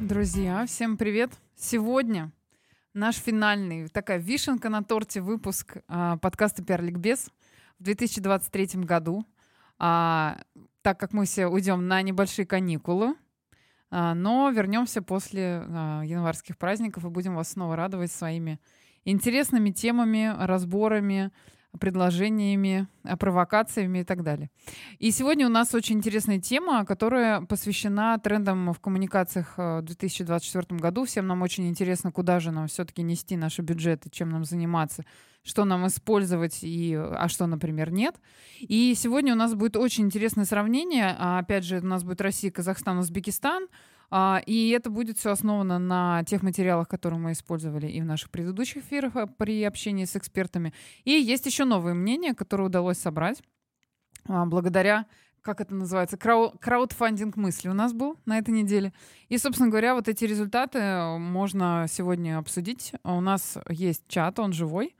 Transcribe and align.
Друзья, 0.00 0.66
всем 0.66 0.96
привет! 0.96 1.30
Сегодня 1.56 2.32
наш 2.92 3.16
финальный, 3.16 3.88
такая 3.88 4.18
вишенка 4.18 4.68
на 4.68 4.82
торте 4.82 5.20
выпуск 5.20 5.78
а, 5.88 6.18
подкаста 6.18 6.62
«Пиар-ликбез» 6.62 7.30
в 7.78 7.82
2023 7.84 8.82
году. 8.82 9.24
А, 9.78 10.38
так 10.82 11.00
как 11.00 11.12
мы 11.12 11.24
все 11.24 11.46
уйдем 11.46 11.88
на 11.88 12.02
небольшие 12.02 12.44
каникулы, 12.44 13.14
а, 13.90 14.14
но 14.14 14.50
вернемся 14.50 15.02
после 15.02 15.64
а, 15.64 16.02
январских 16.04 16.58
праздников 16.58 17.04
и 17.04 17.08
будем 17.08 17.34
вас 17.34 17.52
снова 17.52 17.76
радовать 17.76 18.12
своими 18.12 18.60
интересными 19.04 19.70
темами, 19.70 20.34
разборами, 20.38 21.30
предложениями, 21.78 22.86
э, 23.04 23.16
провокациями 23.16 24.00
и 24.00 24.04
так 24.04 24.22
далее. 24.22 24.50
И 24.98 25.10
сегодня 25.10 25.46
у 25.46 25.50
нас 25.50 25.74
очень 25.74 25.96
интересная 25.96 26.38
тема, 26.38 26.84
которая 26.84 27.40
посвящена 27.42 28.18
трендам 28.18 28.72
в 28.72 28.80
коммуникациях 28.80 29.54
э, 29.56 29.80
в 29.80 29.82
2024 29.82 30.78
году. 30.78 31.04
Всем 31.04 31.26
нам 31.26 31.42
очень 31.42 31.68
интересно, 31.68 32.12
куда 32.12 32.40
же 32.40 32.50
нам 32.50 32.66
все-таки 32.68 33.02
нести 33.02 33.36
наши 33.36 33.62
бюджеты, 33.62 34.10
чем 34.10 34.30
нам 34.30 34.44
заниматься, 34.44 35.04
что 35.42 35.64
нам 35.64 35.86
использовать 35.86 36.58
и 36.62 36.94
а 36.94 37.28
что, 37.28 37.46
например, 37.46 37.90
нет. 37.90 38.16
И 38.60 38.94
сегодня 38.94 39.32
у 39.32 39.36
нас 39.36 39.54
будет 39.54 39.76
очень 39.76 40.04
интересное 40.04 40.44
сравнение. 40.44 41.16
А, 41.18 41.38
опять 41.38 41.64
же, 41.64 41.80
у 41.80 41.86
нас 41.86 42.04
будет 42.04 42.20
Россия, 42.20 42.50
Казахстан, 42.50 42.98
Узбекистан— 42.98 43.66
а, 43.76 43.91
и 44.46 44.68
это 44.70 44.90
будет 44.90 45.18
все 45.18 45.30
основано 45.30 45.78
на 45.78 46.22
тех 46.24 46.42
материалах, 46.42 46.86
которые 46.86 47.18
мы 47.18 47.32
использовали 47.32 47.86
и 47.86 48.00
в 48.00 48.04
наших 48.04 48.30
предыдущих 48.30 48.84
эфирах 48.84 49.16
а, 49.16 49.26
при 49.26 49.62
общении 49.64 50.04
с 50.04 50.16
экспертами. 50.16 50.74
И 51.04 51.12
есть 51.12 51.46
еще 51.46 51.64
новые 51.64 51.94
мнения, 51.94 52.34
которые 52.34 52.66
удалось 52.66 52.98
собрать 52.98 53.42
а, 54.28 54.44
благодаря 54.44 55.06
как 55.40 55.60
это 55.60 55.74
называется, 55.74 56.16
крау 56.16 56.52
краудфандинг 56.60 57.36
мысли 57.36 57.68
у 57.68 57.72
нас 57.74 57.92
был 57.92 58.16
на 58.26 58.38
этой 58.38 58.54
неделе. 58.54 58.92
И, 59.28 59.38
собственно 59.38 59.68
говоря, 59.68 59.94
вот 59.94 60.06
эти 60.06 60.24
результаты 60.24 60.78
можно 61.18 61.86
сегодня 61.88 62.38
обсудить. 62.38 62.92
У 63.02 63.20
нас 63.20 63.58
есть 63.68 64.04
чат, 64.06 64.38
он 64.38 64.52
живой. 64.52 64.94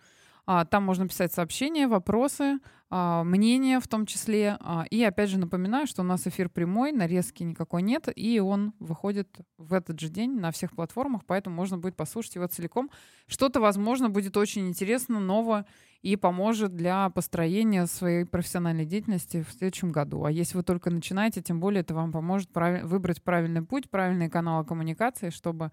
Там 0.45 0.83
можно 0.83 1.07
писать 1.07 1.33
сообщения, 1.33 1.87
вопросы, 1.87 2.59
а, 2.95 3.25
мнения 3.25 3.81
в 3.81 3.89
том 3.89 4.05
числе. 4.05 4.59
А, 4.61 4.85
и 4.91 5.03
опять 5.03 5.31
же 5.31 5.39
напоминаю, 5.39 5.87
что 5.87 6.03
у 6.03 6.05
нас 6.05 6.27
эфир 6.27 6.51
прямой, 6.51 6.93
нарезки 6.93 7.43
никакой 7.43 7.81
нет, 7.81 8.09
и 8.15 8.39
он 8.39 8.75
выходит 8.81 9.29
в 9.57 9.73
этот 9.73 9.99
же 9.99 10.11
день 10.11 10.39
на 10.39 10.51
всех 10.51 10.73
платформах, 10.73 11.23
поэтому 11.25 11.57
можно 11.57 11.79
будет 11.79 11.97
послушать 11.97 12.35
его 12.35 12.47
целиком. 12.49 12.91
Что-то, 13.27 13.61
возможно, 13.61 14.11
будет 14.11 14.37
очень 14.37 14.69
интересно, 14.69 15.21
ново 15.21 15.65
и 16.03 16.17
поможет 16.17 16.77
для 16.77 17.09
построения 17.09 17.87
своей 17.87 18.27
профессиональной 18.27 18.85
деятельности 18.85 19.43
в 19.43 19.53
следующем 19.53 19.91
году. 19.91 20.25
А 20.25 20.31
если 20.31 20.59
вы 20.59 20.63
только 20.63 20.91
начинаете, 20.91 21.41
тем 21.41 21.61
более 21.61 21.81
это 21.81 21.95
вам 21.95 22.13
поможет 22.13 22.51
прав... 22.51 22.83
выбрать 22.83 23.23
правильный 23.23 23.63
путь, 23.63 23.89
правильные 23.89 24.29
каналы 24.29 24.67
коммуникации, 24.67 25.31
чтобы 25.31 25.73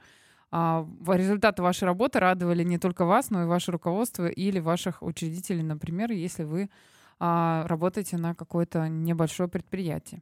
а, 0.52 0.88
результаты 1.08 1.62
вашей 1.62 1.84
работы 1.84 2.20
радовали 2.20 2.64
не 2.64 2.78
только 2.78 3.06
вас, 3.06 3.30
но 3.30 3.44
и 3.44 3.46
ваше 3.46 3.72
руководство 3.72 4.28
или 4.28 4.60
ваших 4.60 5.02
учредителей, 5.04 5.64
например, 5.64 6.12
если 6.12 6.44
вы 6.44 6.70
а, 7.20 7.66
работаете 7.68 8.18
на 8.18 8.34
какое-то 8.34 8.88
небольшое 8.88 9.50
предприятие. 9.50 10.22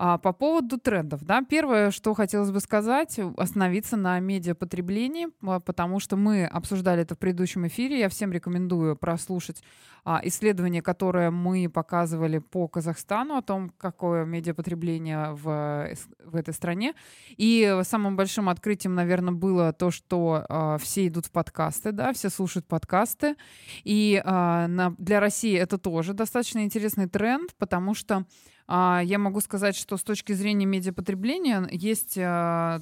А 0.00 0.16
по 0.16 0.32
поводу 0.32 0.78
трендов, 0.78 1.24
да, 1.24 1.42
первое, 1.42 1.90
что 1.90 2.14
хотелось 2.14 2.52
бы 2.52 2.60
сказать, 2.60 3.18
остановиться 3.36 3.96
на 3.96 4.20
медиапотреблении, 4.20 5.26
а, 5.42 5.58
потому 5.58 5.98
что 5.98 6.16
мы 6.16 6.46
обсуждали 6.46 7.02
это 7.02 7.16
в 7.16 7.18
предыдущем 7.18 7.66
эфире. 7.66 7.98
Я 7.98 8.08
всем 8.08 8.30
рекомендую 8.30 8.94
прослушать 8.94 9.60
а, 10.04 10.20
исследование, 10.22 10.82
которое 10.82 11.32
мы 11.32 11.68
показывали 11.68 12.38
по 12.38 12.68
Казахстану 12.68 13.38
о 13.38 13.42
том, 13.42 13.72
какое 13.76 14.24
медиапотребление 14.24 15.32
в, 15.32 15.88
в 16.24 16.36
этой 16.36 16.54
стране. 16.54 16.94
И 17.36 17.80
самым 17.82 18.16
большим 18.16 18.48
открытием, 18.48 18.94
наверное, 18.94 19.34
было 19.34 19.72
то, 19.72 19.90
что 19.90 20.46
а, 20.48 20.78
все 20.78 21.08
идут 21.08 21.26
в 21.26 21.32
подкасты, 21.32 21.90
да, 21.90 22.12
все 22.12 22.30
слушают 22.30 22.68
подкасты. 22.68 23.34
И 23.82 24.22
для 24.24 25.20
России 25.20 25.58
это 25.58 25.76
тоже 25.76 26.12
достаточно 26.12 26.62
интересный 26.62 27.08
тренд, 27.08 27.52
потому 27.56 27.94
что 27.94 28.24
я 28.68 29.18
могу 29.18 29.40
сказать, 29.40 29.76
что 29.76 29.96
с 29.96 30.02
точки 30.02 30.32
зрения 30.32 30.66
медиапотребления 30.66 31.66
есть 31.70 32.18
а, 32.18 32.80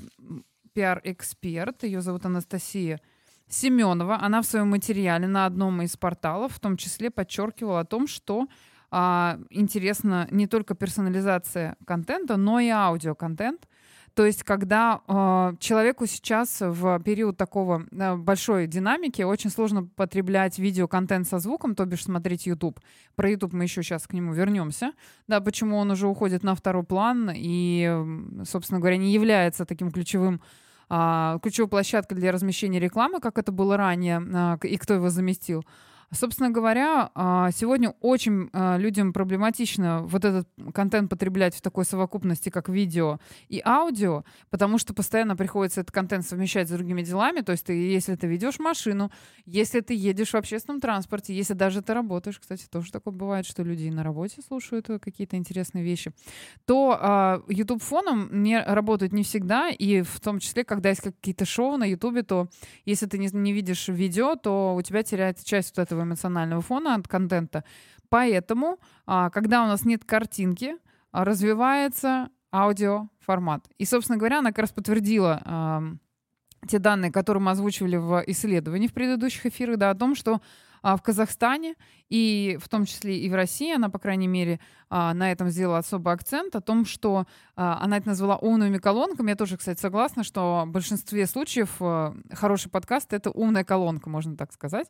пиар-эксперт, 0.73 1.85
ее 1.85 2.01
зовут 2.01 2.27
Анастасия 2.27 3.01
Семенова. 3.49 4.19
Она 4.21 4.43
в 4.43 4.47
своем 4.47 4.69
материале 4.69 5.27
на 5.29 5.47
одном 5.47 5.83
из 5.83 5.97
порталов 5.97 6.55
в 6.55 6.61
том 6.61 6.77
числе 6.77 7.11
подчеркивала 7.11 7.81
о 7.81 7.85
том, 7.85 8.07
что 8.07 8.47
а, 8.91 9.39
интересна 9.51 10.29
не 10.31 10.47
только 10.47 10.75
персонализация 10.75 11.77
контента, 11.87 12.37
но 12.37 12.61
и 12.61 12.69
аудиоконтент. 12.69 13.69
То 14.17 14.25
есть, 14.25 14.45
когда 14.45 15.03
э, 15.07 15.57
человеку 15.61 16.07
сейчас 16.07 16.63
в 16.63 16.99
период 17.01 17.37
такого 17.37 17.85
э, 17.91 18.17
большой 18.17 18.67
динамики 18.67 19.21
очень 19.21 19.51
сложно 19.51 19.85
потреблять 19.95 20.59
видеоконтент 20.59 21.29
со 21.29 21.39
звуком, 21.39 21.75
то 21.75 21.85
бишь 21.85 22.05
смотреть 22.05 22.47
YouTube. 22.47 22.81
Про 23.15 23.29
YouTube 23.29 23.53
мы 23.53 23.65
еще 23.65 23.83
сейчас 23.83 24.07
к 24.07 24.15
нему 24.15 24.33
вернемся. 24.33 24.93
Да, 25.29 25.43
почему 25.43 25.77
он 25.77 25.91
уже 25.91 26.09
уходит 26.09 26.43
на 26.45 26.55
второй 26.55 26.83
план 26.83 27.31
и, 27.35 28.43
собственно 28.47 28.81
говоря, 28.81 28.97
не 28.97 29.13
является 29.13 29.67
таким 29.67 29.91
ключевым 29.91 30.41
э, 30.89 31.39
ключевой 31.43 31.69
площадкой 31.69 32.15
для 32.15 32.33
размещения 32.33 32.81
рекламы, 32.81 33.21
как 33.21 33.37
это 33.37 33.53
было 33.53 33.77
ранее, 33.77 34.23
э, 34.63 34.67
и 34.67 34.79
кто 34.79 34.95
его 34.95 35.11
заместил. 35.11 35.63
Собственно 36.13 36.51
говоря, 36.51 37.11
а, 37.15 37.51
сегодня 37.51 37.95
очень 38.01 38.49
а, 38.53 38.77
людям 38.77 39.13
проблематично 39.13 40.03
вот 40.03 40.25
этот 40.25 40.49
контент 40.73 41.11
потреблять 41.11 41.55
в 41.57 41.61
такой 41.61 41.85
совокупности, 41.85 42.49
как 42.49 42.69
видео 42.69 43.19
и 43.49 43.61
аудио, 43.65 44.25
потому 44.51 44.79
что 44.79 44.95
постоянно 44.95 45.37
приходится 45.37 45.81
этот 45.81 45.93
контент 45.93 46.25
совмещать 46.25 46.69
с 46.69 46.73
другими 46.73 47.03
делами. 47.03 47.41
То 47.41 47.53
есть 47.53 47.67
ты, 47.67 47.73
если 47.73 48.15
ты 48.15 48.29
ведешь 48.29 48.61
машину, 48.61 49.11
если 49.47 49.81
ты 49.81 49.95
едешь 49.95 50.31
в 50.31 50.37
общественном 50.37 50.81
транспорте, 50.81 51.35
если 51.35 51.55
даже 51.55 51.83
ты 51.83 51.93
работаешь, 51.93 52.39
кстати, 52.39 52.67
тоже 52.71 52.93
такое 52.93 53.13
бывает, 53.13 53.45
что 53.45 53.65
люди 53.65 53.89
на 53.89 54.05
работе 54.05 54.43
слушают 54.47 54.87
какие-то 55.03 55.37
интересные 55.37 55.83
вещи, 55.83 56.13
то 56.67 56.97
а, 57.01 57.43
YouTube 57.49 57.83
фоном 57.83 58.43
не 58.43 58.63
работает 58.63 59.13
не 59.13 59.25
всегда, 59.25 59.71
и 59.71 60.03
в 60.03 60.21
том 60.21 60.39
числе, 60.39 60.63
когда 60.63 60.91
есть 60.91 61.03
какие-то 61.03 61.45
шоу 61.45 61.77
на 61.77 61.85
YouTube, 61.85 62.25
то 62.25 62.49
если 62.85 63.07
ты 63.07 63.19
не, 63.19 63.29
не 63.33 63.53
видишь 63.53 63.89
видео, 63.89 64.37
то 64.37 64.75
у 64.77 64.83
тебя 64.83 65.03
теряется 65.03 65.45
часть 65.45 65.77
вот 65.77 65.83
этого 65.83 65.96
эмоционального 66.03 66.63
фона 66.63 66.95
от 66.95 67.09
контента. 67.09 67.65
Поэтому, 68.09 68.79
а, 69.07 69.31
когда 69.31 69.65
у 69.65 69.67
нас 69.67 69.85
нет 69.85 70.05
картинки, 70.05 70.77
а, 71.13 71.25
развивается 71.25 72.29
аудиоформат. 72.53 73.69
И, 73.79 73.85
собственно 73.85 74.19
говоря, 74.19 74.39
она 74.39 74.51
как 74.51 74.61
раз 74.61 74.73
подтвердила 74.73 75.99
те 76.67 76.79
данные, 76.79 77.13
которые 77.13 77.43
мы 77.43 77.51
озвучивали 77.53 77.97
в 77.97 78.25
исследовании 78.27 78.89
в 78.89 78.93
предыдущих 78.93 79.47
эфирах, 79.47 79.77
да, 79.77 79.91
о 79.91 79.95
том, 79.95 80.15
что 80.17 80.41
а, 80.83 80.97
в 80.97 81.03
Казахстане 81.03 81.75
и 82.09 82.59
в 82.61 82.69
том 82.69 82.87
числе 82.87 83.19
и 83.19 83.29
в 83.29 83.35
России, 83.35 83.75
она, 83.75 83.89
по 83.89 83.99
крайней 83.99 84.27
мере, 84.27 84.59
на 84.89 85.31
этом 85.31 85.51
сделала 85.51 85.79
особый 85.79 86.15
акцент, 86.15 86.57
о 86.57 86.61
том, 86.61 86.87
что 86.87 87.27
она 87.57 87.99
это 87.99 88.09
назвала 88.09 88.37
умными 88.37 88.79
колонками. 88.79 89.31
Я 89.31 89.37
тоже, 89.37 89.57
кстати, 89.57 89.81
согласна, 89.81 90.25
что 90.25 90.63
в 90.65 90.71
большинстве 90.71 91.27
случаев 91.27 91.77
а, 91.81 92.15
хороший 92.33 92.71
подкаст— 92.71 93.13
это 93.15 93.31
умная 93.31 93.65
колонка, 93.65 94.09
можно 94.09 94.37
так 94.37 94.53
сказать. 94.53 94.89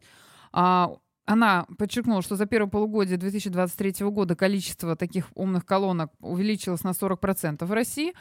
А, 0.53 0.97
она 1.27 1.67
подчеркнула, 1.79 2.23
что 2.23 2.37
за 2.37 2.47
первое 2.47 2.71
полугодие 2.71 3.17
2023 3.17 4.07
года 4.11 4.37
количество 4.37 4.97
таких 4.97 5.29
умных 5.35 5.67
колонок 5.67 6.13
увеличилось 6.21 6.85
на 6.85 6.91
40% 6.91 7.65
в 7.65 7.73
России. 7.73 8.15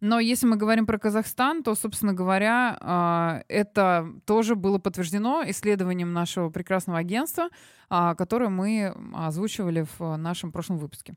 Но 0.00 0.18
если 0.18 0.46
мы 0.46 0.56
говорим 0.56 0.84
про 0.84 0.98
Казахстан, 0.98 1.62
то, 1.62 1.76
собственно 1.76 2.12
говоря, 2.12 2.76
а, 2.80 3.42
это 3.48 4.08
тоже 4.26 4.56
было 4.56 4.78
подтверждено 4.78 5.44
исследованием 5.46 6.12
нашего 6.12 6.50
прекрасного 6.50 6.98
агентства, 6.98 7.50
а, 7.88 8.16
которое 8.16 8.48
мы 8.48 8.94
озвучивали 9.14 9.86
в 9.98 10.16
нашем 10.16 10.50
прошлом 10.50 10.78
выпуске. 10.78 11.14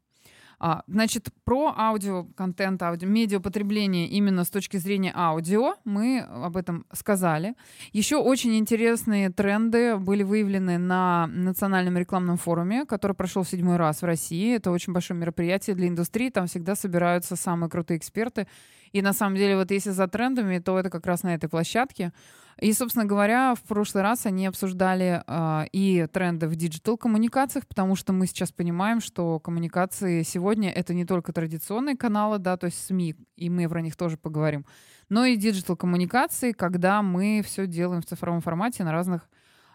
А, 0.60 0.84
значит, 0.88 1.30
про 1.44 1.74
аудиоконтент, 1.76 2.82
аудио, 2.82 3.08
медиапотребление 3.08 4.08
именно 4.08 4.44
с 4.44 4.50
точки 4.50 4.78
зрения 4.78 5.12
аудио 5.16 5.76
мы 5.84 6.20
об 6.20 6.58
этом 6.58 6.86
сказали. 6.94 7.56
Еще 7.92 8.18
очень 8.18 8.58
интересные 8.58 9.30
тренды 9.30 9.98
были 9.98 10.24
выявлены 10.24 10.78
на 10.78 11.28
национальном 11.28 11.98
рекламном 11.98 12.38
форуме, 12.38 12.86
который 12.86 13.14
прошел 13.14 13.44
в 13.44 13.50
седьмой 13.50 13.78
раз 13.78 14.02
в 14.02 14.06
России. 14.06 14.56
Это 14.56 14.72
очень 14.72 14.94
большое 14.94 15.20
мероприятие 15.20 15.76
для 15.76 15.88
индустрии, 15.88 16.30
там 16.30 16.48
всегда 16.48 16.76
собираются 16.76 17.36
самые 17.36 17.70
крутые 17.70 17.98
эксперты. 17.98 18.48
И 18.92 19.02
на 19.02 19.12
самом 19.12 19.36
деле, 19.36 19.58
вот 19.58 19.72
если 19.72 19.90
за 19.90 20.08
трендами, 20.08 20.60
то 20.60 20.80
это 20.80 20.90
как 20.90 21.06
раз 21.06 21.24
на 21.24 21.36
этой 21.36 21.50
площадке. 21.50 22.14
И, 22.62 22.72
собственно 22.74 23.06
говоря, 23.06 23.54
в 23.56 23.62
прошлый 23.64 24.04
раз 24.04 24.26
они 24.26 24.48
обсуждали 24.48 25.24
э, 25.28 25.68
и 25.74 26.08
тренды 26.12 26.48
в 26.48 26.56
диджитал-коммуникациях, 26.56 27.68
потому 27.68 27.96
что 27.96 28.14
мы 28.14 28.28
сейчас 28.28 28.52
понимаем, 28.52 29.02
что 29.02 29.40
коммуникации 29.40 30.24
сегодня 30.24 30.72
это 30.72 30.94
не 30.94 31.06
только 31.06 31.34
традиционные 31.34 31.98
каналы, 31.98 32.40
да, 32.40 32.56
то 32.56 32.68
есть 32.68 32.86
СМИ, 32.86 33.16
и 33.36 33.50
мы 33.50 33.68
про 33.68 33.82
них 33.82 33.96
тоже 33.96 34.18
поговорим, 34.18 34.66
но 35.10 35.26
и 35.26 35.36
диджитал-коммуникации, 35.36 36.54
когда 36.54 37.02
мы 37.02 37.42
все 37.46 37.68
делаем 37.68 38.02
в 38.02 38.06
цифровом 38.06 38.42
формате 38.42 38.84
на 38.84 38.92
разных 38.92 39.30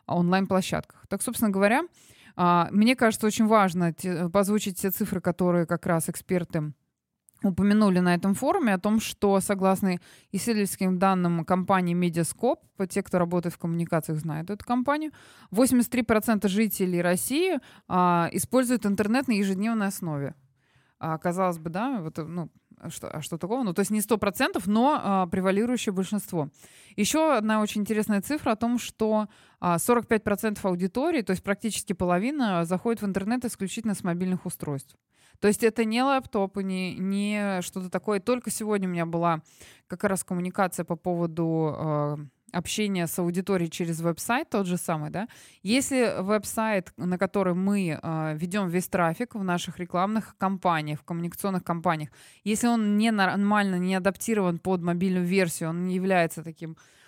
онлайн-площадках. 0.06 1.04
Так, 1.08 1.22
собственно 1.22 1.50
говоря, 1.50 1.82
А, 2.36 2.68
мне 2.70 2.96
кажется, 2.96 3.26
очень 3.26 3.46
важно 3.46 3.94
позвучить 4.32 4.80
те 4.80 4.90
цифры, 4.90 5.20
которые 5.20 5.66
как 5.66 5.84
раз 5.84 6.08
эксперты 6.08 6.72
упомянули 7.42 8.00
на 8.00 8.14
этом 8.14 8.34
форуме 8.34 8.74
о 8.74 8.78
том, 8.78 9.00
что 9.00 9.40
согласно 9.40 9.98
исследовательским 10.32 10.98
данным 10.98 11.44
компании 11.44 11.94
Медиаскоп, 11.94 12.62
те, 12.88 13.02
кто 13.02 13.18
работает 13.18 13.54
в 13.54 13.58
коммуникациях, 13.58 14.18
знают 14.18 14.50
эту 14.50 14.64
компанию, 14.64 15.12
83% 15.52 16.48
жителей 16.48 17.02
России 17.02 17.58
а, 17.88 18.28
используют 18.32 18.86
интернет 18.86 19.28
на 19.28 19.32
ежедневной 19.32 19.88
основе. 19.88 20.34
А, 20.98 21.18
казалось 21.18 21.58
бы, 21.58 21.70
да, 21.70 22.00
вот, 22.00 22.18
ну, 22.18 22.50
что, 22.88 23.08
а 23.08 23.20
что 23.20 23.36
такого? 23.36 23.62
Ну, 23.62 23.74
то 23.74 23.80
есть 23.80 23.90
не 23.90 24.00
100%, 24.00 24.62
но 24.66 25.00
а, 25.02 25.26
превалирующее 25.26 25.92
большинство. 25.92 26.48
Еще 26.96 27.34
одна 27.34 27.60
очень 27.60 27.82
интересная 27.82 28.20
цифра 28.22 28.52
о 28.52 28.56
том, 28.56 28.78
что 28.78 29.28
а, 29.60 29.76
45% 29.76 30.58
аудитории, 30.62 31.22
то 31.22 31.32
есть 31.32 31.42
практически 31.42 31.92
половина, 31.92 32.64
заходит 32.64 33.02
в 33.02 33.06
интернет 33.06 33.44
исключительно 33.44 33.94
с 33.94 34.02
мобильных 34.02 34.46
устройств. 34.46 34.96
То 35.40 35.48
есть 35.48 35.64
это 35.64 35.84
не 35.84 36.02
лэптопы, 36.02 36.62
не, 36.62 36.94
не 36.94 37.62
что-то 37.62 37.90
такое. 37.90 38.20
Только 38.20 38.50
сегодня 38.50 38.88
у 38.88 38.92
меня 38.92 39.06
была 39.06 39.42
как 39.86 40.04
раз 40.04 40.22
коммуникация 40.22 40.84
по 40.84 40.96
поводу 40.96 41.74
э, 41.76 42.16
общения 42.52 43.06
с 43.06 43.18
аудиторией 43.18 43.70
через 43.70 44.00
веб-сайт, 44.00 44.50
тот 44.50 44.66
же 44.66 44.76
самый, 44.76 45.10
да. 45.10 45.28
Если 45.62 46.20
веб-сайт, 46.20 46.92
на 46.96 47.18
который 47.18 47.54
мы 47.54 47.98
э, 48.00 48.36
ведем 48.36 48.68
весь 48.68 48.88
трафик 48.88 49.34
в 49.34 49.42
наших 49.42 49.78
рекламных 49.78 50.36
кампаниях, 50.36 51.00
в 51.00 51.04
коммуникационных 51.04 51.64
компаниях, 51.64 52.10
если 52.44 52.68
он 52.68 52.98
не 52.98 53.10
нормально, 53.10 53.76
не 53.76 53.94
адаптирован 53.94 54.58
под 54.58 54.82
мобильную 54.82 55.24
версию, 55.24 55.70
он 55.70 55.86
не 55.86 55.94
является 55.94 56.42
таким 56.42 56.72
а, 56.72 56.99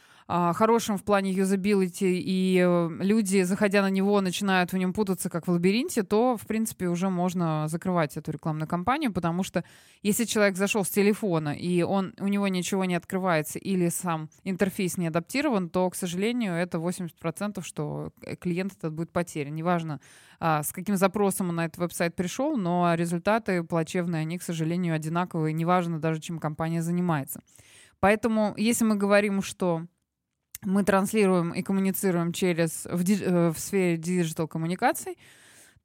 хорошим 0.55 0.96
в 0.96 1.05
плане 1.05 1.31
юзабилити, 1.32 2.19
и 2.19 2.58
э, 2.58 2.88
люди, 3.00 3.43
заходя 3.43 3.82
на 3.82 3.90
него, 3.90 4.20
начинают 4.20 4.73
в 4.73 4.79
нем 4.79 4.93
путаться, 4.93 5.29
как 5.29 5.46
в 5.46 5.50
лабиринте, 5.50 6.05
то, 6.05 6.37
в 6.37 6.46
принципе, 6.46 6.88
уже 6.88 7.11
можно 7.11 7.67
закрывать 7.69 8.17
эту 8.17 8.32
рекламную 8.32 8.67
кампанию, 8.67 9.12
потому 9.12 9.43
что 9.43 9.62
если 10.02 10.25
человек 10.25 10.56
зашел 10.56 10.84
с 10.84 10.88
телефона, 10.88 11.50
и 11.50 11.82
он, 11.82 12.14
у 12.19 12.29
него 12.29 12.49
ничего 12.49 12.87
не 12.87 12.94
открывается, 12.94 13.58
или 13.58 13.88
сам 13.90 14.31
интерфейс 14.44 14.96
не 14.96 15.08
адаптирован, 15.08 15.69
то, 15.69 15.90
к 15.90 15.94
сожалению, 15.94 16.55
это 16.55 16.79
80%, 16.79 17.62
что 17.62 18.12
клиент 18.40 18.73
этот 18.79 18.94
будет 18.94 19.12
потерян. 19.12 19.55
Неважно, 19.55 20.00
а, 20.40 20.62
с 20.62 20.73
каким 20.73 20.96
запросом 20.96 21.50
он 21.50 21.56
на 21.56 21.67
этот 21.67 21.76
веб-сайт 21.76 22.17
пришел, 22.17 22.56
но 22.56 22.94
результаты 22.94 23.62
плачевные, 23.64 24.23
они, 24.23 24.38
к 24.38 24.43
сожалению, 24.43 24.94
одинаковые, 24.94 25.52
неважно 25.52 26.00
даже, 26.00 26.20
чем 26.20 26.38
компания 26.38 26.81
занимается. 26.81 27.40
Поэтому, 28.00 28.55
если 28.56 28.84
мы 28.84 28.96
говорим, 28.96 29.43
что 29.43 29.87
мы 30.64 30.84
транслируем 30.84 31.52
и 31.52 31.62
коммуницируем 31.62 32.32
через 32.32 32.86
в, 32.90 33.02
ди, 33.02 33.18
э, 33.22 33.50
в 33.50 33.58
сфере 33.58 33.96
digital 33.96 34.48
коммуникаций, 34.48 35.16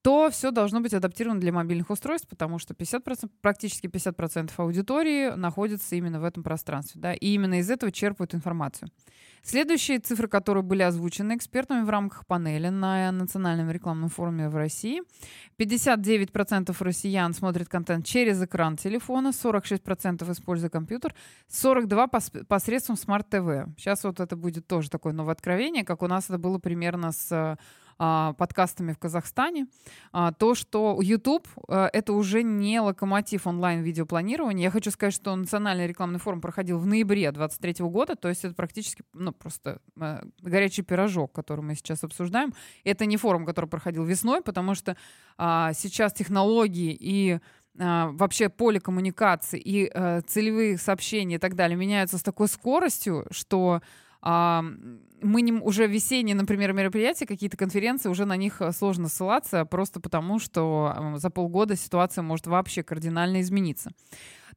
то 0.01 0.29
все 0.29 0.51
должно 0.51 0.79
быть 0.79 0.93
адаптировано 0.93 1.41
для 1.41 1.51
мобильных 1.51 1.89
устройств, 1.89 2.27
потому 2.29 2.59
что 2.59 2.73
50%, 2.73 3.29
практически 3.41 3.87
50% 3.87 4.51
аудитории 4.57 5.35
находится 5.35 5.95
именно 5.95 6.19
в 6.19 6.23
этом 6.23 6.43
пространстве. 6.43 7.01
Да, 7.01 7.13
и 7.13 7.27
именно 7.27 7.59
из 7.59 7.69
этого 7.69 7.91
черпают 7.91 8.33
информацию. 8.33 8.89
Следующие 9.49 9.99
цифры, 9.99 10.27
которые 10.27 10.61
были 10.61 10.81
озвучены 10.81 11.37
экспертами 11.37 11.85
в 11.85 11.89
рамках 11.89 12.25
панели 12.25 12.67
на 12.67 13.13
Национальном 13.13 13.71
рекламном 13.71 14.09
форуме 14.09 14.49
в 14.49 14.57
России. 14.57 15.01
59% 15.57 16.75
россиян 16.81 17.33
смотрят 17.33 17.69
контент 17.69 18.05
через 18.05 18.43
экран 18.43 18.75
телефона, 18.75 19.29
46% 19.29 20.29
используя 20.33 20.69
компьютер, 20.69 21.15
42% 21.49 22.43
посредством 22.43 22.97
смарт-ТВ. 22.97 23.69
Сейчас 23.77 24.03
вот 24.03 24.19
это 24.19 24.35
будет 24.35 24.67
тоже 24.67 24.89
такое 24.89 25.13
новое 25.13 25.31
откровение, 25.31 25.85
как 25.85 26.03
у 26.03 26.07
нас 26.07 26.25
это 26.25 26.37
было 26.37 26.59
примерно 26.59 27.13
с 27.13 27.57
а, 27.99 28.33
подкастами 28.33 28.93
в 28.93 28.99
Казахстане, 28.99 29.67
а, 30.11 30.31
то, 30.31 30.55
что 30.55 30.99
YouTube 31.01 31.47
а, 31.67 31.89
это 31.91 32.13
уже 32.13 32.43
не 32.43 32.79
локомотив 32.79 33.47
онлайн-видеопланирования. 33.47 34.65
Я 34.65 34.71
хочу 34.71 34.91
сказать, 34.91 35.13
что 35.13 35.35
национальный 35.35 35.87
рекламный 35.87 36.19
форум 36.19 36.41
проходил 36.41 36.77
в 36.77 36.85
ноябре 36.85 37.31
2023 37.31 37.85
года, 37.85 38.15
то 38.15 38.29
есть 38.29 38.45
это 38.45 38.53
практически 38.53 39.03
ну, 39.13 39.31
просто 39.31 39.81
а, 39.99 40.23
горячий 40.41 40.83
пирожок, 40.83 41.31
который 41.33 41.61
мы 41.61 41.75
сейчас 41.75 42.03
обсуждаем. 42.03 42.53
Это 42.83 43.05
не 43.05 43.17
форум, 43.17 43.45
который 43.45 43.67
проходил 43.67 44.03
весной, 44.03 44.41
потому 44.41 44.75
что 44.75 44.95
а, 45.37 45.73
сейчас 45.73 46.13
технологии 46.13 46.95
и 46.99 47.39
вообще 47.79 48.49
поле 48.49 48.79
коммуникации 48.79 49.59
и 49.59 49.87
э, 49.93 50.21
целевые 50.21 50.79
сообщения 50.79 51.35
и 51.35 51.37
так 51.37 51.53
далее 51.53 51.77
меняются 51.77 52.17
с 52.17 52.23
такой 52.23 52.47
скоростью, 52.47 53.27
что 53.29 53.83
мы 55.21 55.41
не, 55.41 55.51
уже 55.51 55.87
весенние, 55.87 56.35
например, 56.35 56.73
мероприятия, 56.73 57.25
какие-то 57.25 57.57
конференции, 57.57 58.09
уже 58.09 58.25
на 58.25 58.37
них 58.37 58.61
э, 58.61 58.71
сложно 58.71 59.07
ссылаться, 59.07 59.65
просто 59.65 59.99
потому 59.99 60.39
что 60.39 61.15
за 61.15 61.29
полгода 61.29 61.75
ситуация 61.75 62.21
может 62.21 62.47
вообще 62.47 62.83
кардинально 62.83 63.41
измениться. 63.41 63.91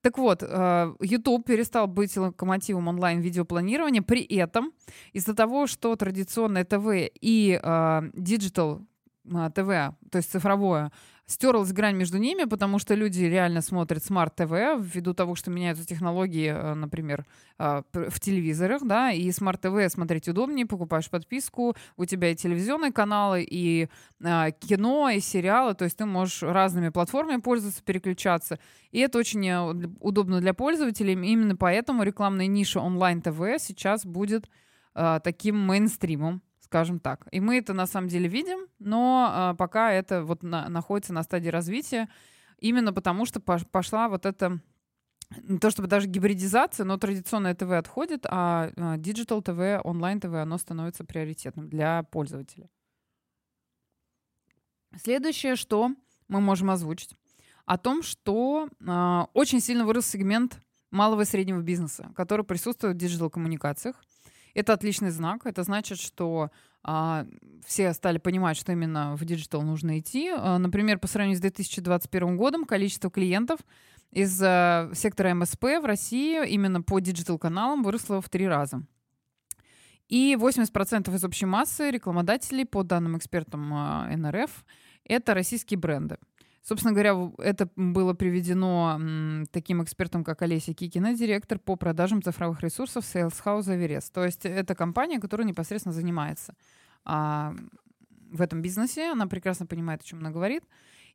Так 0.03 0.19
вот, 0.19 0.43
э, 0.43 0.95
YouTube 1.01 1.45
перестал 1.47 1.87
быть 1.87 2.17
локомотивом 2.17 2.89
онлайн-видеопланирования, 2.89 4.03
при 4.03 4.23
этом 4.23 4.73
из-за 5.13 5.35
того, 5.35 5.67
что 5.67 5.97
традиционное 5.97 6.65
ТВ 6.65 7.11
и 7.21 7.61
digital 8.15 8.83
э, 9.25 9.51
ТВ, 9.55 9.69
то 10.11 10.17
есть 10.17 10.31
цифровое, 10.31 10.93
стерлась 11.31 11.73
грань 11.73 11.95
между 11.95 12.19
ними, 12.19 12.45
потому 12.45 12.79
что 12.79 12.95
люди 12.95 13.23
реально 13.23 13.63
смотрят 13.63 14.05
смарт-ТВ 14.05 14.51
ввиду 14.79 15.15
того, 15.15 15.37
что 15.37 15.51
меняются 15.51 15.87
технологии, 15.87 16.49
э, 16.49 16.75
например, 16.75 17.25
э, 17.59 17.83
в 17.93 18.19
телевизорах, 18.19 18.83
да, 18.85 19.13
и 19.13 19.31
смарт-ТВ 19.31 19.93
смотреть 19.93 20.29
удобнее, 20.29 20.67
покупаешь 20.67 21.09
подписку, 21.09 21.77
у 21.97 22.05
тебя 22.05 22.33
и 22.33 22.35
телевизионные 22.35 22.93
каналы, 22.93 23.47
и 23.49 23.89
э, 24.21 24.51
кино, 24.59 25.09
и 25.11 25.21
сериалы, 25.21 25.75
то 25.75 25.85
есть 25.85 25.97
ты 25.97 26.05
можешь 26.05 26.43
разными 26.43 26.89
платформами 26.89 27.41
пользоваться, 27.41 27.83
переключаться, 27.85 28.59
и 28.91 28.99
это 28.99 29.19
очень 29.19 29.49
удобно 30.01 30.41
для 30.41 30.53
пользователей, 30.53 31.13
именно 31.13 31.55
поэтому 31.55 32.03
рекламная 32.03 32.49
ниша 32.49 32.81
онлайн-ТВ 32.81 33.41
сейчас 33.59 34.05
будет 34.05 34.51
таким 35.23 35.57
мейнстримом 35.57 36.43
скажем 36.71 37.01
так. 37.01 37.27
И 37.33 37.41
мы 37.41 37.59
это 37.59 37.75
на 37.75 37.87
самом 37.87 38.07
деле 38.07 38.29
видим, 38.29 38.69
но 38.79 39.53
э, 39.53 39.57
пока 39.57 39.93
это 39.93 40.23
вот 40.23 40.45
на, 40.45 40.69
находится 40.69 41.13
на 41.13 41.25
стадии 41.25 41.49
развития, 41.49 42.09
именно 42.61 42.93
потому 42.93 43.27
что 43.27 43.41
пошла 43.41 44.09
вот 44.09 44.25
эта 44.25 44.61
не 45.43 45.59
то 45.59 45.71
чтобы 45.71 45.89
даже 45.89 46.07
гибридизация, 46.07 46.85
но 46.85 46.97
традиционное 46.97 47.57
ТВ 47.57 47.73
отходит, 47.73 48.25
а 48.29 48.71
digital 48.99 49.43
ТВ, 49.43 49.85
онлайн 49.85 50.21
ТВ, 50.21 50.33
оно 50.35 50.59
становится 50.59 51.05
приоритетным 51.05 51.69
для 51.69 52.05
пользователя. 52.05 52.71
Следующее, 54.97 55.57
что 55.57 55.91
мы 56.29 56.41
можем 56.41 56.71
озвучить, 56.71 57.17
о 57.67 57.79
том, 57.79 58.05
что 58.05 58.69
э, 58.81 59.21
очень 59.35 59.61
сильно 59.61 59.85
вырос 59.85 60.07
сегмент 60.07 60.61
малого 60.93 61.23
и 61.23 61.25
среднего 61.25 61.63
бизнеса, 61.63 62.13
который 62.15 62.45
присутствует 62.45 62.95
в 62.95 62.99
digital-коммуникациях. 62.99 63.97
Это 64.55 64.73
отличный 64.73 65.11
знак. 65.11 65.47
Это 65.47 65.63
значит, 65.63 65.99
что 65.99 66.51
а, 66.83 67.27
все 67.67 67.93
стали 67.93 68.19
понимать, 68.19 68.57
что 68.57 68.73
именно 68.73 69.17
в 69.17 69.25
digital 69.25 69.63
нужно 69.63 69.99
идти. 69.99 70.31
А, 70.35 70.59
например, 70.59 70.99
по 70.99 71.07
сравнению 71.07 71.39
с 71.39 71.41
2021 71.41 72.37
годом 72.37 72.65
количество 72.65 73.11
клиентов 73.11 73.61
из 74.11 74.41
а, 74.43 74.91
сектора 74.95 75.35
МСП 75.35 75.65
в 75.81 75.85
России 75.85 76.49
именно 76.49 76.83
по 76.83 76.99
digital-каналам 76.99 77.83
выросло 77.83 78.21
в 78.21 78.29
три 78.29 78.49
раза. 78.49 78.83
И 80.09 80.35
80% 80.35 81.15
из 81.15 81.25
общей 81.25 81.47
массы 81.47 81.91
рекламодателей, 81.91 82.67
по 82.67 82.83
данным 82.83 83.17
экспертам 83.17 83.73
а, 83.73 84.09
НРФ, 84.17 84.65
это 85.05 85.35
российские 85.35 85.79
бренды. 85.79 86.19
Собственно 86.63 86.93
говоря, 86.93 87.17
это 87.39 87.71
было 87.75 88.13
приведено 88.13 89.01
таким 89.51 89.83
экспертом, 89.83 90.25
как 90.25 90.43
Олеся 90.43 90.75
Кикина, 90.75 91.15
директор 91.15 91.59
по 91.59 91.77
продажам 91.77 92.23
цифровых 92.23 92.63
ресурсов 92.63 93.05
Sales 93.05 93.35
House 93.45 93.67
Everest. 93.67 94.13
То 94.13 94.25
есть 94.25 94.45
это 94.45 94.75
компания, 94.75 95.19
которая 95.19 95.47
непосредственно 95.47 95.95
занимается 95.95 96.55
а, 97.05 97.55
в 98.31 98.43
этом 98.43 98.61
бизнесе. 98.61 99.11
Она 99.11 99.27
прекрасно 99.27 99.67
понимает, 99.67 100.03
о 100.03 100.05
чем 100.05 100.19
она 100.21 100.31
говорит. 100.31 100.63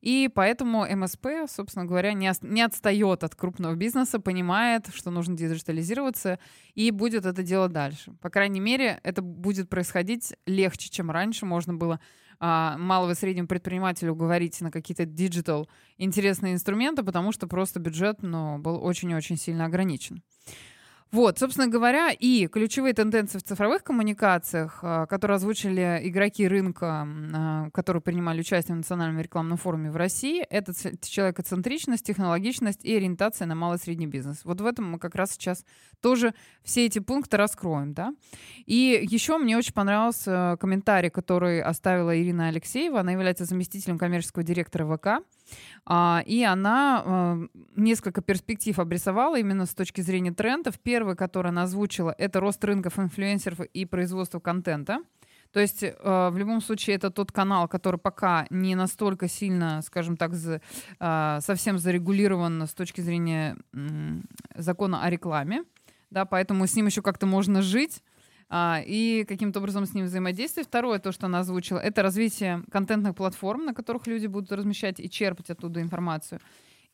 И 0.01 0.29
поэтому 0.33 0.85
МСП, 0.85 1.27
собственно 1.47 1.85
говоря, 1.85 2.13
не, 2.13 2.31
не 2.41 2.61
отстает 2.61 3.23
от 3.23 3.35
крупного 3.35 3.75
бизнеса, 3.75 4.19
понимает, 4.19 4.87
что 4.93 5.09
нужно 5.09 5.37
диджитализироваться 5.37 6.39
и 6.73 6.91
будет 6.91 7.25
это 7.25 7.43
делать 7.43 7.71
дальше. 7.71 8.13
По 8.21 8.29
крайней 8.29 8.59
мере, 8.59 8.99
это 9.03 9.21
будет 9.21 9.69
происходить 9.69 10.35
легче, 10.45 10.89
чем 10.89 11.11
раньше. 11.11 11.45
Можно 11.45 11.73
было 11.73 11.99
а, 12.39 12.77
малого 12.77 13.11
и 13.11 13.15
среднего 13.15 13.45
предпринимателю 13.45 14.15
говорить 14.15 14.59
на 14.61 14.71
какие-то 14.71 15.05
digital 15.05 15.69
интересные 15.97 16.53
инструменты, 16.53 17.03
потому 17.03 17.31
что 17.31 17.47
просто 17.47 17.79
бюджет 17.79 18.21
ну, 18.21 18.57
был 18.59 18.83
очень-очень 18.83 19.37
сильно 19.37 19.65
ограничен. 19.65 20.23
Вот, 21.15 21.39
собственно 21.39 21.69
говоря, 21.69 22.11
и 22.11 22.47
ключевые 22.47 22.93
тенденции 22.93 23.37
в 23.37 23.43
цифровых 23.43 23.85
коммуникациях, 23.85 24.79
а, 24.81 25.05
которые 25.05 25.35
озвучили 25.35 26.01
игроки 26.03 26.45
рынка, 26.45 27.07
а, 27.07 27.69
которые 27.71 28.01
принимали 28.01 28.41
участие 28.41 28.73
в 28.73 28.79
национальном 28.79 29.21
рекламном 29.21 29.57
форуме 29.57 29.89
в 29.91 29.95
России, 29.95 30.41
это 30.41 30.73
человекоцентричность, 30.99 32.05
технологичность 32.05 32.83
и 32.83 32.93
ориентация 32.93 33.47
на 33.47 33.55
малый 33.55 33.77
и 33.77 33.79
средний 33.79 34.07
бизнес. 34.07 34.41
Вот 34.43 34.59
в 34.59 34.65
этом 34.65 34.91
мы 34.91 34.99
как 34.99 35.15
раз 35.15 35.31
сейчас 35.31 35.63
тоже 36.01 36.33
все 36.65 36.85
эти 36.85 36.99
пункты 36.99 37.37
раскроем, 37.37 37.93
да. 37.93 38.13
И 38.65 39.07
еще 39.09 39.37
мне 39.37 39.57
очень 39.57 39.73
понравился 39.73 40.57
комментарий, 40.59 41.09
который 41.09 41.61
оставила 41.61 42.13
Ирина 42.21 42.49
Алексеева. 42.49 42.99
Она 42.99 43.13
является 43.13 43.45
заместителем 43.45 43.97
коммерческого 43.97 44.43
директора 44.43 44.97
ВК. 44.97 45.25
А, 45.85 46.23
и 46.25 46.43
она 46.43 47.03
а, 47.05 47.47
несколько 47.75 48.21
перспектив 48.21 48.77
обрисовала 48.79 49.39
именно 49.39 49.65
с 49.65 49.73
точки 49.73 50.01
зрения 50.01 50.31
трендов. 50.31 50.79
Первый, 50.79 51.15
который 51.15 51.49
она 51.49 51.63
озвучила, 51.63 52.13
это 52.17 52.39
рост 52.39 52.63
рынков 52.63 52.99
инфлюенсеров 52.99 53.61
и 53.61 53.85
производство 53.85 54.39
контента. 54.39 54.99
То 55.51 55.61
есть 55.61 55.83
э, 55.83 55.93
в 56.03 56.37
любом 56.37 56.59
случае 56.59 56.97
это 56.97 57.09
тот 57.11 57.31
канал, 57.31 57.69
который 57.69 57.97
пока 57.97 58.45
не 58.49 58.75
настолько 58.75 59.29
сильно, 59.29 59.81
скажем 59.83 60.17
так, 60.17 60.33
э, 60.33 61.39
совсем 61.39 61.77
зарегулирован 61.77 62.67
с 62.67 62.73
точки 62.73 62.99
зрения 62.99 63.55
закона 64.53 65.03
о 65.03 65.09
рекламе, 65.09 65.63
да, 66.09 66.25
поэтому 66.25 66.67
с 66.67 66.75
ним 66.75 66.87
еще 66.87 67.01
как-то 67.01 67.25
можно 67.25 67.61
жить 67.61 68.03
а, 68.57 68.81
и 68.85 69.25
каким-то 69.25 69.59
образом 69.59 69.85
с 69.85 69.93
ним 69.93 70.05
взаимодействовать. 70.05 70.69
Второе, 70.69 70.99
то, 70.99 71.11
что 71.11 71.25
она 71.25 71.39
озвучила, 71.39 71.77
это 71.77 72.01
развитие 72.01 72.63
контентных 72.71 73.13
платформ, 73.13 73.65
на 73.65 73.73
которых 73.73 74.07
люди 74.07 74.27
будут 74.27 74.49
размещать 74.53 75.01
и 75.01 75.09
черпать 75.09 75.49
оттуда 75.49 75.81
информацию. 75.81 76.39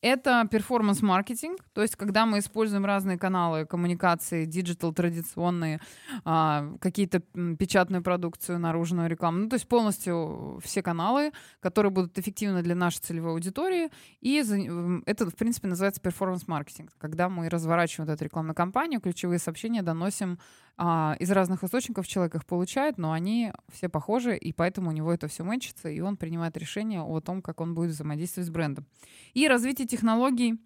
Это 0.01 0.47
performance-маркетинг, 0.49 1.59
то 1.73 1.83
есть 1.83 1.95
когда 1.95 2.25
мы 2.25 2.39
используем 2.39 2.85
разные 2.85 3.19
каналы 3.19 3.65
коммуникации, 3.65 4.45
digital, 4.45 4.93
традиционные, 4.93 5.79
а, 6.25 6.73
какие-то 6.79 7.19
печатную 7.59 8.01
продукцию, 8.01 8.57
наружную 8.57 9.07
рекламу, 9.07 9.39
ну 9.39 9.49
то 9.49 9.55
есть 9.55 9.67
полностью 9.67 10.59
все 10.63 10.81
каналы, 10.81 11.33
которые 11.59 11.91
будут 11.91 12.17
эффективны 12.17 12.63
для 12.63 12.73
нашей 12.73 12.99
целевой 12.99 13.33
аудитории, 13.33 13.91
и 14.21 14.37
это, 15.05 15.29
в 15.29 15.35
принципе, 15.35 15.67
называется 15.67 16.01
перформанс-маркетинг, 16.01 16.91
когда 16.97 17.29
мы 17.29 17.47
разворачиваем 17.47 18.07
вот 18.07 18.13
эту 18.13 18.23
рекламную 18.23 18.55
кампанию, 18.55 19.01
ключевые 19.01 19.37
сообщения 19.37 19.83
доносим 19.83 20.39
а, 20.77 21.15
из 21.19 21.29
разных 21.29 21.63
источников 21.63 22.07
человек 22.07 22.33
их 22.33 22.45
получает, 22.45 22.97
но 22.97 23.11
они 23.11 23.51
все 23.71 23.87
похожи, 23.87 24.35
и 24.35 24.51
поэтому 24.51 24.89
у 24.89 24.93
него 24.93 25.13
это 25.13 25.27
все 25.27 25.43
мэчится, 25.43 25.89
и 25.89 25.99
он 25.99 26.17
принимает 26.17 26.57
решение 26.57 27.01
о 27.01 27.19
том, 27.19 27.43
как 27.43 27.61
он 27.61 27.75
будет 27.75 27.91
взаимодействовать 27.91 28.47
с 28.47 28.51
брендом. 28.51 28.87
И 29.35 29.47
развитие 29.47 29.87
технологий 29.91 30.59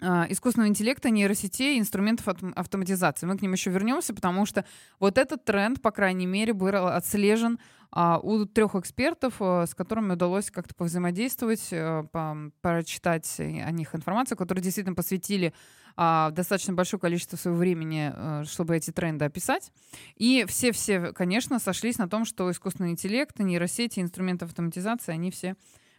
а, 0.00 0.26
искусственного 0.28 0.68
интеллекта, 0.68 1.10
нейросетей, 1.10 1.78
инструментов 1.78 2.28
автоматизации. 2.54 3.26
Мы 3.26 3.36
к 3.36 3.42
ним 3.42 3.52
еще 3.52 3.70
вернемся, 3.70 4.14
потому 4.14 4.46
что 4.46 4.64
вот 5.00 5.18
этот 5.18 5.44
тренд, 5.44 5.82
по 5.82 5.90
крайней 5.90 6.26
мере, 6.26 6.52
был 6.52 6.86
отслежен 6.86 7.58
а, 7.90 8.18
у 8.22 8.44
трех 8.46 8.76
экспертов, 8.76 9.34
а, 9.40 9.66
с 9.66 9.74
которыми 9.74 10.12
удалось 10.12 10.52
как-то 10.52 10.74
повзаимодействовать, 10.76 11.70
по, 12.12 12.36
прочитать 12.60 13.40
о 13.40 13.70
них 13.72 13.94
информацию, 13.94 14.38
которые 14.38 14.62
действительно 14.62 14.94
посвятили 14.94 15.52
достаточно 15.96 16.74
большое 16.74 17.00
количество 17.00 17.36
своего 17.36 17.58
времени, 17.58 18.44
чтобы 18.44 18.76
эти 18.76 18.92
тренды 18.92 19.24
описать. 19.24 19.72
И 20.14 20.44
все-все, 20.46 21.12
конечно, 21.12 21.58
сошлись 21.58 21.98
на 21.98 22.08
том, 22.08 22.24
что 22.24 22.48
искусственный 22.52 22.90
интеллект, 22.90 23.36
нейросети, 23.40 23.98
инструменты 23.98 24.44
автоматизации, 24.44 25.10
они 25.10 25.32
все 25.32 25.56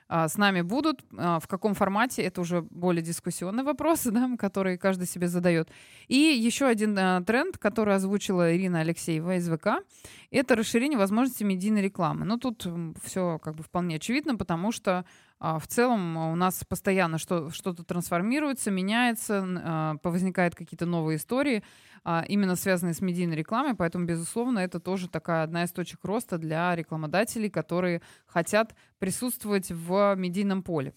с 0.09 0.37
нами 0.37 0.61
будут. 0.61 1.03
А, 1.15 1.39
в 1.39 1.47
каком 1.47 1.75
формате, 1.75 2.23
это 2.23 2.41
уже 2.41 2.61
более 2.61 3.03
дискуссионный 3.03 3.63
вопрос, 3.63 4.03
да, 4.05 4.29
который 4.37 4.77
каждый 4.77 5.07
себе 5.07 5.27
задает. 5.27 5.69
И 6.07 6.15
еще 6.15 6.65
один 6.65 6.97
а, 6.97 7.21
тренд, 7.21 7.57
который 7.57 7.95
озвучила 7.95 8.55
Ирина 8.55 8.79
Алексеева 8.79 9.35
из 9.35 9.49
ВК, 9.49 9.83
это 10.31 10.55
расширение 10.55 10.97
возможностей 10.97 11.43
медийной 11.43 11.81
рекламы. 11.81 12.25
Ну, 12.25 12.37
тут 12.37 12.67
все 13.03 13.39
как 13.39 13.55
бы 13.55 13.63
вполне 13.63 13.97
очевидно, 13.97 14.35
потому 14.35 14.71
что 14.71 15.05
в 15.39 15.67
целом 15.67 16.17
у 16.17 16.35
нас 16.35 16.63
постоянно 16.67 17.17
что, 17.17 17.49
что-то 17.49 17.83
трансформируется, 17.83 18.71
меняется, 18.71 19.99
возникают 20.03 20.55
какие-то 20.55 20.85
новые 20.85 21.17
истории. 21.17 21.63
А, 22.03 22.23
именно 22.27 22.55
связанные 22.55 22.93
с 22.93 23.01
медийной 23.01 23.35
рекламой, 23.35 23.75
поэтому, 23.75 24.05
безусловно, 24.05 24.59
это 24.59 24.79
тоже 24.79 25.09
такая 25.09 25.43
одна 25.43 25.63
из 25.63 25.71
точек 25.71 26.03
роста 26.03 26.37
для 26.37 26.75
рекламодателей, 26.75 27.49
которые 27.49 28.01
хотят 28.25 28.75
присутствовать 28.99 29.69
в 29.71 30.15
медийном 30.15 30.63
поле. 30.63 30.93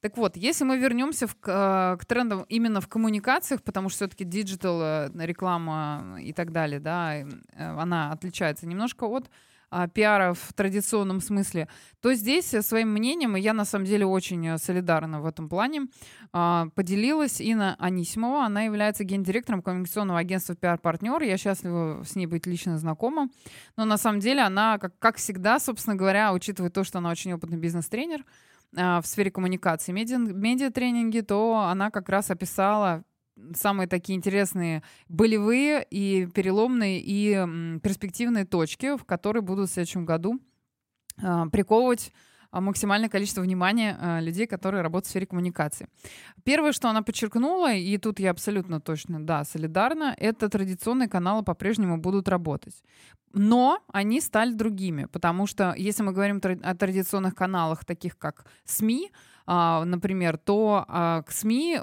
Так 0.00 0.16
вот, 0.16 0.36
если 0.36 0.64
мы 0.64 0.78
вернемся 0.78 1.26
в, 1.26 1.36
к, 1.36 1.98
к 2.00 2.04
трендам 2.06 2.46
именно 2.48 2.80
в 2.80 2.88
коммуникациях, 2.88 3.62
потому 3.62 3.90
что 3.90 3.98
все-таки 3.98 4.24
digital, 4.24 4.80
э, 4.82 5.10
реклама 5.14 6.16
и 6.20 6.32
так 6.32 6.52
далее, 6.52 6.80
да, 6.80 7.16
э, 7.16 7.28
она 7.56 8.10
отличается 8.10 8.66
немножко 8.66 9.04
от 9.04 9.30
а, 9.70 9.88
пиара 9.88 10.34
в 10.34 10.52
традиционном 10.52 11.20
смысле, 11.20 11.68
то 12.00 12.12
здесь 12.14 12.46
своим 12.46 12.88
мнением, 12.88 13.36
и 13.36 13.40
я 13.40 13.52
на 13.52 13.64
самом 13.64 13.84
деле 13.84 14.04
очень 14.04 14.46
э, 14.46 14.58
солидарна 14.58 15.20
в 15.20 15.26
этом 15.26 15.48
плане, 15.48 15.82
а, 16.32 16.68
поделилась 16.74 17.40
Инна 17.40 17.76
Анисимова. 17.78 18.44
Она 18.44 18.62
является 18.62 19.04
гендиректором 19.04 19.62
коммуникационного 19.62 20.18
агентства 20.18 20.56
«Пиар-партнер». 20.56 21.22
Я 21.22 21.36
счастлива 21.36 22.02
с 22.04 22.16
ней 22.16 22.26
быть 22.26 22.46
лично 22.46 22.78
знакома. 22.78 23.28
Но 23.76 23.84
на 23.84 23.96
самом 23.96 24.20
деле 24.20 24.42
она, 24.42 24.78
как, 24.78 24.98
как 24.98 25.16
всегда, 25.16 25.58
собственно 25.58 25.96
говоря, 25.96 26.32
учитывая 26.32 26.70
то, 26.70 26.84
что 26.84 26.98
она 26.98 27.10
очень 27.10 27.32
опытный 27.32 27.58
бизнес-тренер, 27.58 28.24
а, 28.76 29.00
в 29.00 29.06
сфере 29.06 29.30
коммуникации, 29.30 29.92
медиа, 29.92 30.18
медиа-тренинги, 30.18 31.20
то 31.20 31.58
она 31.58 31.90
как 31.90 32.08
раз 32.08 32.30
описала 32.30 33.04
самые 33.54 33.86
такие 33.86 34.16
интересные 34.16 34.82
болевые 35.08 35.86
и 35.90 36.26
переломные 36.26 37.00
и 37.00 37.78
перспективные 37.80 38.44
точки, 38.44 38.96
в 38.96 39.04
которые 39.04 39.42
будут 39.42 39.70
в 39.70 39.72
следующем 39.72 40.04
году 40.04 40.40
а, 41.22 41.46
приковывать 41.48 42.12
а, 42.52 42.60
максимальное 42.60 43.08
количество 43.08 43.42
внимания 43.42 43.96
а, 44.00 44.20
людей, 44.20 44.46
которые 44.46 44.82
работают 44.82 45.06
в 45.06 45.10
сфере 45.10 45.26
коммуникации. 45.26 45.88
Первое, 46.44 46.72
что 46.72 46.88
она 46.88 47.02
подчеркнула, 47.02 47.72
и 47.74 47.96
тут 47.98 48.18
я 48.18 48.30
абсолютно 48.30 48.80
точно, 48.80 49.24
да, 49.24 49.44
солидарна, 49.44 50.14
это 50.18 50.48
традиционные 50.48 51.08
каналы 51.08 51.44
по-прежнему 51.44 51.98
будут 51.98 52.28
работать. 52.28 52.82
Но 53.32 53.80
они 53.92 54.20
стали 54.20 54.52
другими, 54.52 55.04
потому 55.04 55.46
что 55.46 55.74
если 55.76 56.02
мы 56.02 56.12
говорим 56.12 56.40
о 56.62 56.74
традиционных 56.74 57.36
каналах, 57.36 57.84
таких 57.84 58.18
как 58.18 58.46
СМИ, 58.64 59.12
например, 59.84 60.38
то 60.38 60.84
а, 60.86 61.22
к 61.22 61.32
СМИ 61.32 61.80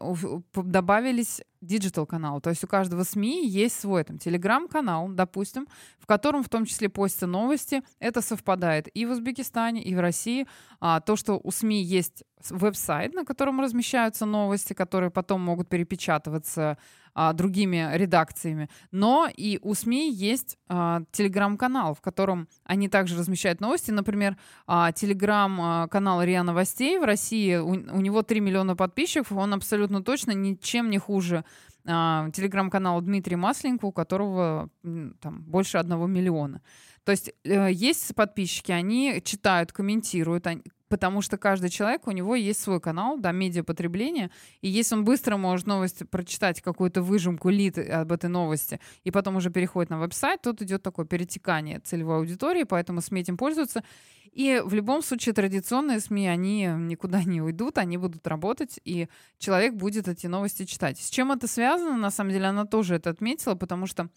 добавились 0.56 1.42
digital 1.68 2.06
канал. 2.06 2.42
То 2.42 2.50
есть 2.50 2.64
у 2.64 2.68
каждого 2.68 3.04
СМИ 3.04 3.48
есть 3.48 3.80
свой 3.80 4.04
там 4.04 4.18
телеграм-канал, 4.18 5.10
допустим, 5.10 5.68
в 6.00 6.06
котором 6.06 6.44
в 6.44 6.50
том 6.50 6.66
числе 6.66 6.90
постятся 6.90 7.28
новости. 7.28 7.84
Это 8.00 8.22
совпадает 8.22 8.88
и 8.94 9.06
в 9.06 9.12
Узбекистане, 9.12 9.84
и 9.84 9.94
в 9.94 10.00
России. 10.00 10.48
А, 10.80 11.02
то, 11.02 11.16
что 11.16 11.40
у 11.44 11.52
СМИ 11.52 11.84
есть 11.84 12.24
веб-сайт, 12.50 13.14
на 13.14 13.26
котором 13.26 13.62
размещаются 13.62 14.26
новости, 14.26 14.74
которые 14.74 15.12
потом 15.12 15.42
могут 15.42 15.70
перепечатываться 15.70 16.78
а, 17.20 17.34
другими 17.34 17.90
редакциями. 17.94 18.70
Но 18.92 19.28
и 19.36 19.60
у 19.64 19.74
СМИ 19.74 20.12
есть 20.12 20.58
а, 20.70 21.02
телеграм-канал, 21.12 21.96
в 21.96 22.02
котором 22.02 22.48
они 22.64 22.90
также 22.90 23.18
размещают 23.18 23.60
новости. 23.60 23.90
Например, 23.90 24.38
а, 24.68 24.92
телеграм-канал 24.92 26.22
РИА 26.22 26.44
Новостей 26.44 27.00
в 27.00 27.04
России, 27.04 27.56
у, 27.56 27.70
у 27.70 28.02
него 28.02 28.22
3 28.22 28.40
миллиона 28.40 28.76
подписчиков, 28.76 29.32
он 29.32 29.56
абсолютно 29.56 30.04
точно 30.04 30.32
ничем 30.32 30.92
не 30.92 31.00
хуже 31.00 31.44
а, 31.88 32.30
телеграм-канала 32.32 33.02
Дмитрия 33.02 33.38
Масленникова, 33.38 33.90
у 33.90 33.94
которого 33.94 34.70
там 34.84 35.44
больше 35.44 35.78
одного 35.78 36.08
миллиона. 36.08 36.62
То 37.04 37.12
есть 37.12 37.32
э, 37.46 37.70
есть 37.72 38.14
подписчики, 38.16 38.74
они 38.74 39.22
читают, 39.24 39.72
комментируют, 39.72 40.46
они, 40.48 40.64
потому 40.90 41.22
что 41.22 41.38
каждый 41.38 41.70
человек, 41.70 42.08
у 42.08 42.12
него 42.12 42.36
есть 42.36 42.62
свой 42.62 42.80
канал, 42.80 43.18
да, 43.18 43.32
медиапотребления, 43.32 44.32
и 44.62 44.70
если 44.70 44.96
он 44.96 45.04
быстро 45.04 45.38
может 45.38 45.68
новость 45.68 46.10
прочитать, 46.10 46.62
какую-то 46.62 47.02
выжимку, 47.02 47.50
лид 47.50 47.78
об 47.78 48.12
этой 48.12 48.30
новости, 48.30 48.80
и 49.04 49.12
потом 49.12 49.36
уже 49.36 49.50
переходит 49.50 49.90
на 49.90 50.00
веб-сайт, 50.00 50.42
тут 50.42 50.62
идет 50.62 50.84
такое 50.84 51.06
перетекание 51.06 51.80
целевой 51.80 52.18
аудитории, 52.18 52.64
поэтому 52.64 53.02
СМИ 53.02 53.22
этим 53.22 53.38
пользуются. 53.38 53.84
И 54.32 54.62
в 54.64 54.74
любом 54.76 55.02
случае 55.02 55.34
традиционные 55.34 56.00
СМИ, 56.00 56.28
они 56.28 56.66
никуда 56.78 57.24
не 57.24 57.42
уйдут, 57.42 57.80
они 57.80 57.98
будут 57.98 58.28
работать, 58.28 58.80
и 58.86 59.08
человек 59.40 59.74
будет 59.74 60.08
эти 60.08 60.28
новости 60.28 60.66
читать. 60.66 61.00
С 61.00 61.10
чем 61.10 61.32
это 61.32 61.48
связано? 61.48 61.98
На 61.98 62.12
самом 62.12 62.32
деле 62.32 62.46
она 62.46 62.66
тоже 62.66 62.96
это 62.96 63.10
отметила, 63.10 63.56
потому 63.56 63.88
что 63.88 64.10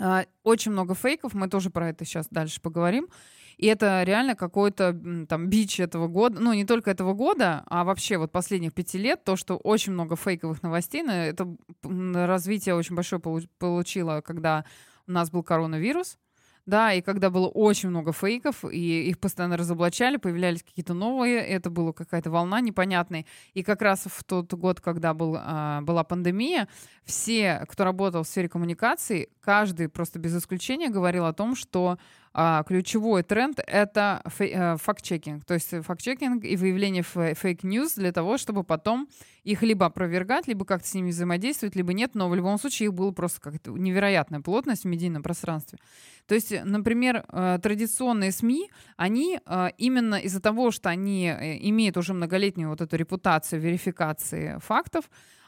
э, 0.00 0.24
очень 0.42 0.72
много 0.72 0.94
фейков, 0.94 1.34
мы 1.34 1.48
тоже 1.48 1.68
про 1.68 1.90
это 1.90 2.06
сейчас 2.06 2.28
дальше 2.30 2.62
поговорим. 2.62 3.08
И 3.56 3.66
это 3.66 4.02
реально 4.02 4.34
какой-то 4.34 5.26
там 5.28 5.48
бич 5.48 5.80
этого 5.80 6.08
года, 6.08 6.40
ну 6.40 6.52
не 6.52 6.64
только 6.64 6.90
этого 6.90 7.14
года, 7.14 7.64
а 7.66 7.84
вообще 7.84 8.18
вот 8.18 8.30
последних 8.30 8.74
пяти 8.74 8.98
лет, 8.98 9.24
то, 9.24 9.36
что 9.36 9.56
очень 9.56 9.92
много 9.92 10.16
фейковых 10.16 10.62
новостей, 10.62 11.02
это 11.06 11.56
развитие 11.82 12.74
очень 12.74 12.94
большое 12.94 13.20
получило, 13.58 14.20
когда 14.20 14.64
у 15.06 15.12
нас 15.12 15.30
был 15.30 15.42
коронавирус, 15.42 16.18
да, 16.66 16.92
и 16.92 17.00
когда 17.00 17.30
было 17.30 17.46
очень 17.46 17.90
много 17.90 18.12
фейков, 18.12 18.64
и 18.64 19.08
их 19.08 19.20
постоянно 19.20 19.56
разоблачали, 19.56 20.16
появлялись 20.16 20.64
какие-то 20.64 20.94
новые, 20.94 21.38
это 21.38 21.70
была 21.70 21.92
какая-то 21.92 22.28
волна 22.30 22.60
непонятная. 22.60 23.24
И 23.54 23.62
как 23.62 23.82
раз 23.82 24.06
в 24.06 24.24
тот 24.24 24.52
год, 24.52 24.80
когда 24.80 25.14
был, 25.14 25.36
а, 25.38 25.80
была 25.82 26.02
пандемия, 26.02 26.66
все, 27.04 27.64
кто 27.68 27.84
работал 27.84 28.24
в 28.24 28.26
сфере 28.26 28.48
коммуникаций, 28.48 29.28
каждый 29.46 29.88
просто 29.88 30.18
без 30.18 30.36
исключения 30.36 30.88
говорил 30.88 31.24
о 31.24 31.32
том, 31.32 31.54
что 31.54 31.98
а, 32.34 32.64
ключевой 32.64 33.22
тренд— 33.22 33.60
это 33.66 34.20
э, 34.40 34.76
факт-чекинг. 34.76 35.44
То 35.44 35.54
есть 35.54 35.70
факт-чекинг 35.70 36.44
и 36.44 36.56
выявление 36.56 37.04
fake 37.04 37.49
news 37.49 37.94
для 37.94 38.10
того, 38.10 38.38
чтобы 38.38 38.64
потом 38.64 39.08
их 39.44 39.62
либо 39.62 39.86
опровергать, 39.86 40.48
либо 40.48 40.64
как-то 40.64 40.88
с 40.88 40.94
ними 40.94 41.10
взаимодействовать, 41.10 41.76
либо 41.76 41.92
нет. 41.92 42.16
Но 42.16 42.28
в 42.28 42.34
любом 42.34 42.58
случае 42.58 42.88
их 42.88 42.94
было 42.94 43.12
просто 43.12 43.40
как-то 43.40 43.70
невероятная 43.70 44.40
плотность 44.40 44.82
в 44.82 44.88
медийном 44.88 45.22
пространстве. 45.22 45.78
То 46.26 46.34
есть, 46.34 46.52
например, 46.64 47.24
э, 47.28 47.60
традиционные 47.62 48.32
СМИ, 48.32 48.68
они 48.96 49.38
э, 49.46 49.68
именно 49.78 50.16
из-за 50.16 50.40
того, 50.40 50.72
что 50.72 50.88
они 50.88 51.28
имеют 51.28 51.96
уже 51.96 52.14
многолетнюю 52.14 52.68
вот 52.68 52.80
эту 52.80 52.96
репутацию 52.96 53.60
верификации 53.60 54.58
фактов, 54.58 55.04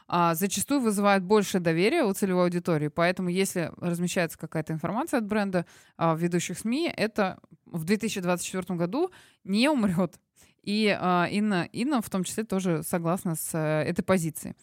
а, 0.09 0.35
зачастую 0.35 0.81
вызывают 0.81 1.23
больше 1.23 1.61
доверия 1.61 2.05
у 2.05 2.13
целевой 2.13 2.45
аудитории. 2.45 2.89
Поэтому, 2.89 3.29
если 3.29 3.71
размещается 3.77 4.39
какая-то 4.39 4.73
информация 4.73 5.19
от 5.19 5.27
бренда 5.27 5.67
а, 5.97 6.15
в 6.15 6.19
ведущих 6.19 6.59
СМИ, 6.59 6.93
это 6.97 7.39
в 7.67 7.85
2024 7.85 8.79
году 8.79 9.11
не 9.45 9.69
умрет. 9.69 10.19
И 10.63 10.89
а, 10.99 11.27
Инна, 11.31 11.69
Инна 11.73 12.01
в 12.01 12.11
том 12.11 12.25
числе 12.25 12.45
тоже 12.45 12.83
согласна 12.83 13.37
с 13.37 13.51
а, 13.55 13.83
этой 13.83 14.03
позицией. 14.03 14.55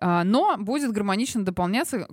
А, 0.00 0.24
но 0.24 0.56
будет 0.58 0.92
гармонично 0.92 1.44
дополняться, 1.44 2.06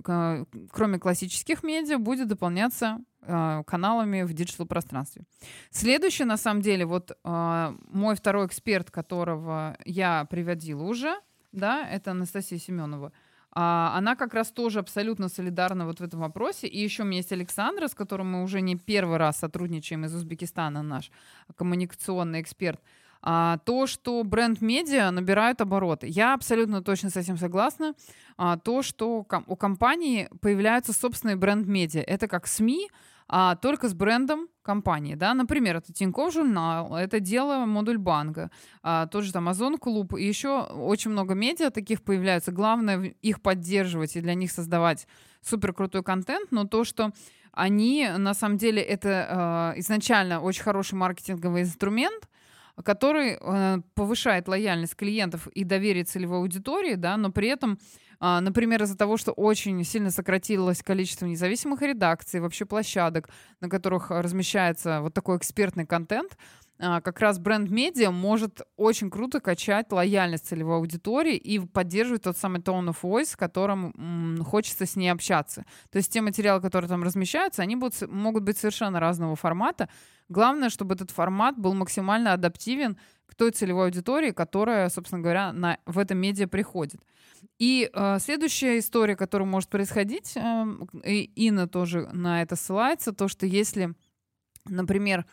кроме 0.72 0.98
классических 0.98 1.62
медиа, 1.62 1.98
будет 1.98 2.28
дополняться 2.28 2.98
а, 3.22 3.62
каналами 3.64 4.22
в 4.22 4.32
диджитал-пространстве. 4.32 5.24
Следующий, 5.70 6.24
на 6.24 6.36
самом 6.36 6.62
деле, 6.62 6.86
вот 6.86 7.16
а, 7.24 7.74
мой 7.88 8.14
второй 8.16 8.46
эксперт, 8.46 8.90
которого 8.90 9.76
я 9.84 10.24
приводила 10.26 10.82
уже, 10.84 11.16
да, 11.56 11.88
это 11.88 12.12
Анастасия 12.12 12.58
Семенова. 12.58 13.12
А, 13.52 13.92
она 13.96 14.16
как 14.16 14.34
раз 14.34 14.50
тоже 14.50 14.78
абсолютно 14.80 15.28
солидарна 15.28 15.86
вот 15.86 16.00
в 16.00 16.02
этом 16.02 16.20
вопросе. 16.20 16.66
И 16.66 16.82
еще 16.82 17.02
у 17.02 17.06
меня 17.06 17.18
есть 17.18 17.32
Александра, 17.32 17.88
с 17.88 17.94
которым 17.94 18.32
мы 18.32 18.42
уже 18.42 18.60
не 18.60 18.76
первый 18.76 19.16
раз 19.16 19.38
сотрудничаем 19.38 20.04
из 20.04 20.14
Узбекистана, 20.14 20.82
наш 20.82 21.10
коммуникационный 21.56 22.42
эксперт. 22.42 22.80
А, 23.22 23.58
то, 23.64 23.86
что 23.86 24.22
бренд-медиа 24.22 25.10
набирают 25.10 25.60
обороты. 25.60 26.06
Я 26.06 26.34
абсолютно 26.34 26.82
точно 26.82 27.10
с 27.10 27.16
этим 27.16 27.38
согласна. 27.38 27.94
А, 28.36 28.58
то, 28.58 28.82
что 28.82 29.24
ком- 29.24 29.44
у 29.46 29.56
компании 29.56 30.28
появляются 30.40 30.92
собственные 30.92 31.36
бренд-медиа. 31.36 32.02
Это 32.02 32.28
как 32.28 32.46
СМИ, 32.46 32.90
а 33.28 33.56
только 33.56 33.88
с 33.88 33.94
брендом 33.94 34.48
компании, 34.62 35.14
да, 35.14 35.34
например, 35.34 35.76
это 35.76 35.92
Тинькофф 35.92 36.32
журнал, 36.32 36.96
это 36.96 37.20
дело 37.20 37.66
модуль 37.66 37.98
банка, 37.98 38.50
а, 38.82 39.06
тот 39.06 39.24
же 39.24 39.32
там 39.32 39.48
Озон 39.48 39.78
клуб, 39.78 40.14
и 40.14 40.24
еще 40.24 40.62
очень 40.62 41.10
много 41.10 41.34
медиа 41.34 41.70
таких 41.70 42.02
появляются, 42.02 42.52
главное 42.52 43.14
их 43.22 43.42
поддерживать 43.42 44.16
и 44.16 44.20
для 44.20 44.34
них 44.34 44.50
создавать 44.50 45.06
супер 45.42 45.72
крутой 45.72 46.02
контент, 46.02 46.50
но 46.50 46.64
то, 46.64 46.84
что 46.84 47.12
они, 47.52 48.08
на 48.18 48.34
самом 48.34 48.58
деле, 48.58 48.82
это 48.82 49.72
э, 49.76 49.80
изначально 49.80 50.40
очень 50.40 50.62
хороший 50.62 50.94
маркетинговый 50.94 51.62
инструмент, 51.62 52.28
который 52.82 53.38
э, 53.40 53.78
повышает 53.94 54.48
лояльность 54.48 54.96
клиентов 54.96 55.46
и 55.48 55.64
доверие 55.64 56.04
целевой 56.04 56.38
аудитории, 56.38 56.94
да, 56.94 57.16
но 57.16 57.30
при 57.30 57.48
этом 57.48 57.78
а, 58.18 58.40
например, 58.40 58.82
из-за 58.82 58.96
того, 58.96 59.16
что 59.16 59.32
очень 59.32 59.82
сильно 59.84 60.10
сократилось 60.10 60.82
количество 60.82 61.26
независимых 61.26 61.82
редакций, 61.82 62.40
вообще 62.40 62.64
площадок, 62.64 63.28
на 63.60 63.68
которых 63.68 64.10
размещается 64.10 65.00
вот 65.02 65.12
такой 65.12 65.36
экспертный 65.36 65.86
контент, 65.86 66.36
как 66.78 67.20
раз 67.20 67.38
бренд-медиа 67.38 68.10
может 68.10 68.60
очень 68.76 69.10
круто 69.10 69.40
качать 69.40 69.90
лояльность 69.90 70.46
целевой 70.46 70.76
аудитории 70.76 71.36
и 71.36 71.58
поддерживать 71.58 72.22
тот 72.22 72.36
самый 72.36 72.60
tone 72.60 72.88
of 72.88 72.98
voice, 73.02 73.30
с 73.30 73.36
которым 73.36 74.44
хочется 74.44 74.84
с 74.84 74.96
ней 74.96 75.08
общаться. 75.08 75.64
То 75.90 75.96
есть 75.98 76.12
те 76.12 76.20
материалы, 76.20 76.60
которые 76.60 76.88
там 76.88 77.02
размещаются, 77.02 77.62
они 77.62 77.76
будут, 77.76 78.00
могут 78.10 78.42
быть 78.42 78.58
совершенно 78.58 79.00
разного 79.00 79.36
формата. 79.36 79.88
Главное, 80.28 80.70
чтобы 80.70 80.94
этот 80.94 81.10
формат 81.10 81.56
был 81.56 81.74
максимально 81.74 82.32
адаптивен 82.32 82.98
к 83.26 83.34
той 83.34 83.52
целевой 83.52 83.86
аудитории, 83.86 84.32
которая, 84.32 84.88
собственно 84.88 85.22
говоря, 85.22 85.52
на, 85.52 85.78
в 85.86 85.98
этом 85.98 86.18
медиа 86.18 86.46
приходит. 86.46 87.00
И 87.58 87.90
э, 87.92 88.18
следующая 88.20 88.78
история, 88.78 89.16
которая 89.16 89.48
может 89.48 89.70
происходить, 89.70 90.36
э, 90.36 90.64
и 91.04 91.24
Инна 91.36 91.68
тоже 91.68 92.08
на 92.12 92.42
это 92.42 92.56
ссылается, 92.56 93.12
то, 93.12 93.28
что 93.28 93.46
если, 93.46 93.94
например, 94.64 95.24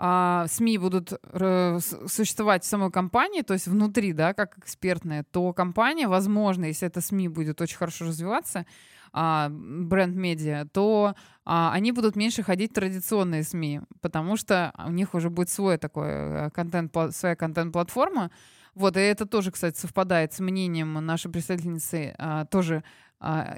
э, 0.00 0.46
СМИ 0.48 0.78
будут 0.78 1.12
э, 1.12 1.78
существовать 2.06 2.64
в 2.64 2.66
самой 2.66 2.90
компании, 2.90 3.42
то 3.42 3.54
есть 3.54 3.68
внутри, 3.68 4.12
да, 4.12 4.34
как 4.34 4.58
экспертные, 4.58 5.24
то 5.30 5.52
компания, 5.52 6.08
возможно, 6.08 6.64
если 6.64 6.88
эта 6.88 7.00
СМИ 7.00 7.28
будет 7.28 7.60
очень 7.60 7.76
хорошо 7.76 8.06
развиваться, 8.06 8.66
а, 9.12 9.48
бренд-медиа, 9.50 10.66
то 10.72 11.14
а, 11.44 11.72
они 11.72 11.92
будут 11.92 12.16
меньше 12.16 12.42
ходить 12.42 12.70
в 12.70 12.74
традиционные 12.74 13.42
СМИ, 13.42 13.80
потому 14.00 14.36
что 14.36 14.72
у 14.86 14.90
них 14.90 15.14
уже 15.14 15.30
будет 15.30 15.50
свой 15.50 15.78
такой 15.78 16.08
э, 16.08 16.50
контент, 16.50 16.94
своя 17.10 17.34
контент-платформа, 17.34 18.30
вот, 18.74 18.96
и 18.96 19.00
это 19.00 19.26
тоже, 19.26 19.50
кстати, 19.50 19.76
совпадает 19.78 20.32
с 20.32 20.40
мнением 20.40 20.94
нашей 21.04 21.30
представительницы 21.30 22.14
а, 22.18 22.44
тоже 22.46 22.76
а, 22.76 22.82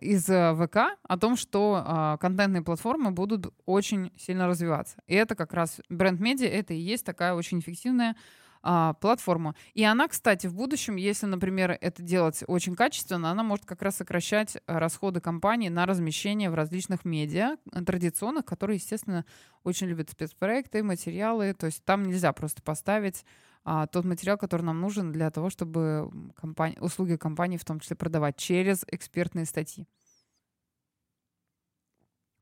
из 0.00 0.28
э, 0.28 0.54
ВК 0.54 0.98
о 1.04 1.16
том, 1.16 1.36
что 1.36 1.82
а, 1.84 2.16
контентные 2.16 2.62
платформы 2.62 3.12
будут 3.12 3.54
очень 3.64 4.10
сильно 4.18 4.48
развиваться. 4.48 4.96
И 5.06 5.14
это 5.14 5.36
как 5.36 5.52
раз 5.52 5.80
бренд-медиа, 5.88 6.48
это 6.48 6.74
и 6.74 6.78
есть 6.78 7.06
такая 7.06 7.34
очень 7.34 7.60
эффективная 7.60 8.16
а, 8.64 8.94
платформу. 8.94 9.54
И 9.74 9.84
она, 9.84 10.08
кстати, 10.08 10.48
в 10.48 10.54
будущем, 10.54 10.96
если, 10.96 11.26
например, 11.26 11.78
это 11.80 12.02
делать 12.02 12.42
очень 12.46 12.74
качественно, 12.74 13.30
она 13.30 13.42
может 13.42 13.64
как 13.64 13.82
раз 13.82 13.96
сокращать 13.96 14.56
расходы 14.66 15.20
компании 15.20 15.68
на 15.68 15.86
размещение 15.86 16.50
в 16.50 16.54
различных 16.54 17.04
медиа 17.04 17.56
традиционных, 17.86 18.44
которые, 18.44 18.76
естественно, 18.76 19.24
очень 19.62 19.86
любят 19.86 20.10
спецпроекты, 20.10 20.82
материалы. 20.82 21.54
То 21.54 21.66
есть 21.66 21.84
там 21.84 22.04
нельзя 22.04 22.32
просто 22.32 22.62
поставить 22.62 23.24
а, 23.64 23.86
тот 23.86 24.04
материал, 24.04 24.36
который 24.36 24.62
нам 24.62 24.80
нужен 24.80 25.12
для 25.12 25.30
того, 25.30 25.50
чтобы 25.50 26.10
компания, 26.34 26.78
услуги 26.80 27.16
компании 27.16 27.56
в 27.56 27.64
том 27.64 27.80
числе 27.80 27.96
продавать 27.96 28.36
через 28.36 28.84
экспертные 28.88 29.44
статьи. 29.44 29.86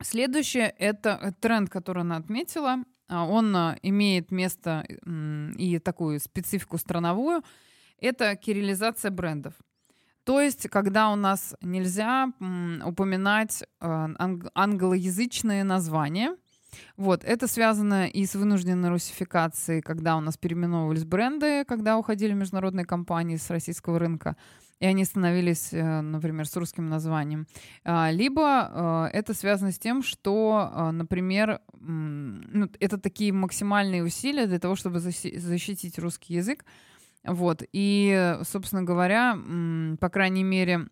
Следующее— 0.02 0.74
это 0.78 1.35
тренд, 1.40 1.68
который 1.68 2.00
она 2.00 2.16
отметила. 2.16 2.78
А, 3.09 3.26
он 3.26 3.54
а, 3.54 3.76
имеет 3.83 4.30
место 4.30 4.87
и 5.59 5.78
такую 5.78 6.20
специфику 6.20 6.78
страновую. 6.78 7.42
Это 7.98 8.35
кириллизация 8.35 9.11
брендов. 9.11 9.54
То 10.24 10.40
есть, 10.40 10.68
когда 10.68 11.11
у 11.11 11.16
нас 11.16 11.54
нельзя 11.61 12.33
упоминать 12.85 13.62
а, 13.78 14.09
англоязычные 14.54 15.64
названия— 15.64 16.37
вот, 16.96 17.24
это 17.24 17.46
связано 17.46 18.09
и 18.09 18.26
с 18.26 18.35
вынужденной 18.35 18.88
русификацией, 18.88 19.83
когда 19.83 20.16
у 20.16 20.20
нас 20.20 20.37
переименовывались 20.37 21.04
бренды, 21.04 21.64
когда 21.64 21.98
уходили 21.98 22.33
международные 22.33 22.87
компании 22.87 23.37
с 23.37 23.50
российского 23.50 23.98
рынка, 23.98 24.37
и 24.80 24.87
они 24.87 25.04
становились, 25.04 25.72
э, 25.72 26.00
например, 26.00 26.46
с 26.46 26.56
русским 26.56 26.88
названием. 26.88 27.46
А, 27.85 28.11
либо 28.11 29.11
э, 29.12 29.18
это 29.18 29.35
связано 29.35 29.72
с 29.72 29.78
тем, 29.78 30.02
что, 30.02 30.72
э, 30.74 30.90
например, 30.90 31.61
ну, 31.78 32.68
это 32.80 32.98
такие 32.98 33.33
максимальные 33.33 34.02
усилия 34.02 34.46
для 34.46 34.59
того, 34.59 34.76
чтобы 34.76 35.00
защитить 35.00 35.98
русский 35.98 36.35
язык. 36.35 36.64
Вот. 37.24 37.62
И, 37.72 38.38
собственно 38.44 38.83
говоря, 38.83 39.38
по 40.00 40.09
крайней 40.09 40.44
мере, 40.44 40.88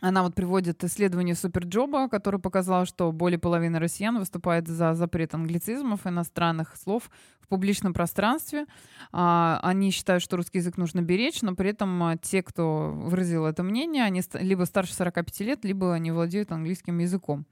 она 0.00 0.22
вот 0.22 0.34
приводит 0.34 0.84
исследование 0.84 1.34
Суперджоба, 1.34 2.08
которое 2.08 2.38
показало, 2.38 2.86
что 2.86 3.10
более 3.10 3.38
половины 3.38 3.78
россиян 3.78 4.18
выступает 4.18 4.68
за 4.68 4.94
запрет 4.94 5.34
англицизмов, 5.34 6.06
иностранных 6.06 6.76
слов 6.76 7.10
в 7.40 7.48
публичном 7.48 7.94
пространстве. 7.94 8.66
А, 9.10 9.58
они 9.62 9.90
считают, 9.90 10.22
что 10.22 10.36
русский 10.36 10.58
язык 10.58 10.76
нужно 10.76 11.02
беречь, 11.02 11.42
но 11.42 11.54
при 11.56 11.70
этом 11.70 12.02
а, 12.02 12.16
те, 12.16 12.42
кто 12.42 12.92
выразил 12.94 13.44
это 13.44 13.62
мнение, 13.64 14.04
они 14.04 14.22
либо 14.34 14.64
старше 14.64 14.94
45 14.94 15.40
лет, 15.40 15.64
либо 15.64 15.96
не 15.98 16.12
владеют 16.12 16.52
английским 16.52 16.98
языком. 16.98 17.44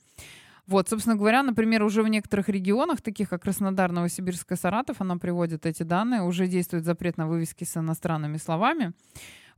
Вот, 0.66 0.88
собственно 0.88 1.16
говоря, 1.16 1.42
например, 1.44 1.84
уже 1.84 2.02
в 2.02 2.08
некоторых 2.08 2.48
регионах, 2.48 3.00
таких 3.00 3.28
как 3.28 3.42
Краснодар, 3.42 3.92
Новосибирск 3.92 4.50
и 4.52 4.56
Саратов, 4.56 5.00
она 5.00 5.16
приводит 5.16 5.64
эти 5.64 5.84
данные, 5.84 6.22
уже 6.22 6.48
действует 6.48 6.84
запрет 6.84 7.16
на 7.16 7.28
вывески 7.28 7.62
с 7.62 7.76
иностранными 7.76 8.36
словами. 8.36 8.92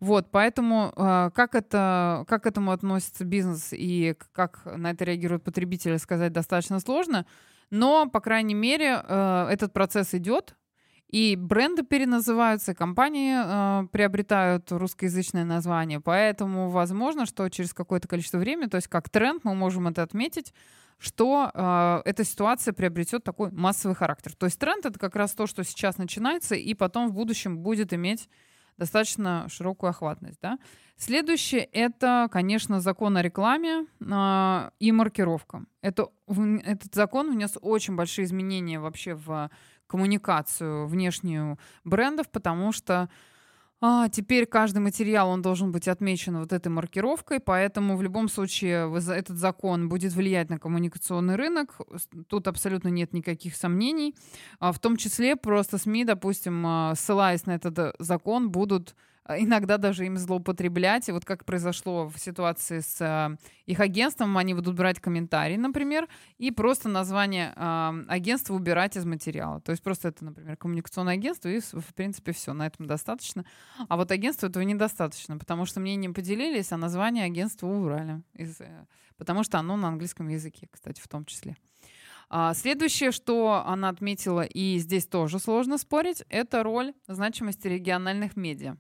Вот, 0.01 0.31
поэтому 0.31 0.93
э, 0.97 1.31
как, 1.35 1.55
это, 1.55 2.25
как 2.29 2.45
к 2.45 2.47
этому 2.47 2.71
относится 2.71 3.25
бизнес 3.25 3.71
и 3.73 4.15
как 4.33 4.63
на 4.65 4.93
это 4.93 5.05
реагируют 5.05 5.43
потребители, 5.43 5.97
сказать 5.97 6.33
достаточно 6.33 6.79
сложно. 6.79 7.27
Но, 7.71 8.09
по 8.09 8.21
крайней 8.21 8.55
мере, 8.55 9.03
э, 9.03 9.49
этот 9.51 9.73
процесс 9.73 10.15
идет, 10.15 10.55
и 11.09 11.37
бренды 11.37 11.83
переназываются, 11.83 12.75
компании 12.75 13.35
э, 13.35 13.87
приобретают 13.89 14.71
русскоязычное 14.71 15.45
название. 15.45 16.01
Поэтому 16.01 16.69
возможно, 16.69 17.27
что 17.27 17.49
через 17.49 17.73
какое-то 17.73 18.07
количество 18.07 18.39
времени, 18.39 18.69
то 18.69 18.77
есть 18.77 18.89
как 18.89 19.09
тренд, 19.09 19.43
мы 19.43 19.55
можем 19.55 19.89
это 19.89 20.03
отметить, 20.03 20.53
что 20.99 21.51
э, 21.55 22.03
эта 22.05 22.25
ситуация 22.25 22.75
приобретет 22.75 23.25
такой 23.25 23.51
массовый 23.51 23.97
характер. 23.97 24.35
То 24.37 24.47
есть 24.47 24.59
тренд 24.59 24.85
это 24.85 24.99
как 24.99 25.17
раз 25.17 25.33
то, 25.33 25.47
что 25.47 25.65
сейчас 25.65 25.97
начинается, 25.97 26.55
и 26.55 26.75
потом 26.75 27.09
в 27.09 27.15
будущем 27.15 27.59
будет 27.59 27.93
иметь 27.95 28.29
достаточно 28.79 29.47
широкую 29.49 29.91
охватность. 29.91 30.39
Да? 30.41 30.59
Следующее— 30.97 31.65
это, 31.73 32.29
конечно, 32.31 32.81
закон 32.81 33.17
о 33.17 33.23
рекламе 33.23 33.87
э, 34.01 34.71
и 34.81 34.93
маркировка. 34.93 35.65
Это, 35.83 36.09
этот 36.27 36.95
закон 36.95 37.33
внес 37.33 37.57
очень 37.61 37.97
большие 37.97 38.25
изменения 38.25 38.81
вообще 38.81 39.15
в 39.15 39.51
коммуникацию 39.87 40.87
внешнюю 40.87 41.59
брендов, 41.85 42.31
потому 42.31 42.73
что 42.73 43.09
а, 43.81 44.09
теперь 44.09 44.47
каждый 44.47 44.81
материал, 44.81 45.29
он 45.29 45.41
должен 45.41 45.71
быть 45.71 45.87
отмечен 45.87 46.39
вот 46.39 46.53
этой 46.53 46.69
маркировкой, 46.69 47.39
поэтому 47.39 47.97
в 47.97 48.03
любом 48.03 48.29
случае 48.29 48.93
этот 49.15 49.39
закон 49.39 49.89
будет 49.89 50.13
влиять 50.13 50.51
на 50.51 50.59
коммуникационный 50.59 51.37
рынок. 51.37 51.81
Тут 52.29 52.49
абсолютно 52.49 52.89
нет 52.89 53.13
никаких 53.13 53.55
сомнений. 53.55 54.17
А, 54.59 54.73
в 54.73 54.81
том 54.81 54.97
числе 54.97 55.37
просто 55.37 55.79
СМИ, 55.79 56.05
допустим, 56.05 56.65
а, 56.67 56.95
ссылаясь 56.97 57.47
на 57.47 57.53
этот 57.53 57.79
э, 57.79 57.93
закон, 58.01 58.51
будут 58.51 58.97
иногда 59.37 59.77
даже 59.77 60.07
им 60.07 60.17
злоупотреблять. 60.17 61.09
И 61.09 61.13
вот 61.13 61.25
как 61.25 61.45
произошло 61.45 62.09
в 62.09 62.19
ситуации 62.19 62.81
с 62.81 63.01
э, 63.01 63.37
их 63.67 63.81
агентством, 63.81 64.37
они 64.39 64.55
будут 64.55 64.75
брать 64.75 65.01
комментарий, 65.01 65.57
например, 65.57 66.09
и 66.39 66.51
просто 66.51 66.89
название 66.89 67.53
э, 67.55 68.05
агентства 68.09 68.55
убирать 68.55 68.97
из 68.97 69.05
материала. 69.05 69.61
То 69.61 69.73
есть 69.73 69.83
просто 69.83 70.09
это, 70.09 70.25
например, 70.25 70.57
коммуникационное 70.57 71.15
агентство, 71.15 71.49
и, 71.49 71.61
в 71.61 71.95
принципе, 71.95 72.33
все, 72.33 72.53
на 72.53 72.67
этом 72.67 72.87
достаточно. 72.87 73.45
А 73.89 73.97
вот 73.97 74.11
агентству 74.11 74.49
этого 74.49 74.63
недостаточно, 74.63 75.37
потому 75.37 75.67
что 75.67 75.81
мнением 75.81 76.15
поделились, 76.15 76.73
а 76.73 76.77
название 76.77 77.25
агентства 77.25 77.67
убрали. 77.67 78.23
Из, 78.35 78.61
э, 78.61 78.87
потому 79.17 79.45
что 79.45 79.59
оно 79.59 79.77
на 79.77 79.89
английском 79.89 80.29
языке, 80.29 80.69
кстати, 80.71 81.01
в 81.01 81.09
том 81.09 81.25
числе. 81.25 81.57
А 82.31 82.53
следующее, 82.53 83.11
что 83.11 83.63
она 83.67 83.89
отметила, 83.89 84.43
и 84.43 84.79
здесь 84.79 85.07
тоже 85.07 85.39
сложно 85.39 85.79
спорить, 85.79 86.25
это 86.29 86.63
роль 86.63 86.93
значимости 87.07 87.69
региональных 87.69 88.37
медиа. 88.37 88.77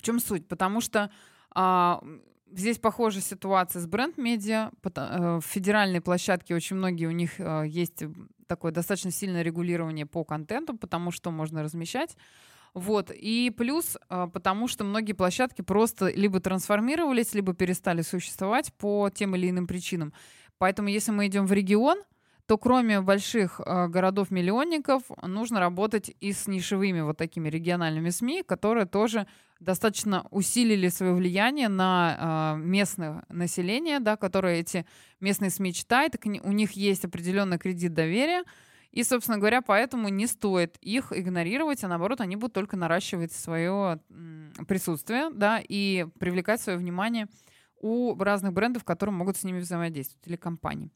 В 0.00 0.02
чем 0.02 0.18
суть? 0.18 0.48
Потому 0.48 0.80
что 0.80 1.10
а, 1.54 2.02
здесь 2.50 2.78
похожая 2.78 3.20
ситуация 3.20 3.80
с 3.80 3.86
бренд-медиа. 3.86 4.70
Э, 4.96 5.40
в 5.42 5.44
федеральной 5.44 6.00
площадке 6.00 6.54
очень 6.54 6.76
многие 6.76 7.04
у 7.04 7.10
них 7.10 7.32
а, 7.38 7.64
есть 7.64 8.02
такое 8.46 8.72
достаточно 8.72 9.10
сильное 9.10 9.42
регулирование 9.42 10.06
по 10.06 10.24
контенту, 10.24 10.74
потому 10.74 11.10
что 11.10 11.30
можно 11.30 11.62
размещать. 11.62 12.16
Вот. 12.72 13.10
И 13.14 13.52
плюс, 13.54 13.98
а, 14.08 14.26
потому 14.26 14.68
что 14.68 14.84
многие 14.84 15.12
площадки 15.12 15.60
просто 15.60 16.08
либо 16.08 16.40
трансформировались, 16.40 17.34
либо 17.34 17.52
перестали 17.52 18.00
существовать 18.00 18.72
по 18.72 19.10
тем 19.10 19.36
или 19.36 19.50
иным 19.50 19.66
причинам. 19.66 20.14
Поэтому 20.56 20.88
если 20.88 21.12
мы 21.12 21.26
идем 21.26 21.44
в 21.44 21.52
регион, 21.52 21.98
то 22.50 22.58
кроме 22.58 23.00
больших 23.00 23.60
э, 23.64 23.86
городов-миллионников 23.86 25.04
нужно 25.22 25.60
работать 25.60 26.10
и 26.18 26.32
с 26.32 26.48
нишевыми 26.48 27.00
вот 27.00 27.16
такими 27.16 27.48
региональными 27.48 28.10
СМИ, 28.10 28.42
которые 28.42 28.86
тоже 28.86 29.28
достаточно 29.60 30.26
усилили 30.32 30.88
свое 30.88 31.12
влияние 31.14 31.68
на 31.68 32.56
э, 32.56 32.60
местное 32.60 33.24
население, 33.28 34.00
да, 34.00 34.16
которое 34.16 34.58
эти 34.58 34.84
местные 35.20 35.50
СМИ 35.50 35.72
читает, 35.74 36.16
у 36.24 36.50
них 36.50 36.72
есть 36.72 37.04
определенный 37.04 37.56
кредит 37.56 37.94
доверия, 37.94 38.42
и, 38.90 39.04
собственно 39.04 39.38
говоря, 39.38 39.62
поэтому 39.62 40.08
не 40.08 40.26
стоит 40.26 40.76
их 40.80 41.12
игнорировать, 41.12 41.84
а 41.84 41.88
наоборот, 41.88 42.20
они 42.20 42.34
будут 42.34 42.54
только 42.54 42.76
наращивать 42.76 43.30
свое 43.30 44.00
присутствие, 44.66 45.30
да, 45.32 45.62
и 45.62 46.04
привлекать 46.18 46.60
свое 46.60 46.76
внимание 46.76 47.28
у 47.80 48.12
разных 48.18 48.52
брендов, 48.52 48.82
которые 48.82 49.14
могут 49.14 49.36
с 49.36 49.44
ними 49.44 49.60
взаимодействовать, 49.60 50.26
или 50.26 50.34
компаний. 50.34 50.90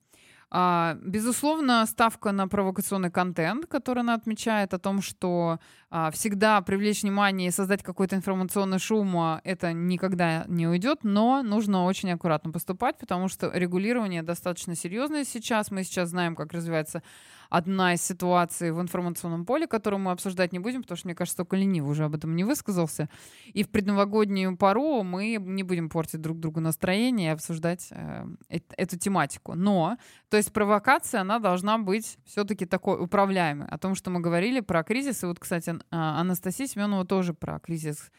А, 0.51 0.97
безусловно, 1.03 1.85
ставка 1.87 2.33
на 2.33 2.49
провокационный 2.49 3.11
контент, 3.11 3.67
который 3.67 4.01
она 4.01 4.15
отмечает 4.15 4.75
о 4.75 4.79
том, 4.79 5.03
что 5.03 5.59
а, 5.91 6.11
всегда 6.11 6.61
привлечь 6.61 7.03
внимание 7.03 7.49
и 7.49 7.53
создать 7.53 7.83
какой-то 7.83 8.17
информационный 8.17 8.79
шум, 8.79 9.17
а, 9.17 9.41
это 9.45 9.73
никогда 9.73 10.45
не 10.49 10.67
уйдет, 10.67 11.01
но 11.03 11.43
нужно 11.43 11.85
очень 11.85 12.11
аккуратно 12.13 12.53
поступать, 12.53 12.99
потому 12.99 13.29
что 13.29 13.51
регулирование 13.53 14.23
достаточно 14.23 14.75
серьезное 14.75 15.25
сейчас. 15.25 15.71
Мы 15.71 15.85
сейчас 15.85 16.11
знаем, 16.11 16.37
как 16.37 16.53
развивается 16.53 17.03
одна 17.49 17.95
из 17.95 18.03
ситуаций 18.03 18.73
в 18.73 18.81
информационном 18.81 19.47
поле, 19.47 19.67
которую 19.67 20.01
мы 20.01 20.11
обсуждать 20.11 20.53
не 20.53 20.59
будем, 20.59 20.83
потому 20.83 20.97
что, 20.97 21.07
мне 21.07 21.15
кажется, 21.15 21.37
только 21.37 21.57
ленив 21.57 21.85
уже 21.85 22.05
об 22.05 22.15
этом 22.15 22.35
не 22.35 22.43
высказался. 22.43 23.09
И 23.53 23.63
в 23.63 23.69
предновогоднюю 23.69 24.57
пару 24.57 25.03
мы 25.05 25.37
не 25.41 25.63
будем 25.63 25.89
портить 25.89 26.21
друг 26.21 26.41
другу 26.41 26.61
настроение 26.61 27.29
и 27.29 27.33
обсуждать 27.33 27.89
э, 27.91 28.27
эту 28.49 28.99
тематику. 28.99 29.55
Но, 29.55 29.97
то 30.31 30.37
есть 30.37 30.44
провокация, 30.53 31.21
она 31.21 31.39
должна 31.39 31.79
быть 31.79 32.19
все-таки 32.25 32.67
такой 32.67 33.03
управляемой. 33.03 33.69
О 33.69 33.79
том, 33.79 33.95
что 33.95 34.11
мы 34.11 34.21
говорили 34.21 34.61
про 34.61 34.83
кризис. 34.83 35.23
И 35.23 35.27
вот, 35.27 35.39
кстати, 35.39 35.75
а, 35.91 36.21
Анастасия 36.21 36.67
Семенова 36.67 37.05
тоже 37.05 37.35
про 37.35 37.59
кризис 37.61 38.11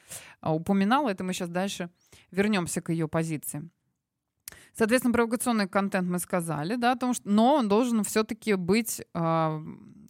а, 0.41 0.53
упоминала. 0.53 1.09
Это 1.09 1.23
мы 1.23 1.33
сейчас 1.33 1.49
дальше 1.49 1.89
вернемся 2.31 2.81
к 2.81 2.91
ее 2.91 3.07
позиции. 3.07 3.69
Соответственно, 4.73 5.13
провокационный 5.13 5.67
контент 5.67 6.09
мы 6.09 6.19
сказали, 6.19 6.75
да, 6.75 6.91
о 6.91 6.97
том, 6.97 7.13
что, 7.13 7.29
но 7.29 7.55
он 7.55 7.69
должен 7.69 8.03
все-таки 8.03 8.55
быть, 8.55 9.01
э, 9.13 9.63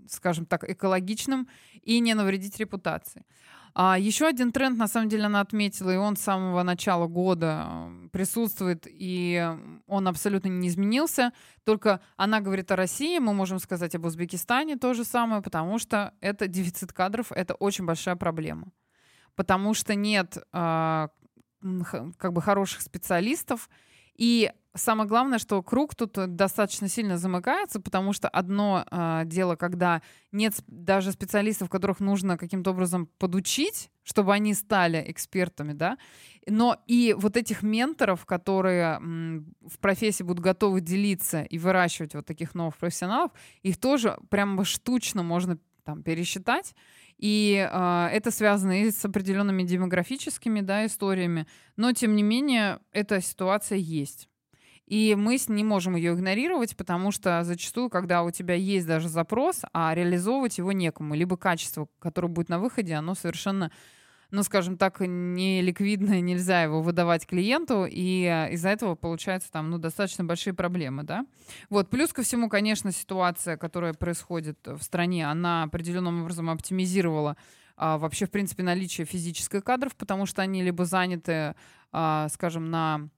скажем 0.08 0.46
так, 0.48 0.68
экологичным 0.68 1.48
и 1.84 2.00
не 2.00 2.16
навредить 2.16 2.58
репутации. 2.58 3.24
А 3.78 4.00
еще 4.00 4.26
один 4.26 4.54
тренд, 4.54 4.78
на 4.78 4.88
самом 4.88 5.10
деле, 5.10 5.26
она 5.26 5.42
отметила, 5.42 5.94
и 5.94 5.98
он 5.98 6.16
с 6.16 6.22
самого 6.22 6.64
начала 6.64 7.08
года 7.08 7.90
присутствует, 8.14 8.88
и 8.88 9.46
он 9.86 10.08
абсолютно 10.08 10.48
не 10.48 10.70
изменился. 10.70 11.34
Только 11.66 12.00
она 12.16 12.40
говорит 12.40 12.72
о 12.72 12.78
России, 12.78 13.20
мы 13.20 13.34
можем 13.34 13.60
сказать 13.60 13.94
об 13.94 14.06
Узбекистане 14.06 14.78
то 14.78 14.94
же 14.94 15.04
самое, 15.04 15.42
потому 15.42 15.78
что 15.78 16.14
это 16.22 16.48
дефицит 16.48 16.94
кадров, 16.94 17.34
это 17.34 17.54
очень 17.56 17.84
большая 17.84 18.16
проблема. 18.16 18.72
Потому 19.36 19.74
что 19.74 19.94
нет 19.94 20.38
э, 20.54 21.08
как 22.18 22.32
бы 22.32 22.42
хороших 22.42 22.82
специалистов, 22.82 23.70
и 24.16 24.54
самое 24.76 25.08
главное, 25.08 25.40
что 25.40 25.62
круг 25.64 25.96
тут 25.96 26.14
достаточно 26.36 26.88
сильно 26.88 27.18
замыкается, 27.18 27.80
потому 27.80 28.14
что 28.14 28.30
одно 28.30 28.86
э, 28.90 29.24
дело, 29.26 29.56
когда 29.56 30.02
нет 30.32 30.54
даже 30.68 31.12
специалистов, 31.12 31.70
которых 31.70 32.00
нужно 32.00 32.38
каким-то 32.38 32.72
образом 32.72 33.08
подучить, 33.18 33.90
чтобы 34.04 34.34
они 34.34 34.54
стали 34.54 35.04
экспертами, 35.08 35.74
да, 35.74 35.98
но 36.48 36.78
и 36.86 37.16
вот 37.18 37.38
этих 37.38 37.64
менторов, 37.64 38.26
которые 38.26 38.98
м, 38.98 39.56
в 39.68 39.80
профессии 39.80 40.24
будут 40.24 40.44
готовы 40.44 40.82
делиться 40.82 41.42
и 41.44 41.58
выращивать 41.58 42.14
вот 42.14 42.26
таких 42.26 42.54
новых 42.54 42.78
профессионалов, 42.78 43.32
их 43.64 43.78
тоже 43.78 44.18
прямо 44.30 44.64
штучно 44.66 45.24
можно 45.24 45.58
там 45.84 46.04
пересчитать. 46.04 46.76
И 47.18 47.66
э, 47.72 48.08
это 48.12 48.30
связано 48.30 48.84
и 48.84 48.92
с 48.92 49.06
определенными 49.06 49.64
демографическими 49.64 50.60
да, 50.60 50.86
историями, 50.86 51.48
но 51.78 51.94
тем 51.94 52.16
не 52.16 52.24
менее 52.24 52.80
эта 52.92 53.22
ситуация 53.22 53.78
есть. 53.78 54.28
И 54.88 55.16
мы 55.16 55.38
не 55.48 55.64
можем 55.64 55.96
ее 55.96 56.14
игнорировать, 56.14 56.78
потому 56.78 57.12
что 57.12 57.44
зачастую, 57.44 57.90
когда 57.90 58.24
у 58.24 58.32
тебя 58.32 58.54
есть 58.54 58.86
даже 58.86 59.10
запрос, 59.10 59.62
а 59.74 59.94
реализовывать 59.96 60.58
его 60.60 60.72
некому, 60.72 61.16
либо 61.16 61.38
качество, 61.38 61.88
которое 62.00 62.28
будет 62.28 62.50
на 62.50 62.60
выходе, 62.60 62.94
оно 62.94 63.16
совершенно 63.16 63.72
ну, 64.32 64.44
скажем 64.44 64.76
так, 64.76 65.00
не 65.00 65.62
ликвидное, 65.62 66.20
нельзя 66.20 66.64
его 66.64 66.82
выдавать 66.82 67.26
клиенту, 67.26 67.86
и 67.90 68.24
э, 68.24 68.54
из-за 68.54 68.70
этого 68.70 68.96
получается 68.96 69.52
там, 69.52 69.70
ну, 69.70 69.78
достаточно 69.78 70.26
большие 70.26 70.54
проблемы, 70.54 71.04
да. 71.04 71.26
Вот, 71.70 71.90
плюс 71.90 72.12
ко 72.12 72.24
всему, 72.24 72.50
конечно, 72.50 72.92
ситуация, 72.92 73.56
которая 73.56 73.94
происходит 73.94 74.58
в 74.66 74.82
стране, 74.82 75.30
она 75.30 75.64
определенным 75.64 76.24
образом 76.24 76.50
оптимизировала 76.50 77.38
а, 77.78 77.98
вообще, 77.98 78.26
в 78.26 78.32
принципе, 78.32 78.64
наличие 78.64 79.06
физических 79.06 79.64
кадров, 79.64 79.96
потому 79.96 80.26
что 80.26 80.42
они 80.42 80.64
либо 80.64 80.86
заняты, 80.86 81.56
а, 81.92 82.28
скажем, 82.30 82.70
на 82.70 83.10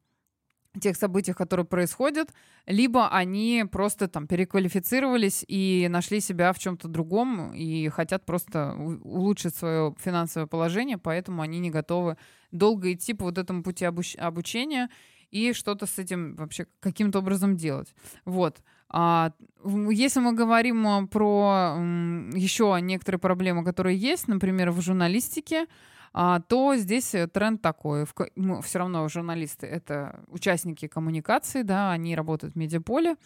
тех 0.80 0.98
событиях, 0.98 1.38
которые 1.38 1.66
происходят, 1.66 2.30
либо 2.66 3.10
они 3.10 3.66
просто 3.72 4.08
там 4.08 4.28
переквалифицировались 4.28 5.44
и 5.48 5.88
нашли 5.90 6.20
себя 6.20 6.54
в 6.54 6.60
чем-то 6.60 6.88
другом 6.88 7.54
и 7.54 7.90
хотят 7.90 8.26
просто 8.26 8.76
улучшить 9.04 9.56
свое 9.56 9.96
финансовое 10.00 10.48
положение, 10.48 10.98
поэтому 10.98 11.42
они 11.42 11.60
не 11.60 11.70
готовы 11.70 12.18
долго 12.52 12.94
идти 12.94 13.13
по 13.13 13.26
вот 13.26 13.38
этому 13.38 13.63
пути 13.63 13.86
обуч- 13.86 14.18
обучения 14.18 14.90
и 15.32 15.54
что-то 15.54 15.86
с 15.86 16.00
этим 16.00 16.36
вообще 16.36 16.68
каким-то 16.80 17.20
образом 17.20 17.58
делать. 17.58 17.94
Вот. 18.26 18.58
А, 18.90 19.34
если 19.90 20.20
мы 20.22 20.34
говорим 20.34 21.08
про 21.10 21.76
еще 22.34 22.78
некоторые 22.82 23.20
проблемы, 23.20 23.63
которые 23.66 23.98
есть, 23.98 24.28
например, 24.28 24.72
в 24.72 24.82
журналистике, 24.82 25.63
а, 25.63 25.68
то 26.40 26.76
здесь 26.76 27.14
э, 27.14 27.28
тренд 27.28 27.62
такой. 27.62 28.08
Мы 28.36 28.64
все 28.64 28.80
равно 28.80 29.08
журналисты— 29.08 29.68
это 29.68 30.20
участники 30.30 30.88
коммуникации, 30.88 31.62
да, 31.62 31.92
они 31.92 32.16
работают 32.16 32.56
в 32.56 32.58
медиаполе, 32.58 33.18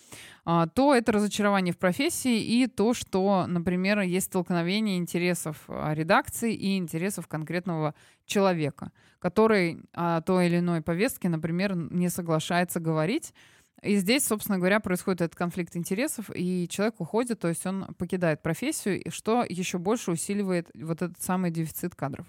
а, 0.44 0.68
то 0.68 0.94
это 0.94 1.14
разочарование 1.14 1.74
в 1.74 1.78
профессии 1.78 2.42
и 2.42 2.68
то, 2.68 2.94
что, 2.94 3.46
например, 3.48 4.02
есть 4.02 4.26
столкновение 4.26 4.98
интересов 4.98 5.64
а, 5.70 5.94
редакции 5.94 6.54
и 6.54 6.76
интересов 6.76 7.30
конкретного 7.30 7.96
человека, 8.26 8.92
который 9.20 9.86
о 9.94 10.20
той 10.20 10.48
или 10.48 10.60
иной 10.60 10.82
повестке, 10.82 11.30
например, 11.30 11.74
не 11.76 12.10
соглашается 12.10 12.82
говорить, 12.82 13.34
И 13.82 13.96
здесь, 13.96 14.28
собственно 14.28 14.58
говоря, 14.58 14.82
происходит 14.82 15.22
этот 15.22 15.36
конфликт 15.36 15.78
интересов, 15.78 16.30
и 16.36 16.68
человек 16.68 17.00
уходит, 17.00 17.40
то 17.40 17.48
есть 17.48 17.66
он 17.66 17.96
покидает 17.98 18.42
профессию, 18.42 19.02
что 19.10 19.46
еще 19.48 19.78
больше 19.78 20.12
усиливает 20.12 20.70
вот 20.76 21.02
этот 21.02 21.22
самый 21.22 21.52
дефицит 21.52 21.96
кадров. 21.96 22.28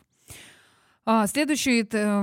А, 1.04 1.26
следующая 1.26 1.86
э, 1.90 2.22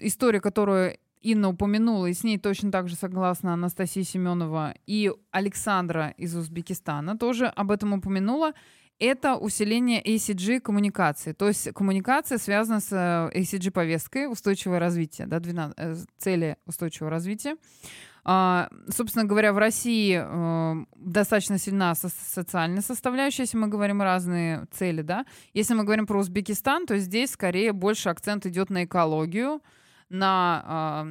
история, 0.00 0.40
которую 0.40 0.96
Инна 1.20 1.48
упомянула, 1.48 2.06
и 2.06 2.12
с 2.12 2.22
ней 2.22 2.38
точно 2.38 2.70
так 2.70 2.88
же 2.88 2.96
согласна 2.96 3.54
Анастасия 3.54 4.04
Семенова 4.04 4.74
и 4.86 5.10
Александра 5.30 6.14
из 6.18 6.36
Узбекистана 6.36 7.18
тоже 7.18 7.46
об 7.46 7.70
этом 7.70 7.94
упомянула 7.94 8.52
это 8.98 9.36
усиление 9.36 10.02
ACG 10.02 10.60
коммуникации. 10.60 11.32
То 11.32 11.48
есть 11.48 11.72
коммуникация 11.72 12.38
связана 12.38 12.80
с 12.80 12.92
э, 12.92 13.38
ACG 13.40 13.70
повесткой 13.70 14.30
устойчивое 14.30 14.78
развитие, 14.78 15.26
да, 15.26 15.40
12, 15.40 15.74
э, 15.76 15.96
цели 16.18 16.56
устойчивого 16.66 17.10
развития. 17.10 17.56
А, 18.24 18.68
собственно 18.88 19.26
говоря, 19.26 19.52
в 19.52 19.58
России 19.58 20.18
э, 20.18 20.84
достаточно 20.96 21.58
сильна 21.58 21.94
со- 21.94 22.08
социальная 22.08 22.80
составляющая, 22.80 23.42
если 23.42 23.58
мы 23.58 23.68
говорим 23.68 24.00
разные 24.00 24.66
цели, 24.70 25.02
да. 25.02 25.26
Если 25.52 25.74
мы 25.74 25.84
говорим 25.84 26.06
про 26.06 26.18
Узбекистан, 26.18 26.86
то 26.86 26.96
здесь 26.98 27.32
скорее 27.32 27.72
больше 27.72 28.08
акцент 28.08 28.46
идет 28.46 28.70
на 28.70 28.84
экологию, 28.84 29.60
на 30.08 31.04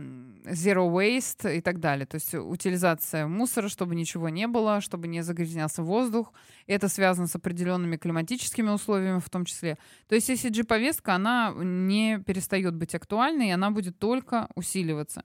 э, 0.45 0.53
zero 0.53 0.91
waste 0.91 1.55
и 1.55 1.61
так 1.61 1.79
далее. 1.79 2.05
То 2.07 2.15
есть 2.15 2.33
утилизация 2.33 3.27
мусора, 3.27 3.67
чтобы 3.69 3.95
ничего 3.95 4.29
не 4.29 4.47
было, 4.47 4.81
чтобы 4.81 5.07
не 5.07 5.21
загрязнялся 5.21 5.83
воздух. 5.83 6.33
Это 6.65 6.87
связано 6.89 7.27
с 7.27 7.35
определенными 7.35 7.97
климатическими 7.97 8.69
условиями 8.69 9.19
в 9.19 9.29
том 9.29 9.45
числе. 9.45 9.77
То 10.07 10.15
есть 10.15 10.29
ECG-повестка, 10.29 11.15
она 11.15 11.53
не 11.57 12.19
перестает 12.19 12.75
быть 12.75 12.95
актуальной, 12.95 13.49
и 13.49 13.51
она 13.51 13.71
будет 13.71 13.99
только 13.99 14.47
усиливаться. 14.55 15.23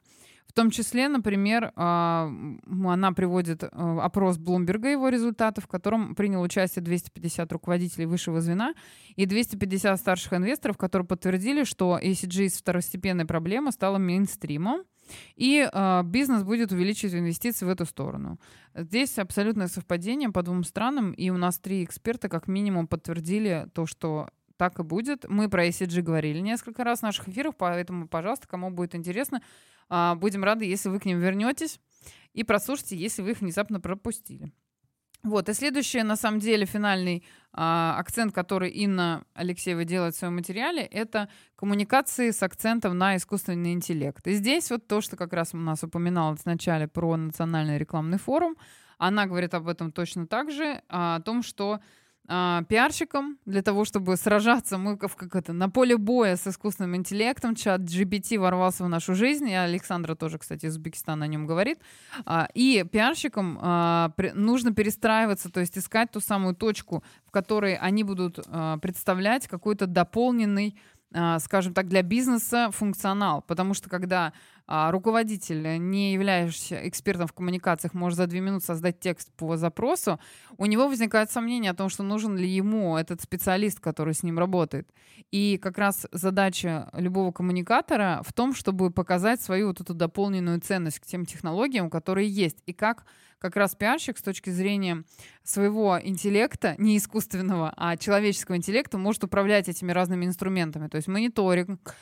В 0.48 0.54
том 0.54 0.70
числе, 0.70 1.08
например, 1.08 1.72
а, 1.76 2.32
она 2.66 3.12
приводит 3.12 3.62
э, 3.62 3.66
опрос 3.68 4.38
Блумберга, 4.38 4.88
его 4.88 5.08
результаты, 5.10 5.60
в 5.60 5.68
котором 5.68 6.14
принял 6.14 6.40
участие 6.40 6.82
250 6.82 7.52
руководителей 7.52 8.06
высшего 8.06 8.40
звена 8.40 8.74
и 9.14 9.26
250 9.26 10.00
старших 10.00 10.32
инвесторов, 10.32 10.78
которые 10.78 11.06
подтвердили, 11.06 11.64
что 11.64 11.98
ECG 12.02 12.46
из 12.46 12.54
второстепенной 12.54 13.26
проблемы 13.26 13.72
стала 13.72 13.98
мейнстримом, 13.98 14.84
и 15.36 15.68
э, 15.70 16.02
бизнес 16.04 16.42
будет 16.42 16.72
увеличивать 16.72 17.14
инвестиции 17.14 17.66
в 17.66 17.68
эту 17.68 17.84
сторону. 17.84 18.40
Здесь 18.74 19.18
абсолютное 19.18 19.68
совпадение 19.68 20.30
по 20.30 20.42
двум 20.42 20.64
странам, 20.64 21.12
и 21.12 21.30
у 21.30 21.36
нас 21.36 21.58
три 21.58 21.84
эксперта 21.84 22.28
как 22.28 22.48
минимум 22.48 22.88
подтвердили 22.88 23.68
то, 23.74 23.86
что 23.86 24.30
так 24.58 24.78
и 24.78 24.82
будет. 24.82 25.24
Мы 25.28 25.48
про 25.48 25.66
ECG 25.66 26.02
говорили 26.02 26.40
несколько 26.40 26.84
раз 26.84 26.98
в 26.98 27.04
наших 27.04 27.28
эфирах, 27.28 27.56
поэтому, 27.56 28.08
пожалуйста, 28.08 28.46
кому 28.46 28.70
будет 28.70 28.94
интересно, 28.94 29.40
а, 29.88 30.14
будем 30.16 30.44
рады, 30.44 30.66
если 30.66 30.90
вы 30.90 31.00
к 31.00 31.06
ним 31.06 31.20
вернетесь 31.20 31.80
и 32.34 32.44
прослушайте, 32.44 32.96
если 32.96 33.22
вы 33.22 33.30
их 33.30 33.40
внезапно 33.40 33.80
пропустили. 33.80 34.52
Вот, 35.24 35.48
и 35.48 35.52
следующий, 35.52 36.02
на 36.02 36.16
самом 36.16 36.38
деле, 36.38 36.64
финальный 36.64 37.24
а, 37.52 37.96
акцент, 37.98 38.32
который 38.32 38.70
Инна 38.70 39.24
Алексеева 39.34 39.84
делает 39.84 40.14
в 40.14 40.18
своем 40.18 40.36
материале, 40.36 40.82
это 40.82 41.28
коммуникации 41.56 42.30
с 42.30 42.42
акцентом 42.42 42.96
на 42.96 43.16
искусственный 43.16 43.72
интеллект. 43.72 44.24
И 44.28 44.34
здесь 44.34 44.70
вот 44.70 44.86
то, 44.86 45.00
что 45.00 45.16
как 45.16 45.32
раз 45.32 45.54
у 45.54 45.56
нас 45.56 45.82
упоминалось 45.82 46.44
вначале 46.44 46.86
про 46.86 47.16
национальный 47.16 47.78
рекламный 47.78 48.18
форум, 48.18 48.56
она 48.96 49.26
говорит 49.26 49.54
об 49.54 49.68
этом 49.68 49.90
точно 49.90 50.26
так 50.26 50.52
же, 50.52 50.82
а, 50.88 51.16
о 51.16 51.20
том, 51.20 51.42
что 51.42 51.80
а, 52.30 52.62
пиарщиком 52.64 53.38
для 53.46 53.62
того, 53.62 53.86
чтобы 53.86 54.16
сражаться. 54.16 54.76
Мы 54.76 54.98
как, 54.98 55.16
как 55.16 55.34
это, 55.34 55.54
на 55.54 55.70
поле 55.70 55.96
боя 55.96 56.36
с 56.36 56.46
искусственным 56.46 56.94
интеллектом. 56.94 57.54
Чат 57.54 57.80
GPT 57.80 58.38
ворвался 58.38 58.84
в 58.84 58.88
нашу 58.88 59.14
жизнь. 59.14 59.48
И 59.48 59.54
Александра 59.54 60.14
тоже, 60.14 60.36
кстати, 60.36 60.66
из 60.66 60.72
Узбекистана 60.72 61.24
о 61.24 61.28
нем 61.28 61.46
говорит. 61.46 61.78
А, 62.26 62.46
и 62.52 62.84
пиарщикам 62.90 63.58
а, 63.62 64.12
нужно 64.34 64.74
перестраиваться, 64.74 65.50
то 65.50 65.60
есть 65.60 65.78
искать 65.78 66.10
ту 66.10 66.20
самую 66.20 66.54
точку, 66.54 67.02
в 67.26 67.30
которой 67.30 67.76
они 67.76 68.04
будут 68.04 68.38
а, 68.46 68.76
представлять 68.76 69.48
какой-то 69.48 69.86
дополненный 69.86 70.76
скажем 71.38 71.72
так, 71.72 71.88
для 71.88 72.02
бизнеса 72.02 72.68
функционал. 72.70 73.40
Потому 73.40 73.72
что 73.72 73.88
когда 73.88 74.34
а, 74.70 74.90
руководитель, 74.90 75.78
не 75.78 76.12
являющийся 76.12 76.86
экспертом 76.86 77.26
в 77.26 77.32
коммуникациях, 77.32 77.94
может 77.94 78.18
за 78.18 78.26
две 78.26 78.40
минуты 78.40 78.66
создать 78.66 79.00
текст 79.00 79.32
по 79.32 79.56
запросу, 79.56 80.20
у 80.58 80.66
него 80.66 80.88
возникает 80.88 81.30
сомнение 81.30 81.70
о 81.70 81.74
том, 81.74 81.88
что 81.88 82.02
нужен 82.02 82.36
ли 82.36 82.46
ему 82.46 82.98
этот 82.98 83.22
специалист, 83.22 83.80
который 83.80 84.12
с 84.12 84.22
ним 84.22 84.38
работает. 84.38 84.86
И 85.30 85.56
как 85.56 85.78
раз 85.78 86.06
задача 86.12 86.90
любого 86.92 87.32
коммуникатора 87.32 88.20
в 88.26 88.34
том, 88.34 88.54
чтобы 88.54 88.90
показать 88.90 89.40
свою 89.40 89.68
вот 89.68 89.80
эту 89.80 89.94
дополненную 89.94 90.60
ценность 90.60 91.00
к 91.00 91.06
тем 91.06 91.24
технологиям, 91.24 91.88
которые 91.88 92.28
есть, 92.28 92.62
и 92.66 92.74
как 92.74 93.06
как 93.38 93.56
раз 93.56 93.74
пиарщик 93.74 94.18
с 94.18 94.22
точки 94.22 94.50
зрения 94.50 95.04
своего 95.44 95.98
интеллекта, 96.02 96.74
не 96.78 96.96
искусственного, 96.96 97.72
а 97.76 97.96
человеческого 97.96 98.56
интеллекта, 98.56 98.98
может 98.98 99.24
управлять 99.24 99.68
этими 99.68 99.92
разными 99.92 100.24
инструментами. 100.24 100.88
То 100.88 100.96
есть 100.96 101.08
мониторинг, 101.08 101.94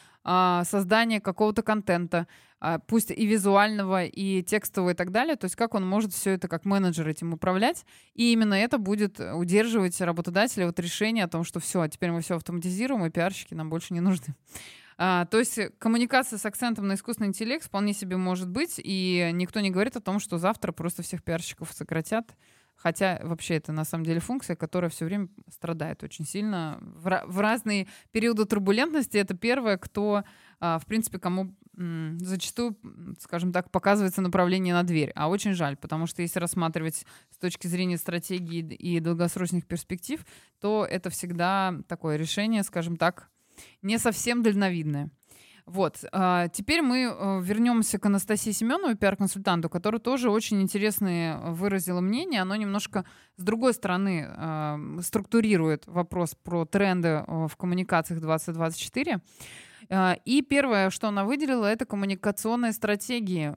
создание 0.65 1.21
какого-то 1.21 1.63
контента, 1.63 2.27
а, 2.59 2.79
пусть 2.79 3.11
и 3.11 3.27
визуального, 3.27 4.05
и 4.05 4.43
текстового 4.43 4.91
и 4.91 4.95
так 4.95 5.13
далее. 5.13 5.37
То 5.37 5.45
есть 5.45 5.57
как 5.57 5.75
он 5.75 5.87
может 5.87 6.13
все 6.13 6.33
это 6.33 6.49
как 6.49 6.65
менеджер 6.65 7.07
этим 7.07 7.33
управлять. 7.33 7.85
И 8.15 8.33
именно 8.33 8.55
это 8.55 8.79
будет 8.79 9.21
удерживать 9.21 10.01
работодателя 10.01 10.69
от 10.69 10.81
решения 10.81 11.25
о 11.25 11.29
том, 11.29 11.45
что 11.45 11.61
все, 11.61 11.81
а 11.81 11.89
теперь 11.89 12.11
мы 12.11 12.23
все 12.23 12.37
автоматизируем, 12.37 13.05
и 13.05 13.11
пиарщики 13.11 13.55
нам 13.55 13.71
больше 13.71 13.95
не 13.95 14.01
нужны. 14.01 14.35
А, 14.99 15.27
то 15.27 15.39
есть 15.39 15.61
коммуникация 15.79 16.39
с 16.39 16.47
акцентом 16.47 16.89
на 16.89 16.95
искусственный 16.95 17.29
интеллект 17.29 17.63
вполне 17.63 17.93
себе 17.93 18.17
может 18.17 18.49
быть, 18.49 18.81
и 18.83 19.29
никто 19.35 19.61
не 19.61 19.71
говорит 19.71 19.95
о 19.97 20.01
том, 20.01 20.19
что 20.19 20.39
завтра 20.39 20.73
просто 20.73 21.03
всех 21.03 21.23
пиарщиков 21.23 21.71
сократят. 21.71 22.35
Хотя 22.77 23.21
вообще 23.23 23.55
это 23.55 23.73
на 23.73 23.85
самом 23.85 24.05
деле 24.05 24.21
функция, 24.21 24.55
которая 24.55 24.91
все 24.91 25.07
время 25.07 25.29
страдает 25.51 26.03
очень 26.05 26.27
сильно. 26.27 26.79
В, 26.81 27.23
в 27.27 27.41
разные 27.41 27.89
периоды 28.13 28.45
турбулентности 28.45 29.17
это 29.17 29.35
первое, 29.35 29.79
кто, 29.79 30.25
а, 30.61 30.79
в 30.79 30.87
принципе, 30.87 31.19
кому 31.19 31.55
зачастую, 31.77 32.77
скажем 33.21 33.53
так, 33.53 33.71
показывается 33.71 34.23
направление 34.23 34.73
на 34.73 34.83
дверь. 34.83 35.13
А 35.15 35.29
очень 35.29 35.53
жаль, 35.53 35.77
потому 35.77 36.07
что 36.07 36.23
если 36.23 36.39
рассматривать 36.39 37.05
с 37.31 37.37
точки 37.39 37.67
зрения 37.67 37.99
стратегии 37.99 38.61
и 38.61 38.99
долгосрочных 39.01 39.67
перспектив, 39.67 40.25
то 40.59 40.87
это 40.89 41.11
всегда 41.11 41.75
такое 41.87 42.17
решение, 42.17 42.63
скажем 42.63 42.97
так, 42.97 43.29
не 43.83 43.99
совсем 43.99 44.43
дальновидное. 44.43 45.11
Вот. 45.67 46.05
А, 46.13 46.47
теперь 46.49 46.81
мы 46.81 47.13
э, 47.13 47.41
вернемся 47.43 47.99
к 47.99 48.07
Анастасии 48.07 48.53
Семеновой, 48.53 48.95
пиар-консультанту, 48.95 49.69
которая 49.69 50.01
тоже 50.01 50.31
очень 50.31 50.63
интересное 50.63 51.39
выразила 51.39 52.01
мнение. 52.01 52.43
Оно 52.43 52.55
немножко 52.55 53.05
с 53.37 53.43
другой 53.43 53.75
стороны 53.75 54.27
а, 54.29 54.79
структурирует 55.03 55.85
вопрос 55.89 56.37
про 56.37 56.67
тренды 56.67 57.09
э, 57.09 57.47
в 57.49 57.57
коммуникациях 57.57 58.21
2024. 58.21 59.19
А, 59.91 60.17
и 60.25 60.41
первое, 60.43 60.91
что 60.91 61.09
она 61.09 61.25
выделила, 61.25 61.67
это 61.67 61.85
коммуникационные 61.85 62.73
стратегии. 62.73 63.53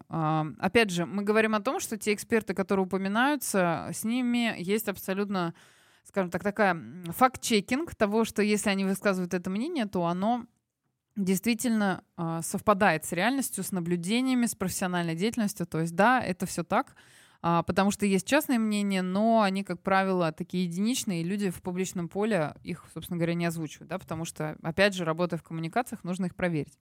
Опять 0.59 0.89
же, 0.89 1.05
мы 1.05 1.21
говорим 1.21 1.53
о 1.53 1.61
том, 1.61 1.79
что 1.79 1.95
те 1.95 2.15
эксперты, 2.15 2.55
которые 2.55 2.87
упоминаются, 2.87 3.89
с 3.93 4.03
ними 4.03 4.55
есть 4.57 4.89
абсолютно 4.89 5.53
скажем 6.05 6.31
так, 6.31 6.41
такая 6.41 6.75
факт-чекинг 7.09 7.93
того, 7.93 8.25
что 8.25 8.41
если 8.41 8.71
они 8.71 8.83
высказывают 8.83 9.35
это 9.35 9.51
мнение, 9.51 9.85
то 9.85 10.07
оно 10.07 10.47
действительно 11.23 12.03
э, 12.17 12.39
совпадает 12.43 13.05
с 13.05 13.11
реальностью, 13.11 13.63
с 13.63 13.71
наблюдениями, 13.71 14.45
с 14.45 14.55
профессиональной 14.55 15.15
деятельностью. 15.15 15.65
То 15.65 15.79
есть, 15.81 15.95
да, 15.95 16.21
это 16.21 16.45
все 16.45 16.63
так, 16.63 16.95
э, 17.43 17.61
потому 17.67 17.91
что 17.91 18.05
есть 18.05 18.25
частные 18.25 18.57
мнения, 18.57 19.01
но 19.01 19.41
они, 19.41 19.63
как 19.63 19.81
правило, 19.81 20.31
такие 20.31 20.63
единичные, 20.63 21.21
и 21.21 21.25
люди 21.25 21.49
в 21.49 21.61
публичном 21.61 22.07
поле 22.07 22.55
их, 22.63 22.85
собственно 22.93 23.17
говоря, 23.17 23.33
не 23.33 23.45
озвучивают, 23.45 23.89
да, 23.89 23.99
потому 23.99 24.25
что, 24.25 24.55
опять 24.63 24.93
же, 24.93 25.03
работая 25.03 25.37
в 25.37 25.43
коммуникациях, 25.43 26.03
нужно 26.03 26.25
их 26.25 26.35
проверить. 26.35 26.77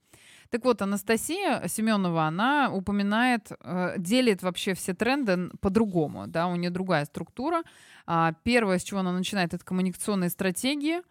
Так 0.50 0.64
вот, 0.64 0.80
Анастасия 0.80 1.66
Семенова, 1.66 2.24
она 2.24 2.70
упоминает, 2.72 3.50
э, 3.60 3.94
делит 3.98 4.42
вообще 4.42 4.74
все 4.74 4.94
тренды 4.94 5.50
по-другому, 5.60 6.26
да, 6.28 6.46
у 6.46 6.56
нее 6.56 6.70
другая 6.70 7.04
структура. 7.04 7.62
А, 8.06 8.34
первое, 8.44 8.78
с 8.78 8.84
чего 8.84 9.00
она 9.00 9.12
начинает, 9.12 9.52
это 9.52 9.64
коммуникационные 9.64 10.30
стратегии, 10.30 11.02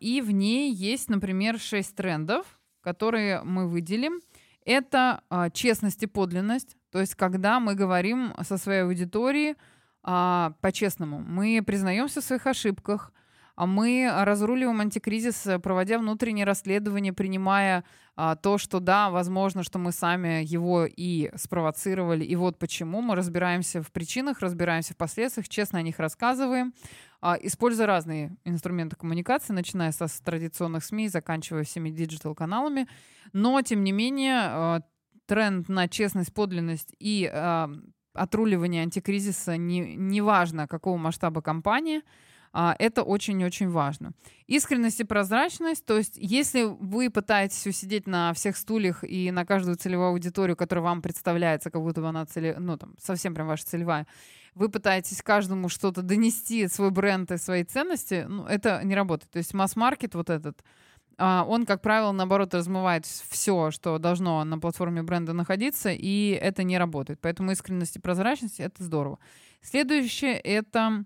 и 0.00 0.20
в 0.20 0.30
ней 0.30 0.72
есть, 0.72 1.08
например, 1.08 1.58
шесть 1.58 1.96
трендов, 1.96 2.60
которые 2.82 3.42
мы 3.42 3.68
выделим. 3.68 4.20
Это 4.64 5.22
а, 5.30 5.50
честность 5.50 6.02
и 6.02 6.06
подлинность, 6.06 6.76
то 6.90 7.00
есть 7.00 7.14
когда 7.14 7.60
мы 7.60 7.74
говорим 7.74 8.34
со 8.42 8.58
своей 8.58 8.82
аудиторией 8.82 9.56
по-честному, 10.02 11.18
мы 11.18 11.62
признаемся 11.66 12.20
в 12.20 12.24
своих 12.24 12.46
ошибках, 12.46 13.12
а 13.14 13.19
мы 13.66 14.10
разруливаем 14.24 14.80
антикризис, 14.80 15.46
э, 15.46 15.58
проводя 15.58 15.98
внутреннее 15.98 16.46
расследование, 16.46 17.12
принимая 17.12 17.84
а, 18.16 18.36
то, 18.36 18.58
что 18.58 18.80
да, 18.80 19.10
возможно, 19.10 19.62
что 19.62 19.78
мы 19.78 19.92
сами 19.92 20.44
его 20.44 20.86
и 20.86 21.30
спровоцировали, 21.36 22.24
и 22.24 22.36
вот 22.36 22.58
почему. 22.58 23.00
Мы 23.00 23.14
разбираемся 23.14 23.82
в 23.82 23.90
причинах, 23.92 24.40
разбираемся 24.40 24.94
в 24.94 24.96
последствиях, 24.96 25.48
честно 25.48 25.78
о 25.78 25.82
них 25.82 25.98
рассказываем, 25.98 26.74
а, 27.20 27.38
используя 27.40 27.86
разные 27.86 28.36
инструменты 28.44 28.96
коммуникации, 28.96 29.52
начиная 29.52 29.90
с 29.92 30.20
традиционных 30.22 30.84
СМИ, 30.84 31.08
заканчивая 31.08 31.64
всеми 31.64 31.90
digital 31.90 32.30
-каналами. 32.30 32.88
Но, 33.32 33.60
тем 33.62 33.84
не 33.84 33.92
менее, 33.92 34.38
а, 34.42 34.80
тренд 35.26 35.68
на 35.68 35.88
честность, 35.88 36.34
подлинность 36.34 36.92
и 36.98 37.30
э, 37.32 37.68
отруливание 38.14 38.82
антикризиса, 38.82 39.56
не, 39.56 39.94
неважно 39.94 40.66
какого 40.66 40.96
масштаба 40.96 41.40
компании, 41.40 41.98
а, 41.98 42.02
это 42.52 43.02
очень-очень 43.02 43.70
важно. 43.70 44.12
Искренность 44.46 45.00
и 45.00 45.04
прозрачность, 45.04 45.84
то 45.84 45.96
есть 45.96 46.16
если 46.16 46.64
вы 46.64 47.10
пытаетесь 47.10 47.66
усидеть 47.66 48.06
на 48.06 48.32
всех 48.34 48.56
стульях 48.56 49.04
и 49.04 49.30
на 49.30 49.46
каждую 49.46 49.76
целевую 49.76 50.08
аудиторию, 50.08 50.56
которая 50.56 50.84
вам 50.84 51.02
представляется, 51.02 51.70
как 51.70 51.80
будто 51.82 52.00
бы 52.00 52.08
она 52.08 52.26
целе, 52.26 52.56
ну, 52.58 52.76
там, 52.76 52.94
совсем 52.98 53.34
прям 53.34 53.46
ваша 53.46 53.66
целевая, 53.66 54.06
вы 54.54 54.68
пытаетесь 54.68 55.22
каждому 55.22 55.68
что-то 55.68 56.02
донести, 56.02 56.66
свой 56.66 56.90
бренд 56.90 57.30
и 57.30 57.36
свои 57.36 57.62
ценности, 57.62 58.26
ну, 58.28 58.46
это 58.46 58.82
не 58.82 58.94
работает. 58.96 59.30
То 59.30 59.38
есть 59.38 59.54
масс-маркет 59.54 60.16
вот 60.16 60.28
этот, 60.28 60.64
а, 61.18 61.44
он, 61.46 61.66
как 61.66 61.82
правило, 61.82 62.12
наоборот, 62.12 62.54
размывает 62.54 63.06
все, 63.06 63.70
что 63.70 63.98
должно 63.98 64.42
на 64.44 64.58
платформе 64.58 65.02
бренда 65.02 65.34
находиться, 65.34 65.90
и 65.92 66.30
это 66.30 66.62
не 66.62 66.78
работает. 66.78 67.20
Поэтому 67.20 67.52
искренность 67.52 67.96
и 67.96 68.00
прозрачность— 68.00 68.58
это 68.58 68.82
здорово. 68.82 69.18
Следующее— 69.62 70.32
это 70.40 70.80
а, 70.80 71.04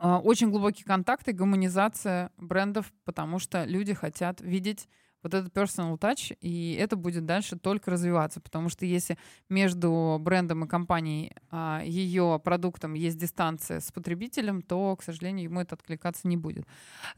очень 0.00 0.50
глубокие 0.50 0.84
контакты, 0.84 1.32
гуманизация 1.32 2.30
брендов, 2.36 2.92
потому 3.04 3.38
что 3.38 3.64
люди 3.64 3.94
хотят 3.94 4.40
видеть 4.40 4.88
вот 5.22 5.34
этот 5.34 5.52
personal 5.52 5.98
touch, 5.98 6.36
и 6.40 6.74
это 6.78 6.96
будет 6.96 7.26
дальше 7.26 7.56
только 7.56 7.90
развиваться, 7.90 8.40
потому 8.40 8.68
что 8.68 8.86
если 8.86 9.18
между 9.48 10.18
брендом 10.20 10.64
и 10.64 10.68
компанией, 10.68 11.32
а, 11.50 11.82
ее 11.84 12.40
продуктом 12.42 12.94
есть 12.94 13.18
дистанция 13.18 13.80
с 13.80 13.90
потребителем, 13.90 14.62
то, 14.62 14.96
к 14.96 15.02
сожалению, 15.02 15.44
ему 15.44 15.60
это 15.60 15.74
откликаться 15.74 16.28
не 16.28 16.36
будет. 16.36 16.66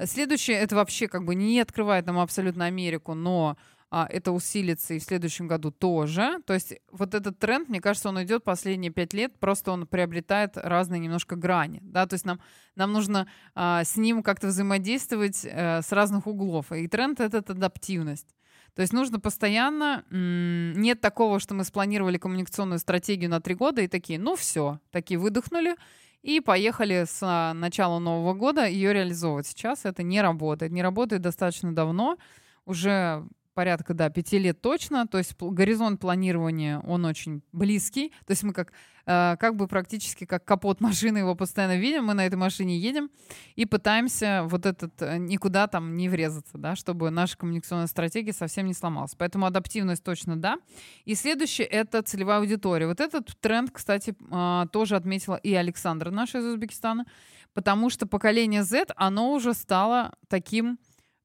Следующее, 0.02 0.56
это 0.58 0.76
вообще 0.76 1.08
как 1.08 1.24
бы 1.24 1.34
не 1.34 1.60
открывает 1.60 2.06
нам 2.06 2.18
абсолютно 2.18 2.64
Америку, 2.64 3.14
но 3.14 3.56
а, 3.90 4.06
это 4.08 4.30
усилится 4.30 4.94
и 4.94 5.00
в 5.00 5.02
следующем 5.02 5.48
году 5.48 5.72
тоже. 5.72 6.40
То 6.46 6.54
есть 6.54 6.74
вот 6.92 7.14
этот 7.14 7.38
тренд, 7.38 7.68
мне 7.68 7.80
кажется, 7.80 8.08
он 8.08 8.22
идет 8.22 8.44
последние 8.44 8.92
пять 8.92 9.12
лет, 9.14 9.38
просто 9.40 9.72
он 9.72 9.86
приобретает 9.86 10.56
разные 10.56 11.00
немножко 11.00 11.34
грани. 11.34 11.80
Да? 11.82 12.06
То 12.06 12.14
есть 12.14 12.24
нам, 12.24 12.40
нам 12.76 12.92
нужно 12.92 13.26
а, 13.54 13.82
с 13.82 13.96
ним 13.96 14.22
как-то 14.22 14.46
взаимодействовать 14.46 15.44
а, 15.44 15.82
с 15.82 15.90
разных 15.90 16.28
углов. 16.28 16.70
И 16.70 16.86
тренд— 16.86 17.20
это 17.20 17.38
адаптивность. 17.38 18.36
То 18.74 18.82
есть 18.82 18.92
нужно 18.92 19.18
постоянно... 19.18 20.04
Нет 20.10 21.00
такого, 21.00 21.40
что 21.40 21.54
мы 21.54 21.64
спланировали 21.64 22.18
коммуникационную 22.18 22.78
стратегию 22.78 23.28
на 23.28 23.40
три 23.40 23.56
года 23.56 23.82
и 23.82 23.88
такие, 23.88 24.18
ну 24.18 24.36
все, 24.36 24.78
такие 24.92 25.18
выдохнули, 25.18 25.74
и 26.22 26.40
поехали 26.40 27.04
с 27.08 27.52
начала 27.54 27.98
Нового 27.98 28.34
года 28.34 28.66
ее 28.66 28.92
реализовывать. 28.92 29.48
Сейчас 29.48 29.84
это 29.84 30.04
не 30.04 30.22
работает. 30.22 30.70
Не 30.70 30.82
работает 30.82 31.22
достаточно 31.22 31.74
давно. 31.74 32.18
Уже 32.64 33.26
порядка, 33.60 33.92
да, 33.92 34.08
пяти 34.08 34.38
лет 34.38 34.62
точно. 34.62 35.06
То 35.06 35.18
есть 35.18 35.34
горизонт 35.38 36.00
планирования, 36.00 36.78
он 36.78 37.04
очень 37.04 37.42
близкий. 37.52 38.08
То 38.24 38.30
есть 38.30 38.42
мы 38.42 38.54
как, 38.54 38.72
э, 39.04 39.36
как 39.38 39.54
бы 39.54 39.68
практически 39.68 40.24
как 40.24 40.46
капот 40.46 40.80
машины 40.80 41.18
его 41.18 41.34
постоянно 41.34 41.76
видим. 41.76 42.06
Мы 42.06 42.14
на 42.14 42.24
этой 42.24 42.36
машине 42.36 42.78
едем 42.78 43.10
и 43.56 43.66
пытаемся 43.66 44.44
вот 44.46 44.64
этот 44.64 45.02
э, 45.02 45.18
никуда 45.18 45.66
там 45.66 45.94
не 45.98 46.08
врезаться, 46.08 46.56
да, 46.56 46.74
чтобы 46.74 47.10
наша 47.10 47.36
коммуникационная 47.36 47.86
стратегия 47.86 48.32
совсем 48.32 48.66
не 48.66 48.72
сломалась. 48.72 49.14
Поэтому 49.14 49.44
адаптивность 49.44 50.02
точно 50.02 50.40
да. 50.40 50.56
И 51.04 51.14
следующее— 51.14 51.66
это 51.80 52.00
целевая 52.00 52.38
аудитория. 52.38 52.86
Вот 52.86 53.00
этот 53.00 53.38
тренд, 53.40 53.70
кстати, 53.70 54.14
э, 54.18 54.68
тоже 54.72 54.96
отметила 54.96 55.36
и 55.36 55.52
Александра 55.52 56.10
наша 56.10 56.38
из 56.38 56.46
Узбекистана, 56.46 57.04
потому 57.52 57.90
что 57.90 58.06
поколение 58.06 58.62
Z, 58.62 58.86
оно 58.96 59.34
уже 59.34 59.52
стало 59.52 60.14
таким 60.28 60.78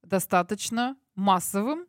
достаточно 0.04 0.98
массовым, 1.16 1.86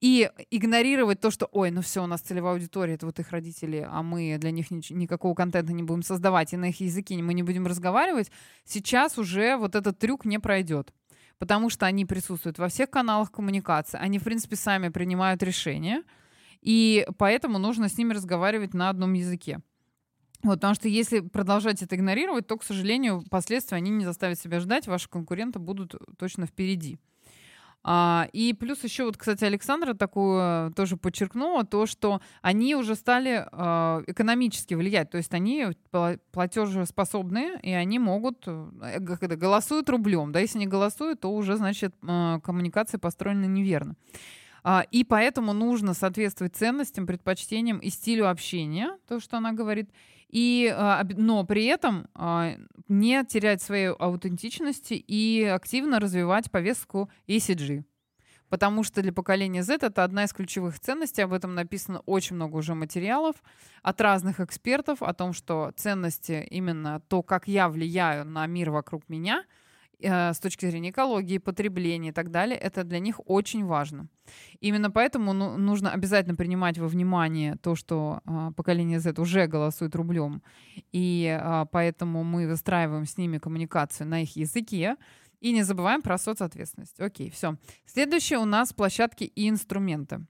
и 0.00 0.30
игнорировать 0.50 1.20
то, 1.20 1.30
что, 1.30 1.46
ой, 1.52 1.70
ну 1.70 1.82
все, 1.82 2.02
у 2.02 2.06
нас 2.06 2.22
целевая 2.22 2.54
аудитория, 2.54 2.94
это 2.94 3.06
вот 3.06 3.18
их 3.18 3.30
родители, 3.30 3.86
а 3.88 4.02
мы 4.02 4.38
для 4.38 4.50
них 4.50 4.70
ни, 4.70 4.80
никакого 4.92 5.34
контента 5.34 5.72
не 5.72 5.82
будем 5.82 6.02
создавать, 6.02 6.52
и 6.52 6.56
на 6.56 6.70
их 6.70 6.80
языке 6.80 7.16
мы 7.22 7.34
не 7.34 7.42
будем 7.42 7.66
разговаривать, 7.66 8.30
сейчас 8.64 9.18
уже 9.18 9.56
вот 9.56 9.74
этот 9.74 9.98
трюк 9.98 10.24
не 10.24 10.38
пройдет. 10.38 10.92
Потому 11.38 11.70
что 11.70 11.86
они 11.86 12.04
присутствуют 12.04 12.58
во 12.58 12.68
всех 12.68 12.90
каналах 12.90 13.30
коммуникации, 13.30 13.98
они, 13.98 14.18
в 14.18 14.24
принципе, 14.24 14.56
сами 14.56 14.88
принимают 14.88 15.42
решения, 15.42 16.02
и 16.62 17.06
поэтому 17.18 17.58
нужно 17.58 17.88
с 17.88 17.96
ними 17.96 18.12
разговаривать 18.12 18.74
на 18.74 18.88
одном 18.88 19.12
языке. 19.12 19.60
Вот, 20.42 20.54
потому 20.54 20.74
что 20.74 20.88
если 20.88 21.20
продолжать 21.20 21.82
это 21.82 21.96
игнорировать, 21.96 22.46
то, 22.46 22.56
к 22.56 22.64
сожалению, 22.64 23.22
последствия 23.30 23.76
они 23.76 23.90
не 23.90 24.06
заставят 24.06 24.38
себя 24.38 24.60
ждать, 24.60 24.86
ваши 24.86 25.08
конкуренты 25.08 25.58
будут 25.58 25.94
точно 26.18 26.46
впереди. 26.46 26.98
А, 27.82 28.28
и 28.32 28.52
плюс 28.52 28.84
еще 28.84 29.04
вот, 29.04 29.16
кстати, 29.16 29.44
Александра 29.44 29.94
такую 29.94 30.72
тоже 30.74 30.96
подчеркнула, 30.96 31.64
то, 31.64 31.86
что 31.86 32.20
они 32.42 32.74
уже 32.74 32.94
стали 32.94 33.46
а, 33.52 34.02
экономически 34.06 34.74
влиять, 34.74 35.10
то 35.10 35.16
есть 35.16 35.32
они 35.32 35.68
платежеспособные, 36.30 37.58
и 37.62 37.72
они 37.72 37.98
могут, 37.98 38.44
э, 38.46 39.00
когда 39.18 39.36
голосуют 39.36 39.88
рублем, 39.88 40.30
да, 40.30 40.40
если 40.40 40.58
не 40.58 40.66
голосуют, 40.66 41.20
то 41.20 41.32
уже, 41.32 41.56
значит, 41.56 41.94
а, 42.06 42.40
коммуникация 42.40 42.98
построена 42.98 43.46
неверно. 43.46 43.96
А, 44.62 44.84
и 44.90 45.04
поэтому 45.04 45.54
нужно 45.54 45.94
соответствовать 45.94 46.56
ценностям, 46.56 47.06
предпочтениям 47.06 47.78
и 47.78 47.88
стилю 47.88 48.28
общения, 48.28 48.98
то, 49.08 49.20
что 49.20 49.38
она 49.38 49.52
говорит, 49.52 49.90
и, 50.30 50.72
а, 50.74 51.04
но 51.16 51.44
при 51.44 51.64
этом 51.64 52.06
а, 52.14 52.54
не 52.88 53.24
терять 53.24 53.62
своей 53.62 53.88
аутентичности 53.88 54.94
и 54.94 55.44
активно 55.44 56.00
развивать 56.00 56.50
повестку 56.50 57.10
ECG. 57.26 57.84
Потому 58.48 58.82
что 58.82 59.00
для 59.00 59.12
поколения 59.12 59.62
Z 59.62 59.78
это 59.82 60.02
одна 60.02 60.24
из 60.24 60.32
ключевых 60.32 60.80
ценностей. 60.80 61.22
Об 61.22 61.32
этом 61.32 61.54
написано 61.54 62.00
очень 62.00 62.34
много 62.34 62.56
уже 62.56 62.74
материалов 62.74 63.36
от 63.82 64.00
разных 64.00 64.40
экспертов 64.40 65.02
о 65.02 65.14
том, 65.14 65.32
что 65.32 65.72
ценности 65.76 66.46
именно 66.50 67.00
то, 67.08 67.22
как 67.22 67.46
я 67.46 67.68
влияю 67.68 68.24
на 68.24 68.46
мир 68.46 68.70
вокруг 68.70 69.08
меня– 69.08 69.44
с 70.02 70.38
точки 70.38 70.66
зрения 70.66 70.90
экологии, 70.90 71.38
потребления 71.38 72.08
и 72.08 72.12
так 72.12 72.30
далее, 72.30 72.56
это 72.56 72.84
для 72.84 72.98
них 72.98 73.20
очень 73.26 73.64
важно. 73.64 74.08
Именно 74.60 74.90
поэтому 74.90 75.32
ну, 75.32 75.56
нужно 75.56 75.92
обязательно 75.92 76.36
принимать 76.36 76.78
во 76.78 76.86
внимание 76.86 77.56
то, 77.56 77.74
что 77.74 78.20
э, 78.24 78.52
поколение 78.56 79.00
Z 79.00 79.20
уже 79.20 79.46
голосует 79.46 79.94
рублем, 79.94 80.42
и 80.92 81.38
э, 81.40 81.66
поэтому 81.70 82.24
мы 82.24 82.46
выстраиваем 82.46 83.06
с 83.06 83.16
ними 83.18 83.38
коммуникацию 83.38 84.06
на 84.06 84.22
их 84.22 84.36
языке, 84.36 84.96
и 85.40 85.52
не 85.52 85.62
забываем 85.62 86.02
про 86.02 86.18
соцответственность. 86.18 87.00
Окей, 87.00 87.30
все. 87.30 87.56
Следующее 87.86 88.38
у 88.38 88.44
нас 88.44 88.74
площадки 88.74 89.24
и 89.24 89.48
инструменты. 89.48 90.26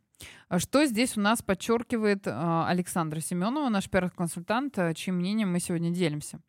Что 0.59 0.85
здесь 0.85 1.17
у 1.17 1.21
нас 1.21 1.43
подчеркивает 1.43 2.27
э, 2.27 2.65
Александра 2.67 3.21
Семенова, 3.21 3.69
наш 3.71 3.89
первый 3.89 4.11
консультант, 4.11 4.79
чьим 4.95 5.17
мнением 5.17 5.53
мы 5.53 5.61
сегодня 5.61 5.91
делимся? 5.91 6.41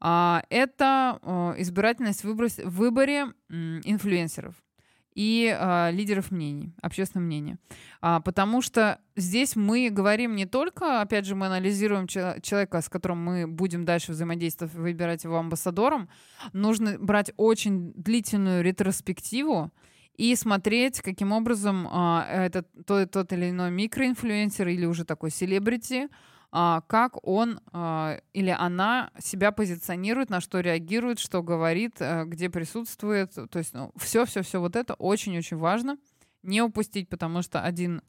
А, 0.00 0.42
это 0.48 1.18
а, 1.22 1.54
избирательность 1.58 2.24
в 2.24 2.34
выборе 2.70 3.26
инфлюенсеров 3.48 4.54
и 5.14 5.52
э, 5.52 5.90
лидеров 5.90 6.30
мнений, 6.30 6.76
общественного 6.80 7.26
мнения. 7.26 7.58
А, 8.00 8.20
потому 8.20 8.62
что 8.62 9.00
здесь 9.16 9.56
мы 9.56 9.90
говорим 9.90 10.36
не 10.36 10.46
только, 10.46 11.00
опять 11.00 11.26
же, 11.26 11.34
мы 11.34 11.46
анализируем 11.46 12.06
человека, 12.06 12.80
с 12.80 12.88
которым 12.88 13.24
мы 13.24 13.48
будем 13.48 13.84
дальше 13.84 14.12
взаимодействовать, 14.12 14.74
выбирать 14.74 15.24
его 15.24 15.36
амбассадором. 15.36 16.08
Нужно 16.52 17.00
брать 17.00 17.32
очень 17.36 17.92
длительную 17.94 18.62
ретроспективу 18.62 19.72
и 20.14 20.36
смотреть, 20.36 21.00
каким 21.00 21.32
образом 21.32 21.88
этот 21.88 22.68
тот, 22.86 23.10
тот 23.10 23.32
или 23.32 23.50
иной 23.50 23.72
микроинфлюенсер 23.72 24.68
или 24.68 24.86
уже 24.86 25.04
такой 25.04 25.32
селебрити 25.32 26.04
а, 26.04 26.08
как 26.50 27.18
он 27.26 27.60
а, 27.72 28.20
или 28.32 28.48
она 28.48 29.10
себя 29.18 29.52
позиционирует, 29.52 30.30
на 30.30 30.40
что 30.40 30.60
реагирует, 30.60 31.18
что 31.18 31.42
говорит, 31.42 31.96
а, 32.00 32.24
где 32.24 32.48
присутствует. 32.48 33.32
То 33.32 33.58
есть 33.58 33.74
ну, 33.74 33.92
все-все-все 33.96 34.58
вот 34.58 34.74
это 34.74 34.94
очень-очень 34.94 35.58
важно 35.58 35.98
не 36.42 36.62
упустить, 36.62 37.10
потому 37.10 37.42
что 37.42 37.60
один 37.60 38.00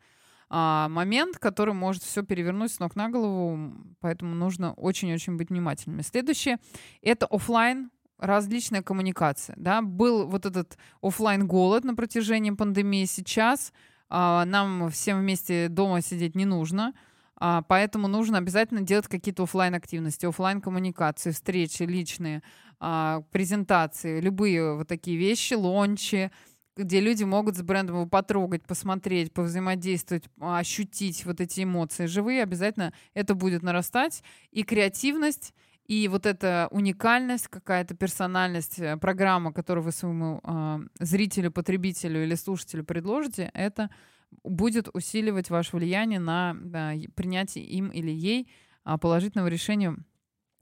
а, 0.49 0.87
момент, 0.87 1.37
который 1.37 1.73
может 1.73 2.03
все 2.03 2.23
перевернуть 2.23 2.71
с 2.71 2.79
ног 2.79 2.95
на 2.95 3.09
голову, 3.09 3.73
поэтому 3.99 4.35
нужно 4.35 4.73
очень-очень 4.73 5.35
быть 5.35 5.49
внимательными. 5.49 6.01
Следующее— 6.01 6.59
это 7.01 7.25
офлайн 7.25 7.91
различная 8.17 8.81
коммуникация. 8.81 9.55
Да? 9.57 9.81
Был 9.81 10.27
вот 10.27 10.45
этот 10.45 10.77
офлайн 11.01 11.45
голод 11.45 11.83
на 11.83 11.93
протяжении 11.93 12.51
пандемии. 12.51 13.03
Сейчас 13.03 13.73
а, 14.09 14.45
нам 14.45 14.89
всем 14.91 15.19
вместе 15.19 15.67
дома 15.67 16.01
сидеть 16.01 16.35
не 16.35 16.45
нужно— 16.45 16.93
а, 17.03 17.08
поэтому 17.39 18.07
нужно 18.07 18.37
обязательно 18.37 18.81
делать 18.81 19.07
какие-то 19.07 19.43
офлайн 19.43 19.75
активности, 19.75 20.25
офлайн 20.25 20.61
коммуникации, 20.61 21.31
встречи 21.31 21.83
личные, 21.83 22.43
а, 22.79 23.23
презентации, 23.31 24.21
любые 24.21 24.75
вот 24.75 24.87
такие 24.87 25.17
вещи, 25.17 25.53
лончи, 25.53 26.31
где 26.77 27.01
люди 27.01 27.23
могут 27.25 27.57
с 27.57 27.61
брендом 27.61 27.97
его 27.97 28.05
потрогать, 28.05 28.65
посмотреть, 28.65 29.33
повзаимодействовать, 29.33 30.25
ощутить 30.39 31.25
вот 31.25 31.41
эти 31.41 31.63
эмоции 31.63 32.05
живые, 32.05 32.43
обязательно 32.43 32.93
это 33.13 33.35
будет 33.35 33.63
нарастать. 33.63 34.23
И 34.51 34.63
креативность, 34.63 35.53
и 35.85 36.07
вот 36.07 36.25
эта 36.25 36.69
уникальность, 36.71 37.47
какая-то 37.47 37.95
персональность, 37.95 38.79
э, 38.79 38.95
программа, 38.95 39.51
которую 39.51 39.83
вы 39.83 39.91
своему 39.91 40.39
э, 40.43 40.79
зрителю, 40.99 41.51
потребителю 41.51 42.23
или 42.23 42.35
слушателю 42.35 42.85
предложите, 42.85 43.51
это 43.53 43.89
будет 44.43 44.89
усиливать 44.93 45.49
ваше 45.49 45.75
влияние 45.75 46.19
на 46.19 46.55
да, 46.61 46.93
принятие 47.15 47.63
им 47.65 47.89
или 47.89 48.11
ей 48.11 48.49
а, 48.83 48.97
положительного 48.97 49.47
решения 49.47 49.95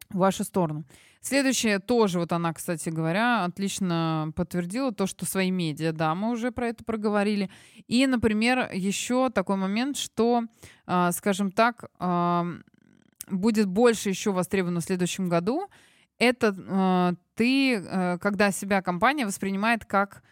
в 0.09 0.17
вашу 0.17 0.43
сторону. 0.43 0.85
Следующее 1.21 1.79
тоже, 1.79 2.19
вот 2.19 2.31
она, 2.31 2.53
кстати 2.53 2.89
говоря, 2.89 3.43
отлично 3.43 4.31
подтвердила 4.35 4.93
то, 4.93 5.05
что 5.05 5.25
свои 5.25 5.51
медиа, 5.51 5.91
да, 5.91 6.15
мы 6.15 6.31
уже 6.31 6.51
про 6.51 6.69
это 6.69 6.85
проговорили. 6.85 7.49
И, 7.87 8.07
например, 8.07 8.69
еще 8.71 9.29
такой 9.29 9.57
момент, 9.57 9.97
что, 9.97 10.43
а, 10.85 11.11
скажем 11.11 11.51
так, 11.51 11.89
будет 13.29 13.67
больше 13.67 14.07
еще 14.07 14.31
востребовано 14.31 14.79
в 14.79 14.85
следующем 14.85 15.27
году, 15.27 15.67
это 16.17 17.15
ты, 17.35 17.75
э, 17.75 18.17
когда 18.19 18.51
себя 18.51 18.81
компания 18.81 19.25
воспринимает 19.25 19.85
как 19.85 20.23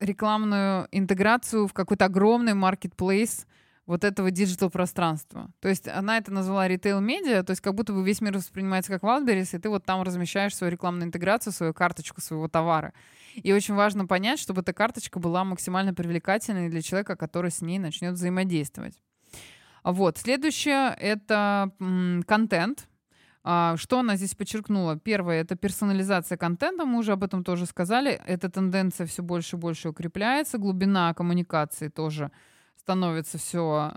рекламную 0.00 0.88
интеграцию 0.90 1.66
в 1.66 1.72
какой-то 1.72 2.06
огромный 2.06 2.54
маркетплейс 2.54 3.46
вот 3.86 4.04
этого 4.04 4.30
digital 4.30 4.70
пространства. 4.70 5.50
То 5.60 5.68
есть 5.68 5.88
она 5.88 6.18
это 6.18 6.32
назвала 6.32 6.68
retail 6.68 7.05
media, 7.05 7.42
то 7.42 7.50
есть 7.50 7.60
как 7.60 7.74
будто 7.74 7.92
бы 7.92 8.04
весь 8.04 8.20
мир 8.20 8.36
воспринимается 8.36 8.92
как 8.92 9.02
Wildberries, 9.02 9.56
и 9.56 9.58
ты 9.58 9.68
вот 9.68 9.84
там 9.84 10.02
размещаешь 10.02 10.54
свою 10.54 10.70
рекламную 10.70 11.08
интеграцию, 11.08 11.52
свою 11.52 11.74
карточку 11.74 12.20
своего 12.20 12.46
товара. 12.46 12.92
И 13.34 13.52
очень 13.52 13.74
важно 13.74 14.06
понять, 14.06 14.38
чтобы 14.38 14.60
эта 14.60 14.72
карточка 14.72 15.18
была 15.18 15.44
максимально 15.44 15.92
привлекательной 15.92 16.68
для 16.68 16.82
человека, 16.82 17.16
который 17.16 17.50
с 17.50 17.62
ней 17.62 17.78
начнет 17.78 18.14
взаимодействовать. 18.14 18.94
Вот. 19.82 20.18
Следующее— 20.18 20.94
это 21.00 21.72
м, 21.80 22.22
контент. 22.26 22.88
А, 23.42 23.76
что 23.76 23.98
она 24.00 24.16
здесь 24.16 24.34
подчеркнула? 24.34 24.96
Первое— 24.96 25.40
это 25.42 25.56
персонализация 25.56 26.36
контента. 26.36 26.84
Мы 26.84 26.98
уже 26.98 27.12
об 27.12 27.24
этом 27.24 27.42
тоже 27.42 27.66
сказали. 27.66 28.20
Эта 28.26 28.50
тенденция 28.50 29.06
все 29.06 29.22
больше 29.22 29.56
и 29.56 29.58
больше 29.58 29.88
укрепляется. 29.88 30.58
Глубина 30.58 31.14
коммуникации 31.14 31.88
тоже 31.88 32.30
становится 32.76 33.38
все, 33.38 33.92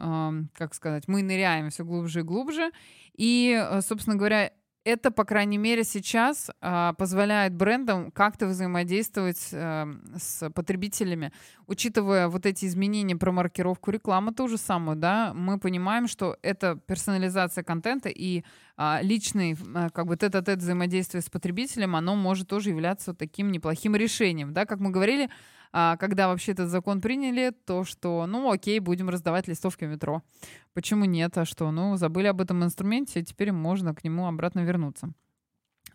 как 0.54 0.74
сказать, 0.74 1.08
мы 1.08 1.24
ныряем 1.24 1.70
все 1.70 1.84
глубже 1.84 2.20
и 2.20 2.24
глубже. 2.24 2.72
И, 3.14 3.58
э, 3.58 3.82
собственно 3.82 4.18
говоря, 4.18 4.52
это, 4.86 5.12
по 5.12 5.24
крайней 5.24 5.58
мере, 5.58 5.84
сейчас 5.84 6.52
а, 6.62 6.94
позволяет 6.94 7.54
брендам 7.54 8.12
как-то 8.12 8.48
взаимодействовать 8.48 9.50
а, 9.54 9.88
с 10.18 10.50
потребителями. 10.52 11.32
Учитывая 11.68 12.28
вот 12.28 12.46
эти 12.46 12.66
изменения 12.66 13.16
про 13.16 13.32
маркировку 13.32 13.92
рекламы, 13.92 14.34
то 14.34 14.48
же 14.48 14.58
самое, 14.58 14.98
да, 14.98 15.34
мы 15.34 15.60
понимаем, 15.60 16.08
что 16.08 16.38
это 16.42 16.80
персонализация 16.86 17.64
контента 17.64 18.10
и 18.10 18.44
а, 18.76 19.00
личный, 19.02 19.58
а, 19.74 19.90
как 19.90 20.08
бы, 20.08 20.18
тет-а-тет 20.18 20.60
взаимодействие 20.60 21.22
с 21.22 21.30
потребителем, 21.30 21.96
оно 21.96 22.16
может 22.16 22.48
тоже 22.48 22.70
являться 22.70 23.14
таким 23.14 23.52
неплохим 23.52 23.96
решением, 23.96 24.54
да, 24.54 24.66
как 24.66 24.80
мы 24.80 24.90
говорили, 24.90 25.30
а, 25.74 25.98
когда 25.98 26.28
вообще 26.28 26.52
этот 26.52 26.70
закон 26.70 27.02
приняли, 27.02 27.52
то 27.66 27.84
что, 27.84 28.26
ну, 28.28 28.52
окей, 28.52 28.80
будем 28.80 29.10
раздавать 29.10 29.48
листовки 29.48 29.86
в 29.86 29.90
метро. 29.90 30.22
Почему 30.74 31.06
нет? 31.06 31.36
А 31.38 31.46
что? 31.46 31.72
Ну, 31.72 31.98
забыли 31.98 32.28
об 32.28 32.40
этом 32.40 32.64
инструменте, 32.64 33.24
теперь 33.24 33.52
можно 33.52 33.96
к 33.96 34.04
нему 34.04 34.28
обратно 34.28 34.60
вернуться. 34.60 35.10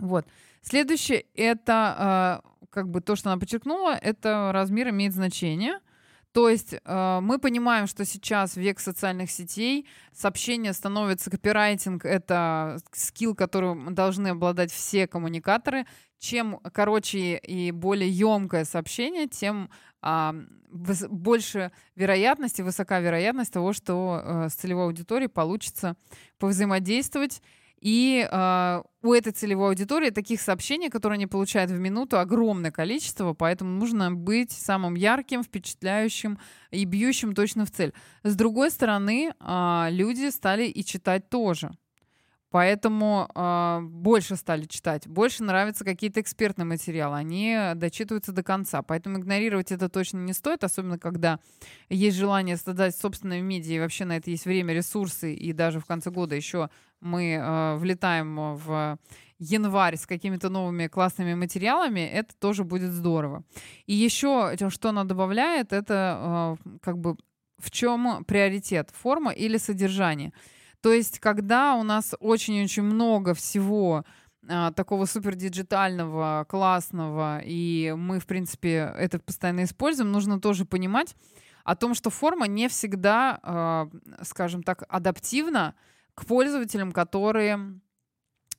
Вот. 0.01 0.26
Следующее— 0.62 1.24
это, 1.35 2.43
э, 2.45 2.66
как 2.70 2.91
бы 2.91 3.01
то, 3.01 3.16
что 3.16 3.31
она 3.31 3.41
подчеркнула, 3.41 3.95
это 3.95 4.51
размер 4.53 4.91
имеет 4.91 5.14
значение. 5.14 5.79
То 6.33 6.49
есть 6.49 6.74
э, 6.74 7.18
мы 7.22 7.39
понимаем, 7.39 7.87
что 7.87 8.05
сейчас 8.05 8.57
век 8.57 8.81
социальных 8.81 9.31
сетей, 9.31 9.87
сообщение 10.12 10.72
становится 10.72 11.31
копирайтинг, 11.31 12.05
это 12.05 12.79
скилл, 12.93 13.35
которым 13.35 13.95
должны 13.95 14.29
обладать 14.29 14.70
все 14.70 15.07
коммуникаторы. 15.07 15.87
Чем 16.18 16.61
короче 16.72 17.37
и 17.37 17.70
более 17.70 18.11
емкое 18.11 18.64
сообщение, 18.64 19.29
тем 19.29 19.70
а, 20.03 20.35
больше 20.70 21.72
вероятности, 21.97 22.62
высока 22.62 23.01
вероятность 23.01 23.53
того, 23.53 23.72
что 23.72 24.20
э, 24.22 24.49
с 24.49 24.55
целевой 24.55 24.85
аудиторией 24.85 25.29
получится 25.29 25.97
повзаимодействовать 26.39 27.41
и 27.81 28.29
э, 28.31 28.83
у 29.03 29.12
этой 29.12 29.33
целевой 29.33 29.68
аудитории 29.70 30.11
таких 30.11 30.41
сообщений, 30.41 30.91
которые 30.91 31.16
они 31.16 31.26
получают 31.26 31.70
в 31.70 31.79
минуту, 31.79 32.18
огромное 32.18 32.70
количество, 32.70 33.35
поэтому 33.35 33.79
нужно 33.79 34.12
быть 34.12 34.51
самым 34.51 34.95
ярким, 34.95 35.43
впечатляющим 35.43 36.39
и 36.70 36.85
бьющим 36.85 37.35
точно 37.35 37.64
в 37.64 37.70
цель. 37.70 37.93
С 38.24 38.35
другой 38.35 38.70
стороны, 38.70 39.33
э, 39.39 39.87
люди 39.91 40.31
стали 40.31 40.64
и 40.64 40.85
читать 40.85 41.29
тоже. 41.29 41.70
Поэтому 42.51 43.29
э, 43.35 43.81
больше 43.83 44.35
стали 44.37 44.64
читать, 44.64 45.07
больше 45.07 45.43
нравятся 45.43 45.85
какие-то 45.85 46.22
экспертные 46.22 46.64
материалы, 46.64 47.16
они 47.16 47.55
дочитываются 47.74 48.33
до 48.33 48.43
конца. 48.43 48.81
Поэтому 48.81 49.18
игнорировать 49.18 49.70
это 49.70 49.91
точно 49.91 50.18
не 50.18 50.33
стоит, 50.33 50.64
особенно 50.64 50.99
когда 50.99 51.41
есть 51.91 52.16
желание 52.16 52.57
создать 52.57 52.97
собственные 52.97 53.43
медиа, 53.43 53.74
и 53.74 53.81
вообще 53.81 54.07
на 54.07 54.16
это 54.16 54.31
есть 54.31 54.47
время, 54.47 54.72
ресурсы, 54.72 55.35
и 55.35 55.53
даже 55.53 55.79
в 55.81 55.85
конце 55.85 56.11
года 56.11 56.35
еще 56.35 56.70
мы 57.01 57.32
э, 57.32 57.76
влетаем 57.76 58.57
в 58.57 58.99
январь 59.38 59.96
с 59.96 60.07
какими-то 60.07 60.49
новыми 60.49 60.88
классными 60.88 61.34
материалами, 61.34 62.01
это 62.01 62.34
тоже 62.38 62.64
будет 62.64 62.90
здорово. 62.90 63.44
И 63.86 63.94
еще, 63.94 64.57
что 64.68 64.88
она 64.88 65.05
добавляет, 65.05 65.72
это 65.72 66.57
э, 66.61 66.78
как 66.82 66.99
бы 66.99 67.16
в 67.59 67.70
чем 67.70 68.24
приоритет, 68.24 68.90
форма 68.92 69.32
или 69.32 69.59
содержание. 69.59 70.32
То 70.80 70.92
есть, 70.92 71.18
когда 71.18 71.74
у 71.74 71.82
нас 71.82 72.14
очень-очень 72.20 72.84
много 72.84 73.34
всего 73.34 74.05
а, 74.49 74.70
такого 74.72 75.07
супер 75.07 75.34
диджитального, 75.34 76.46
классного, 76.49 77.40
и 77.44 77.94
мы, 77.96 78.20
в 78.20 78.26
принципе, 78.26 78.92
это 78.96 79.18
постоянно 79.18 79.64
используем, 79.64 80.12
нужно 80.12 80.40
тоже 80.40 80.64
понимать 80.64 81.16
о 81.64 81.74
том, 81.74 81.94
что 81.94 82.11
форма 82.11 82.46
не 82.46 82.68
всегда, 82.68 83.40
а, 83.42 83.88
скажем 84.22 84.62
так, 84.62 84.84
адаптивна 84.88 85.74
к 86.19 86.27
пользователям, 86.27 86.93
которые 86.93 87.81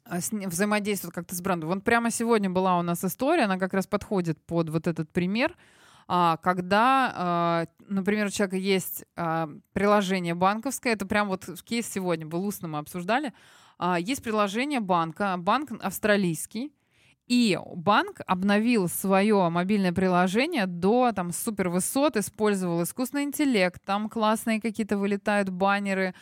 а, 0.05 0.17
взаимодействуют 0.31 1.13
как-то 1.13 1.35
с 1.35 1.41
брендом. 1.41 1.69
Вот 1.69 1.83
прямо 1.83 2.11
сегодня 2.11 2.49
была 2.49 2.79
у 2.79 2.81
нас 2.81 3.03
история, 3.03 3.43
она 3.43 3.57
как 3.57 3.73
раз 3.73 3.87
подходит 3.87 4.43
под 4.45 4.69
вот 4.69 4.87
этот 4.87 5.09
пример— 5.11 5.55
а, 6.11 6.37
когда, 6.37 7.13
а, 7.15 7.65
например, 7.87 8.25
у 8.25 8.29
человека 8.31 8.57
есть 8.57 9.05
а, 9.15 9.47
приложение 9.73 10.33
банковское, 10.33 10.93
это 10.93 11.05
прям 11.05 11.27
вот 11.27 11.45
кейс 11.63 11.87
сегодня 11.87 12.25
был 12.25 12.43
устно 12.43 12.67
мы 12.67 12.79
обсуждали, 12.79 13.31
есть 13.99 14.21
приложение 14.23 14.81
банка, 14.81 15.35
банк 15.37 15.71
австралийский, 15.81 16.73
и 17.27 17.57
банк 17.75 18.19
обновил 18.25 18.89
свое 18.89 19.47
мобильное 19.49 19.93
приложение 19.93 20.65
до 20.65 21.11
там 21.15 21.31
супер 21.31 21.69
высот, 21.69 22.17
использовал 22.17 22.83
искусственный 22.83 23.23
интеллект, 23.23 23.79
там 23.85 24.09
классные 24.09 24.59
какие-то 24.59 24.97
вылетают 24.97 25.49
баннеры, 25.49 26.13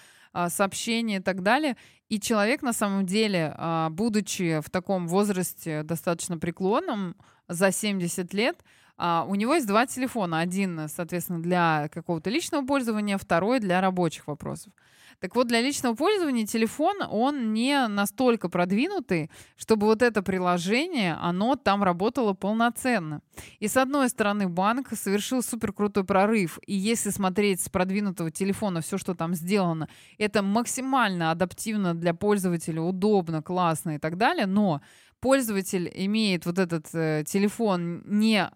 сообщения 0.49 1.17
и 1.17 1.21
так 1.21 1.43
далее. 1.43 1.75
И 2.09 2.19
человек 2.19 2.61
на 2.61 2.73
самом 2.73 3.05
деле, 3.05 3.55
будучи 3.91 4.61
в 4.61 4.69
таком 4.69 5.07
возрасте 5.07 5.83
достаточно 5.83 6.37
преклонном, 6.37 7.15
за 7.47 7.71
70 7.71 8.33
лет, 8.33 8.63
а, 8.97 9.25
у 9.27 9.35
него 9.35 9.55
есть 9.55 9.67
два 9.67 9.85
телефона. 9.85 10.39
Один, 10.39 10.87
соответственно, 10.89 11.41
для 11.41 11.89
какого-то 11.93 12.29
личного 12.29 12.65
пользования, 12.65 13.17
второй 13.17 13.59
для 13.59 13.79
рабочих 13.79 14.27
вопросов. 14.27 14.73
Так 15.19 15.35
вот, 15.35 15.47
для 15.47 15.61
личного 15.61 15.95
пользования 15.95 16.45
телефон, 16.45 16.97
он 17.09 17.51
не 17.51 17.87
настолько 17.87 18.49
продвинутый, 18.49 19.31
чтобы 19.55 19.87
вот 19.87 20.03
это 20.03 20.21
приложение, 20.21 21.15
оно 21.19 21.55
там 21.55 21.83
работало 21.83 22.33
полноценно. 22.33 23.21
И 23.59 23.67
с 23.67 23.77
одной 23.77 24.09
стороны, 24.09 24.47
банк 24.47 24.89
совершил 24.93 25.41
супер 25.41 25.73
крутой 25.73 26.03
прорыв. 26.03 26.59
И 26.67 26.75
если 26.75 27.09
смотреть 27.09 27.61
с 27.61 27.69
продвинутого 27.69 28.29
телефона 28.29 28.81
все, 28.81 28.99
что 28.99 29.15
там 29.15 29.33
сделано, 29.33 29.89
это 30.19 30.43
максимально 30.43 31.31
адаптивно 31.31 31.95
для 31.95 32.13
пользователя, 32.13 32.81
удобно, 32.81 33.41
классно 33.41 33.95
и 33.95 33.97
так 33.97 34.17
далее. 34.17 34.45
Но 34.45 34.81
пользователь 35.19 35.91
имеет 35.93 36.45
вот 36.45 36.59
этот 36.59 36.87
э, 36.93 37.23
телефон 37.25 38.03
не, 38.05 38.49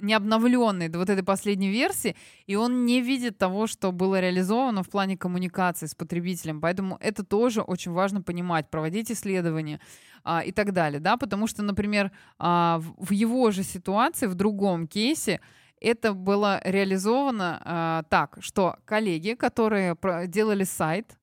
не 0.00 0.14
обновленный 0.14 0.88
до 0.88 0.98
вот 0.98 1.10
этой 1.10 1.22
последней 1.22 1.70
версии, 1.70 2.16
и 2.46 2.56
он 2.56 2.86
не 2.86 3.00
видит 3.02 3.38
того, 3.38 3.66
что 3.66 3.92
было 3.92 4.20
реализовано 4.20 4.82
в 4.82 4.88
плане 4.88 5.16
коммуникации 5.16 5.86
с 5.86 5.94
потребителем. 5.94 6.60
Поэтому 6.60 6.96
это 7.00 7.24
тоже 7.24 7.62
очень 7.62 7.92
важно 7.92 8.22
понимать, 8.22 8.70
проводить 8.70 9.10
исследования 9.10 9.80
а, 10.24 10.42
и 10.42 10.52
так 10.52 10.72
далее. 10.72 11.00
Да? 11.00 11.16
Потому 11.16 11.46
что, 11.46 11.62
например, 11.62 12.10
а, 12.38 12.78
в, 12.78 13.06
в 13.06 13.12
его 13.12 13.50
же 13.50 13.62
ситуации, 13.62 14.26
в 14.26 14.34
другом 14.34 14.86
кейсе, 14.86 15.40
это 15.80 16.14
было 16.14 16.60
реализовано 16.64 17.60
а, 17.64 18.02
так, 18.08 18.38
что 18.40 18.76
коллеги, 18.84 19.34
которые 19.34 19.96
делали 20.26 20.64
сайт, 20.64 21.18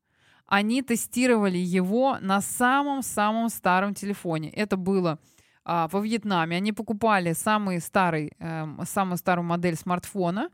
они 0.49 0.81
тестировали 0.81 1.57
его 1.57 2.17
на 2.21 2.41
самом-самом 2.41 3.49
старом 3.49 3.93
телефоне. 3.93 4.49
Это 4.49 4.77
было 4.77 5.19
а, 5.63 5.87
во 5.91 6.01
Вьетнаме. 6.01 6.57
Они 6.57 6.73
покупали 6.73 7.33
самый 7.33 7.79
старый, 7.79 8.31
э, 8.39 8.65
самую 8.85 9.17
старую 9.17 9.45
модель 9.45 9.75
смартфона 9.75 10.49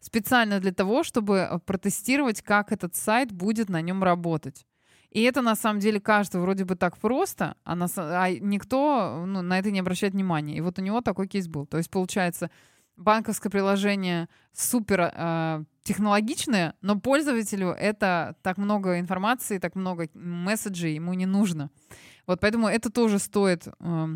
специально 0.00 0.60
для 0.60 0.72
того, 0.72 1.02
чтобы 1.02 1.36
э, 1.38 1.58
протестировать, 1.60 2.42
как 2.42 2.70
этот 2.70 2.94
сайт 2.94 3.32
будет 3.32 3.70
на 3.70 3.80
нем 3.80 4.04
работать. 4.04 4.66
И 5.10 5.22
это 5.22 5.40
на 5.40 5.56
самом 5.56 5.80
деле 5.80 6.00
кажется 6.00 6.38
вроде 6.38 6.66
бы 6.66 6.76
так 6.76 6.98
просто, 6.98 7.56
а, 7.64 7.74
на, 7.74 7.86
а 7.96 8.30
никто 8.30 9.24
ну, 9.26 9.40
на 9.40 9.58
это 9.58 9.70
не 9.70 9.80
обращает 9.80 10.12
внимания. 10.12 10.58
И 10.58 10.60
вот 10.60 10.78
у 10.78 10.82
него 10.82 11.00
такой 11.00 11.26
кейс 11.26 11.48
был. 11.48 11.64
То 11.64 11.78
есть, 11.78 11.90
получается, 11.90 12.50
банковское 13.00 13.50
приложение 13.50 14.28
супер 14.52 15.10
э, 15.12 15.64
технологичное, 15.82 16.74
но 16.82 17.00
пользователю 17.00 17.68
это 17.70 18.36
так 18.42 18.58
много 18.58 19.00
информации, 19.00 19.58
так 19.58 19.74
много 19.74 20.08
месседжей 20.14 20.94
ему 20.94 21.14
не 21.14 21.26
нужно. 21.26 21.70
Вот 22.26 22.40
поэтому 22.40 22.68
это 22.68 22.90
тоже 22.90 23.18
стоит 23.18 23.66
э, 23.66 24.06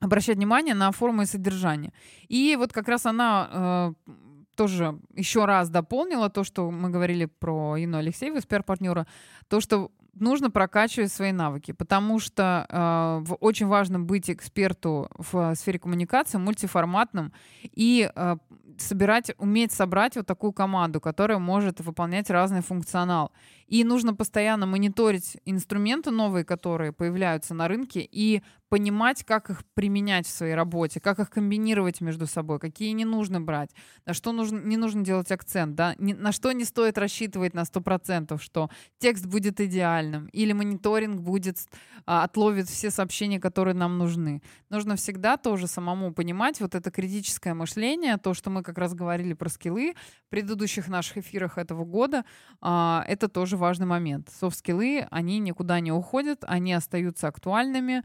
обращать 0.00 0.36
внимание 0.36 0.74
на 0.74 0.90
форму 0.92 1.22
и 1.22 1.26
содержание. 1.26 1.92
И 2.28 2.56
вот 2.58 2.72
как 2.72 2.88
раз 2.88 3.06
она 3.06 3.94
э, 4.06 4.12
тоже 4.56 4.98
еще 5.14 5.44
раз 5.44 5.70
дополнила 5.70 6.28
то, 6.28 6.42
что 6.42 6.70
мы 6.70 6.90
говорили 6.90 7.26
про 7.26 7.76
Ину 7.76 7.98
Алексееву, 7.98 8.40
спер-партнера, 8.40 9.06
то, 9.46 9.60
что 9.60 9.92
нужно 10.20 10.50
прокачивать 10.50 11.12
свои 11.12 11.32
навыки, 11.32 11.72
потому 11.72 12.18
что 12.18 12.66
э, 12.68 13.34
очень 13.40 13.66
важно 13.66 14.00
быть 14.00 14.30
эксперту 14.30 15.08
в 15.16 15.54
сфере 15.54 15.78
коммуникации, 15.78 16.38
мультиформатным 16.38 17.32
и 17.62 18.10
э, 18.14 18.36
собирать, 18.78 19.32
уметь 19.38 19.72
собрать 19.72 20.16
вот 20.16 20.26
такую 20.26 20.52
команду, 20.52 21.00
которая 21.00 21.38
может 21.38 21.80
выполнять 21.80 22.30
разный 22.30 22.62
функционал. 22.62 23.32
И 23.68 23.84
нужно 23.84 24.14
постоянно 24.14 24.66
мониторить 24.66 25.36
инструменты 25.44 26.10
новые, 26.10 26.44
которые 26.44 26.92
появляются 26.92 27.54
на 27.54 27.68
рынке, 27.68 28.00
и 28.00 28.42
понимать, 28.68 29.24
как 29.24 29.50
их 29.50 29.64
применять 29.74 30.26
в 30.26 30.30
своей 30.30 30.54
работе, 30.54 31.00
как 31.00 31.18
их 31.18 31.30
комбинировать 31.30 32.00
между 32.00 32.26
собой, 32.26 32.58
какие 32.58 32.92
не 32.92 33.04
нужно 33.04 33.40
брать, 33.40 33.70
на 34.04 34.12
что 34.14 34.32
нужно, 34.32 34.58
не 34.58 34.76
нужно 34.76 35.04
делать 35.04 35.32
акцент, 35.32 35.74
да, 35.74 35.94
на 35.98 36.32
что 36.32 36.52
не 36.52 36.64
стоит 36.64 36.98
рассчитывать 36.98 37.54
на 37.54 37.62
100%, 37.62 38.40
что 38.40 38.70
текст 38.98 39.26
будет 39.26 39.60
идеальным, 39.60 40.26
или 40.26 40.52
мониторинг 40.52 41.20
будет, 41.20 41.58
а, 42.06 42.24
отловит 42.24 42.68
все 42.68 42.90
сообщения, 42.90 43.40
которые 43.40 43.74
нам 43.74 43.96
нужны. 43.96 44.42
Нужно 44.68 44.96
всегда 44.96 45.36
тоже 45.36 45.66
самому 45.66 46.12
понимать 46.12 46.60
вот 46.60 46.74
это 46.74 46.90
критическое 46.90 47.54
мышление, 47.54 48.18
то, 48.18 48.34
что 48.34 48.50
мы 48.50 48.62
как 48.62 48.76
раз 48.76 48.94
говорили 48.94 49.32
про 49.32 49.48
скиллы 49.48 49.94
в 50.26 50.30
предыдущих 50.30 50.88
наших 50.88 51.18
эфирах 51.18 51.56
этого 51.56 51.84
года, 51.84 52.24
а, 52.60 53.04
это 53.08 53.28
тоже 53.28 53.56
важный 53.58 53.86
момент. 53.86 54.30
Софт-скиллы, 54.40 55.06
они 55.10 55.38
никуда 55.38 55.80
не 55.80 55.92
уходят, 55.92 56.44
они 56.46 56.72
остаются 56.72 57.28
актуальными. 57.28 58.02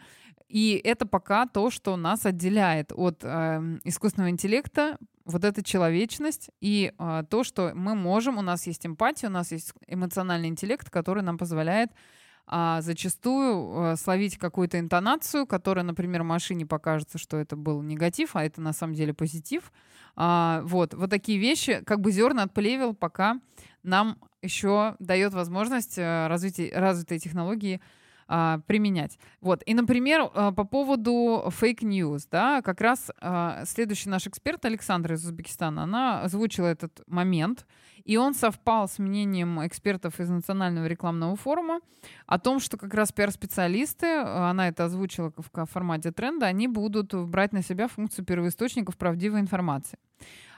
И 0.49 0.80
это 0.84 1.08
пока 1.08 1.45
то, 1.45 1.70
что 1.72 1.95
нас 1.95 2.26
отделяет 2.26 2.91
от 2.93 3.22
э, 3.24 3.80
искусственного 3.86 4.30
интеллекта, 4.30 4.97
вот 5.26 5.45
эта 5.45 5.64
человечность 5.64 6.49
и 6.60 6.93
э, 6.97 7.24
то, 7.30 7.43
что 7.43 7.72
мы 7.74 7.95
можем, 7.95 8.38
у 8.38 8.41
нас 8.41 8.68
есть 8.68 8.86
эмпатия, 8.86 9.30
у 9.30 9.32
нас 9.32 9.51
есть 9.51 9.74
эмоциональный 9.88 10.49
интеллект, 10.49 10.89
который 10.89 11.24
нам 11.24 11.38
позволяет 11.38 11.91
а 12.45 12.82
зачастую 12.82 13.93
э, 13.93 13.95
словить 13.95 14.38
какую-то 14.38 14.78
интонацию, 14.80 15.47
которая, 15.47 15.86
например, 15.86 16.24
машине 16.24 16.66
покажется, 16.66 17.18
что 17.18 17.38
это 17.38 17.56
был 17.56 17.82
негатив, 17.82 18.36
а 18.36 18.43
это 18.43 18.62
на 18.62 18.74
самом 18.74 18.95
деле 18.95 19.14
позитив. 19.14 19.72
А, 20.16 20.62
вот, 20.66 20.93
вот 20.93 21.10
такие 21.10 21.39
вещи, 21.39 21.82
как 21.86 22.01
бы 22.01 22.12
зерна 22.12 22.43
от 22.43 22.54
плевел, 22.54 22.93
пока 22.93 23.39
нам 23.82 24.18
еще 24.44 24.96
дает 25.00 25.34
возможность 25.34 25.98
э, 25.98 26.28
развития, 26.28 26.72
развитой 26.76 27.20
технологии 27.20 27.82
а, 28.28 28.60
применять. 28.68 29.20
Вот. 29.41 29.62
И, 29.66 29.74
например, 29.74 30.30
а, 30.34 30.52
по 30.52 30.64
поводу 30.64 31.50
fake 31.49 31.84
news, 31.84 32.28
да, 32.32 32.62
как 32.62 32.82
раз 32.82 33.12
а, 33.20 33.64
следующий 33.66 34.10
наш 34.10 34.28
эксперт 34.28 34.64
Александр 34.66 35.14
из 35.14 35.26
Узбекистана, 35.26 35.84
она 35.84 36.22
озвучила 36.22 36.68
этот 36.68 37.02
момент, 37.08 37.66
и 38.06 38.18
он 38.18 38.34
совпал 38.34 38.88
с 38.88 38.98
мнением 38.98 39.66
экспертов 39.66 40.20
из 40.20 40.30
Национального 40.30 40.86
рекламного 40.88 41.36
форума 41.36 41.80
о 42.26 42.39
том, 42.39 42.60
что 42.60 42.78
как 42.78 42.94
раз 42.94 43.12
пиар-специалисты, 43.12 44.08
она 44.08 44.68
это 44.68 44.86
озвучила 44.86 45.32
в 45.38 45.66
формате 45.66 46.12
тренда, 46.12 46.48
они 46.48 46.68
будут 46.68 47.14
брать 47.14 47.54
на 47.54 47.62
себя 47.62 47.88
функцию 47.88 48.26
первоисточников 48.26 48.98
правдивой 48.98 49.41
информации 49.41 50.00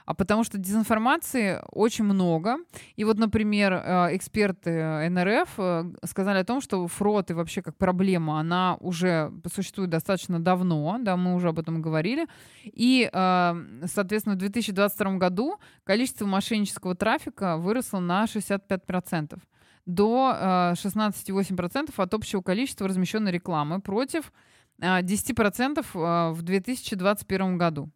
а 0.06 0.14
потому 0.14 0.44
что 0.44 0.56
дезинформации 0.56 1.60
очень 1.72 2.04
много. 2.04 2.58
И 2.94 3.04
вот, 3.04 3.18
например, 3.18 3.72
э, 3.72 4.16
эксперты 4.16 5.10
НРФ 5.10 5.48
э, 5.58 5.84
сказали 6.04 6.38
о 6.38 6.44
том, 6.44 6.60
что 6.60 6.86
фрод 6.86 7.30
и 7.32 7.34
вообще 7.34 7.60
как 7.60 7.76
проблема, 7.76 8.38
она 8.38 8.76
уже 8.80 9.32
существует 9.52 9.90
достаточно 9.90 10.38
давно, 10.38 10.98
да, 11.00 11.16
мы 11.16 11.34
уже 11.34 11.48
об 11.48 11.58
этом 11.58 11.82
говорили. 11.82 12.26
И, 12.64 13.10
э, 13.12 13.54
соответственно, 13.86 14.36
в 14.36 14.38
2022 14.38 15.16
году 15.16 15.58
количество 15.82 16.24
мошеннического 16.24 16.94
трафика 16.94 17.56
выросло 17.56 17.98
на 17.98 18.26
65% 18.26 19.40
до 19.86 20.72
16,8% 20.74 21.92
от 21.96 22.14
общего 22.14 22.42
количества 22.42 22.88
размещенной 22.88 23.30
рекламы 23.30 23.80
против 23.80 24.32
10% 24.80 25.86
в 25.94 26.42
2021 26.42 27.56
году. 27.56 27.90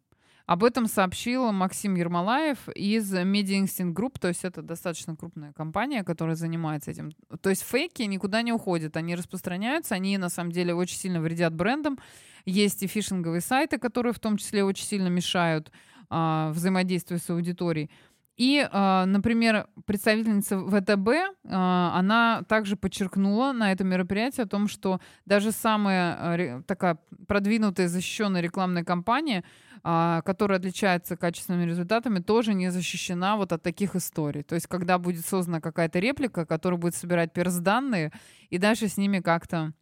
Об 0.51 0.65
этом 0.65 0.87
сообщил 0.87 1.49
Максим 1.53 1.95
Ермолаев 1.95 2.67
из 2.75 3.13
Media 3.13 3.63
Instinct 3.63 3.93
Group, 3.93 4.19
то 4.19 4.27
есть 4.27 4.43
это 4.43 4.61
достаточно 4.61 5.15
крупная 5.15 5.53
компания, 5.53 6.03
которая 6.03 6.35
занимается 6.35 6.91
этим. 6.91 7.13
То 7.41 7.49
есть 7.49 7.63
фейки 7.63 8.01
никуда 8.01 8.41
не 8.41 8.51
уходят, 8.51 8.97
они 8.97 9.15
распространяются, 9.15 9.95
они 9.95 10.17
на 10.17 10.27
самом 10.27 10.51
деле 10.51 10.75
очень 10.75 10.97
сильно 10.97 11.21
вредят 11.21 11.53
брендам. 11.53 11.99
Есть 12.43 12.83
и 12.83 12.87
фишинговые 12.87 13.39
сайты, 13.39 13.77
которые 13.77 14.11
в 14.11 14.19
том 14.19 14.35
числе 14.35 14.65
очень 14.65 14.83
сильно 14.83 15.07
мешают 15.07 15.71
а, 16.09 16.51
взаимодействию 16.51 17.21
с 17.21 17.29
аудиторией. 17.29 17.89
И, 18.37 18.67
а, 18.71 19.05
например, 19.05 19.67
представительница 19.85 20.57
ВТБ, 20.59 21.09
а, 21.47 21.91
она 21.95 22.43
также 22.47 22.75
подчеркнула 22.75 23.51
на 23.51 23.71
этом 23.71 23.87
мероприятии 23.87 24.41
о 24.41 24.47
том, 24.47 24.67
что 24.67 24.99
даже 25.25 25.51
самая 25.51 26.15
а, 26.17 26.63
такая 26.63 26.97
продвинутая 27.27 27.87
защищенная 27.87 28.41
рекламная 28.41 28.83
кампания, 28.83 29.43
которая 29.83 30.59
отличается 30.59 31.17
качественными 31.17 31.67
результатами, 31.67 32.19
тоже 32.19 32.53
не 32.53 32.69
защищена 32.69 33.35
вот 33.35 33.51
от 33.51 33.63
таких 33.63 33.95
историй. 33.95 34.43
То 34.43 34.53
есть, 34.53 34.67
когда 34.67 34.99
будет 34.99 35.25
создана 35.25 35.59
какая-то 35.59 35.97
реплика, 35.97 36.45
которая 36.45 36.79
будет 36.79 36.93
собирать 36.93 37.33
перс-данные, 37.33 38.11
и 38.51 38.59
дальше 38.59 38.87
с 38.87 38.97
ними 38.97 39.21
как-то 39.21 39.73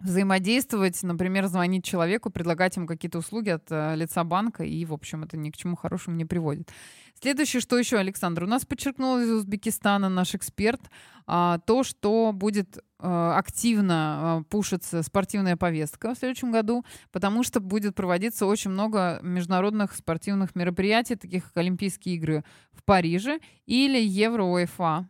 взаимодействовать, 0.00 1.00
например, 1.04 1.46
звонить 1.46 1.84
человеку, 1.84 2.30
предлагать 2.30 2.76
ему 2.76 2.86
какие-то 2.88 3.18
услуги 3.18 3.50
от 3.50 3.70
лица 3.70 4.24
банка, 4.24 4.64
и, 4.64 4.84
в 4.84 4.92
общем, 4.92 5.22
это 5.22 5.36
ни 5.36 5.50
к 5.50 5.56
чему 5.56 5.76
хорошему 5.76 6.16
не 6.16 6.24
приводит. 6.24 6.70
Следующее, 7.20 7.60
что 7.60 7.76
еще, 7.76 7.98
Александр, 7.98 8.44
у 8.44 8.46
нас 8.46 8.64
подчеркнул 8.64 9.18
из 9.18 9.28
Узбекистана 9.28 10.08
наш 10.08 10.36
эксперт, 10.36 10.80
а, 11.26 11.58
то, 11.66 11.82
что 11.82 12.30
будет 12.32 12.78
а, 13.00 13.36
активно 13.36 13.94
а, 13.94 14.42
пушится 14.48 15.02
спортивная 15.02 15.56
повестка 15.56 16.14
в 16.14 16.18
следующем 16.18 16.52
году, 16.52 16.84
потому 17.10 17.42
что 17.42 17.58
будет 17.58 17.96
проводиться 17.96 18.46
очень 18.46 18.70
много 18.70 19.18
международных 19.22 19.94
спортивных 19.94 20.54
мероприятий, 20.54 21.16
таких 21.16 21.48
как 21.48 21.56
Олимпийские 21.56 22.14
игры 22.14 22.44
в 22.72 22.84
Париже 22.84 23.40
или 23.66 23.98
Евро 23.98 24.44
УЕФА, 24.44 25.08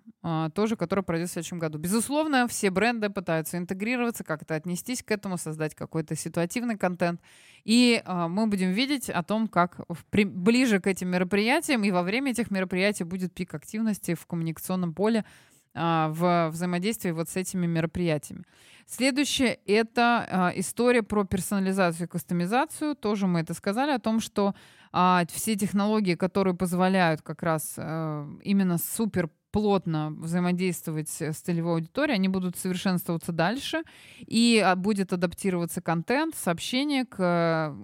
тоже, 0.55 0.77
который 0.77 1.05
пройдет 1.05 1.29
в 1.29 1.33
следующем 1.33 1.59
году. 1.59 1.79
Безусловно, 1.79 2.49
все 2.49 2.71
бренды 2.71 3.11
пытаются 3.11 3.57
интегрироваться, 3.57 4.25
как-то 4.25 4.55
отнестись 4.55 5.03
к 5.03 5.11
этому, 5.13 5.39
создать 5.39 5.75
какой-то 5.75 6.17
ситуативный 6.17 6.77
контент. 6.77 7.21
И 7.69 8.03
э, 8.03 8.27
мы 8.29 8.47
будем 8.47 8.71
видеть 8.71 9.11
о 9.11 9.23
том, 9.23 9.47
как 9.47 9.81
в, 9.91 10.03
при, 10.07 10.25
ближе 10.25 10.81
к 10.81 10.87
этим 10.87 11.11
мероприятиям 11.11 11.85
и 11.85 11.91
во 11.91 12.03
время 12.03 12.31
этих 12.31 12.51
мероприятий 12.51 13.05
будет 13.05 13.35
пик 13.35 13.53
активности 13.53 14.15
в 14.15 14.25
коммуникационном 14.27 14.95
поле 14.95 15.27
э, 15.75 16.07
в 16.09 16.49
взаимодействии 16.49 17.11
вот 17.11 17.29
с 17.29 17.37
этими 17.37 17.67
мероприятиями. 17.67 18.45
Следующее— 18.87 19.59
это 19.67 20.53
э, 20.55 20.61
история 20.61 21.03
про 21.03 21.25
персонализацию 21.25 22.07
и 22.07 22.11
кастомизацию. 22.11 22.97
Тоже 22.97 23.27
мы 23.27 23.41
это 23.41 23.53
сказали 23.53 23.91
о 23.91 23.99
том, 23.99 24.21
что 24.21 24.55
э, 24.95 25.25
все 25.31 25.55
технологии, 25.55 26.15
которые 26.15 26.55
позволяют 26.55 27.21
как 27.21 27.43
раз 27.43 27.75
э, 27.77 28.27
именно 28.45 28.79
супер 28.79 29.29
плотно 29.51 30.11
взаимодействовать 30.19 31.09
с 31.09 31.37
целевой 31.37 31.75
аудиторией, 31.75 32.17
они 32.17 32.29
будут 32.29 32.57
совершенствоваться 32.57 33.33
дальше, 33.33 33.83
и 34.19 34.63
а, 34.65 34.77
будет 34.77 35.13
адаптироваться 35.13 35.81
контент, 35.81 36.35
сообщение 36.35 37.05
к 37.05 37.75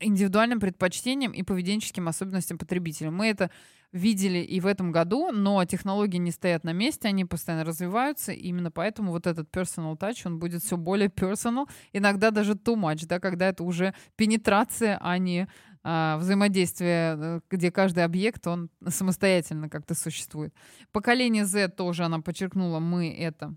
индивидуальным 0.00 0.60
предпочтениям 0.60 1.32
и 1.32 1.42
поведенческим 1.42 2.08
особенностям 2.08 2.58
потребителя. 2.58 3.10
Мы 3.10 3.26
это 3.26 3.50
видели 3.94 4.38
и 4.38 4.60
в 4.60 4.66
этом 4.66 4.90
году, 4.90 5.30
но 5.30 5.64
технологии 5.64 6.18
не 6.18 6.32
стоят 6.32 6.64
на 6.64 6.72
месте, 6.72 7.08
они 7.08 7.24
постоянно 7.24 7.64
развиваются, 7.64 8.32
и 8.32 8.48
именно 8.48 8.72
поэтому 8.72 9.12
вот 9.12 9.26
этот 9.28 9.48
personal 9.50 9.96
touch, 9.96 10.22
он 10.26 10.40
будет 10.40 10.64
все 10.64 10.76
более 10.76 11.08
personal, 11.08 11.68
иногда 11.92 12.32
даже 12.32 12.54
too 12.54 12.74
much, 12.74 13.06
да, 13.06 13.20
когда 13.20 13.48
это 13.48 13.62
уже 13.62 13.94
пенетрация, 14.16 14.98
а 15.00 15.16
не 15.18 15.46
взаимодействие, 15.84 17.16
э, 17.18 17.40
где 17.50 17.70
каждый 17.70 18.04
объект, 18.04 18.46
он 18.46 18.70
самостоятельно 18.88 19.68
как-то 19.68 19.94
существует. 19.94 20.54
Поколение 20.92 21.44
Z 21.44 21.68
тоже 21.68 22.04
она 22.04 22.20
подчеркнула, 22.20 22.80
мы 22.80 23.14
это 23.14 23.54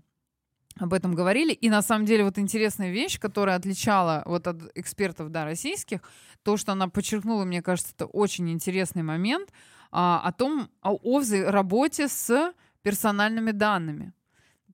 об 0.78 0.92
этом 0.92 1.14
говорили. 1.14 1.52
И 1.52 1.70
на 1.70 1.82
самом 1.82 2.04
деле 2.04 2.24
вот 2.24 2.38
интересная 2.38 2.90
вещь, 2.90 3.18
которая 3.18 3.56
отличала 3.56 4.22
вот 4.26 4.46
от 4.46 4.70
экспертов, 4.76 5.30
да, 5.30 5.44
российских, 5.44 6.00
то, 6.42 6.56
что 6.56 6.72
она 6.72 6.88
подчеркнула, 6.88 7.44
мне 7.44 7.62
кажется, 7.62 7.92
это 7.94 8.06
очень 8.06 8.50
интересный 8.50 9.02
момент 9.02 9.50
а, 9.90 10.20
о 10.22 10.32
том, 10.32 10.70
о, 10.82 10.98
о 11.02 11.50
работе 11.50 12.08
с 12.08 12.52
персональными 12.82 13.50
данными. 13.50 14.12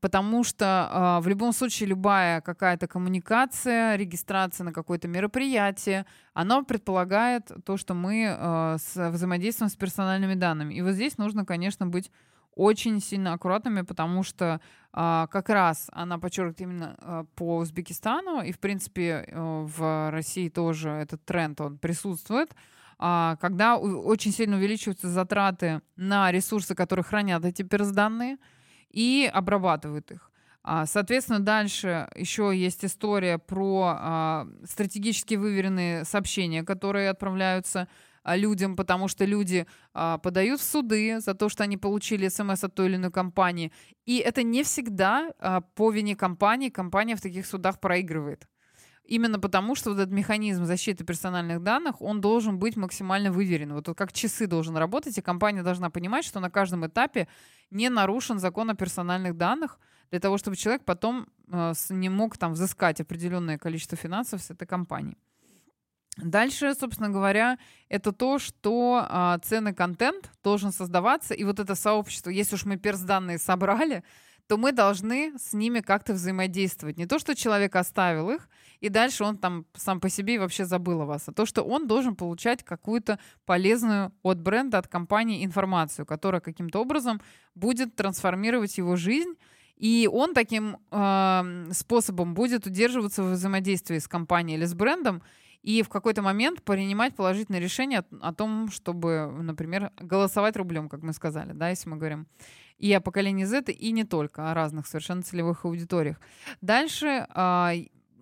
Потому 0.05 0.45
что 0.45 0.65
э, 0.93 1.25
в 1.25 1.29
любом 1.29 1.55
случае 1.55 1.89
любая 1.89 2.43
какая-то 2.43 2.87
коммуникация, 2.87 3.97
регистрация 3.97 4.65
на 4.65 4.73
какое-то 4.73 5.09
мероприятие, 5.09 6.05
она 6.35 6.63
предполагает 6.63 7.51
то, 7.65 7.79
что 7.79 7.95
мы 7.95 8.27
э, 8.29 8.77
с, 8.79 9.11
взаимодействуем 9.11 9.71
с 9.71 9.77
персональными 9.77 10.35
данными. 10.35 10.75
И 10.75 10.83
вот 10.83 10.93
здесь 10.93 11.17
нужно, 11.17 11.47
конечно, 11.47 11.87
быть 11.87 12.11
очень 12.55 13.01
сильно 13.01 13.33
аккуратными, 13.33 13.81
потому 13.81 14.23
что 14.23 14.61
а, 14.93 15.27
как 15.29 15.49
раз 15.49 15.89
она 15.91 16.19
подчеркивает 16.19 16.61
именно 16.61 16.97
а, 16.99 17.25
по 17.35 17.57
Узбекистану, 17.57 18.43
и, 18.43 18.53
в 18.53 18.59
принципе, 18.59 19.27
а, 19.27 19.65
в 19.65 20.11
России 20.11 20.51
тоже 20.51 20.91
этот 20.91 21.25
тренд, 21.25 21.63
он 21.63 21.79
присутствует, 21.79 22.51
когда 22.97 23.77
очень 23.77 24.33
сильно 24.33 24.57
увеличиваются 24.57 25.09
затраты 25.09 25.81
на 25.97 26.31
ресурсы, 26.31 26.75
которые 26.75 27.05
хранят 27.05 27.45
эти 27.45 27.63
персданные, 27.63 28.37
и 28.91 29.31
обрабатывают 29.33 30.11
их. 30.11 30.31
А, 30.67 30.87
соответственно, 30.87 31.41
дальше 31.41 32.09
еще 32.17 32.51
есть 32.55 32.87
история 32.87 33.37
про 33.37 33.97
а, 33.99 34.49
стратегически 34.65 35.35
выверенные 35.35 36.07
сообщения, 36.07 36.63
которые 36.63 37.11
отправляются 37.11 37.87
а, 38.23 38.35
людям, 38.35 38.75
потому 38.75 39.07
что 39.09 39.27
люди 39.27 39.67
подают 39.93 40.61
в 40.61 40.65
суды 40.65 41.21
за 41.21 41.35
то, 41.35 41.51
что 41.51 41.65
они 41.65 41.77
получили 41.77 42.29
смс 42.29 42.65
от 42.65 42.75
той 42.75 42.87
или 42.87 42.97
иной 42.97 43.13
компании. 43.13 43.73
И 44.07 44.17
это 44.17 44.43
не 44.43 44.63
всегда 44.63 45.33
по 45.75 45.91
вине 45.91 46.17
компании. 46.17 46.71
Компания 46.71 47.15
в 47.15 47.21
таких 47.21 47.47
судах 47.47 47.79
проигрывает. 47.79 48.49
Именно 49.05 49.39
потому, 49.39 49.75
что 49.75 49.91
вот 49.91 49.99
этот 49.99 50.13
механизм 50.13 50.65
защиты 50.65 51.05
персональных 51.05 51.63
данных, 51.63 52.01
он 52.01 52.21
должен 52.21 52.59
быть 52.59 52.77
максимально 52.77 53.31
выверен. 53.31 53.75
Вот 53.75 53.89
как 53.97 54.13
часы 54.13 54.47
должен 54.47 54.77
работать, 54.77 55.19
и 55.19 55.23
компания 55.23 55.63
должна 55.63 55.91
понимать, 55.91 56.25
что 56.25 56.41
на 56.41 56.51
каждом 56.51 56.87
этапе 56.87 57.29
не 57.71 57.91
нарушен 57.91 58.39
закон 58.39 58.71
о 58.71 58.75
персональных 58.75 59.37
данных, 59.37 59.79
для 60.11 60.21
того, 60.21 60.39
чтобы 60.39 60.57
человек 60.57 60.85
потом 60.85 61.27
э, 61.51 61.73
не 61.91 62.09
мог 62.09 62.39
там 62.39 62.53
взыскать 62.53 63.01
определенное 63.01 63.59
количество 63.59 63.99
финансов 63.99 64.43
с 64.43 64.51
этой 64.51 64.67
компании. 64.67 65.17
Дальше, 66.17 66.75
собственно 66.75 67.11
говоря, 67.11 67.59
это 67.89 68.13
то, 68.13 68.39
что 68.39 69.05
а, 69.09 69.39
ценный 69.39 69.75
контент 69.75 70.31
должен 70.45 70.71
создаваться, 70.71 71.35
и 71.35 71.43
вот 71.43 71.59
это 71.59 71.75
сообщество, 71.75 72.31
если 72.31 72.55
уж 72.55 72.65
мы 72.65 72.77
перс-данные 72.77 73.39
собрали, 73.39 74.05
то 74.47 74.59
мы 74.59 74.73
должны 74.73 75.33
с 75.39 75.55
ними 75.55 75.81
как-то 75.81 76.13
взаимодействовать. 76.13 76.99
Не 76.99 77.07
то, 77.07 77.19
что 77.19 77.35
человек 77.35 77.77
оставил 77.77 78.31
их, 78.31 78.49
и 78.81 78.91
дальше 78.91 79.25
он 79.25 79.39
там 79.39 79.65
сам 79.75 80.01
по 80.01 80.11
себе 80.11 80.39
вообще 80.39 80.67
забыл 80.67 81.01
о 81.03 81.07
вас, 81.07 81.29
а 81.29 81.33
то, 81.33 81.47
что 81.47 81.63
он 81.63 81.87
должен 81.87 82.15
получать 82.15 82.63
какую-то 82.63 83.19
полезную 83.47 84.13
от 84.23 84.41
бренда, 84.41 84.79
от 84.79 84.89
компании 84.89 85.45
информацию, 85.45 86.05
которая 86.05 86.41
каким-то 86.41 86.81
образом 86.81 87.23
будет 87.55 87.97
трансформировать 87.97 88.77
его 88.77 88.97
жизнь, 88.97 89.35
и 89.77 90.09
он 90.13 90.35
таким 90.35 90.77
э, 90.91 91.71
способом 91.73 92.35
будет 92.35 92.67
удерживаться 92.67 93.23
в 93.23 93.33
взаимодействии 93.33 93.99
с 93.99 94.07
компанией 94.07 94.59
или 94.59 94.67
с 94.67 94.75
брендом, 94.75 95.23
и 95.65 95.83
в 95.83 95.89
какой-то 95.89 96.21
момент 96.21 96.63
принимать 96.63 97.17
положительное 97.17 97.59
решение 97.59 98.05
о, 98.21 98.35
том, 98.35 98.71
чтобы, 98.71 99.31
например, 99.43 99.91
голосовать 99.99 100.57
рублем, 100.57 100.91
как 100.91 101.03
мы 101.03 101.15
сказали, 101.15 101.53
да, 101.53 101.71
если 101.71 101.89
мы 101.89 101.97
говорим 101.97 102.27
и 102.79 102.93
о 102.93 103.01
поколении 103.01 103.45
Z, 103.45 103.73
и 103.73 103.93
не 103.93 104.05
только, 104.05 104.51
о 104.51 104.55
разных 104.55 104.87
совершенно 104.87 105.23
целевых 105.23 105.65
аудиториях. 105.65 106.21
Дальше 106.61 107.27
а, 107.31 107.73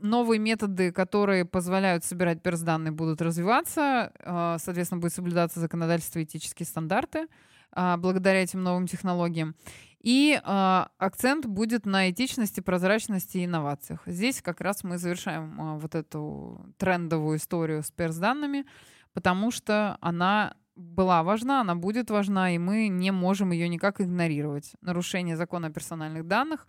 новые 0.01 0.39
методы, 0.39 0.93
которые 0.93 1.45
позволяют 1.45 2.05
собирать 2.05 2.43
перс-данные, 2.43 2.93
будут 2.93 3.21
развиваться. 3.23 4.13
А, 4.21 4.59
соответственно, 4.59 5.01
будет 5.01 5.15
соблюдаться 5.15 5.59
законодательство 5.59 6.21
и 6.21 6.25
этические 6.25 6.67
стандарты 6.67 7.27
а, 7.73 7.97
благодаря 7.97 8.43
этим 8.43 8.63
новым 8.63 8.87
технологиям. 8.87 9.57
И 10.03 10.35
э, 10.35 10.85
акцент 10.99 11.47
будет 11.47 11.87
на 11.87 12.11
этичности, 12.11 12.61
прозрачности 12.61 13.39
и 13.39 13.45
инновациях. 13.45 14.03
Здесь 14.07 14.43
как 14.43 14.61
раз 14.61 14.83
мы 14.83 14.99
завершаем 14.99 15.61
э, 15.61 15.79
вот 15.79 15.95
эту 15.95 16.67
трендовую 16.77 17.39
историю 17.39 17.85
с 17.85 17.91
перс-данными, 17.93 18.67
потому 19.13 19.53
что 19.53 19.97
она 20.01 20.57
была 20.75 21.23
важна, 21.23 21.61
она 21.61 21.77
будет 21.77 22.11
важна, 22.11 22.53
и 22.53 22.59
мы 22.59 22.89
не 22.89 23.13
можем 23.13 23.53
ее 23.53 23.69
никак 23.69 24.01
игнорировать. 24.01 24.73
Нарушение 24.81 25.37
закона 25.37 25.69
о 25.69 25.71
персональных 25.71 26.27
данных 26.27 26.67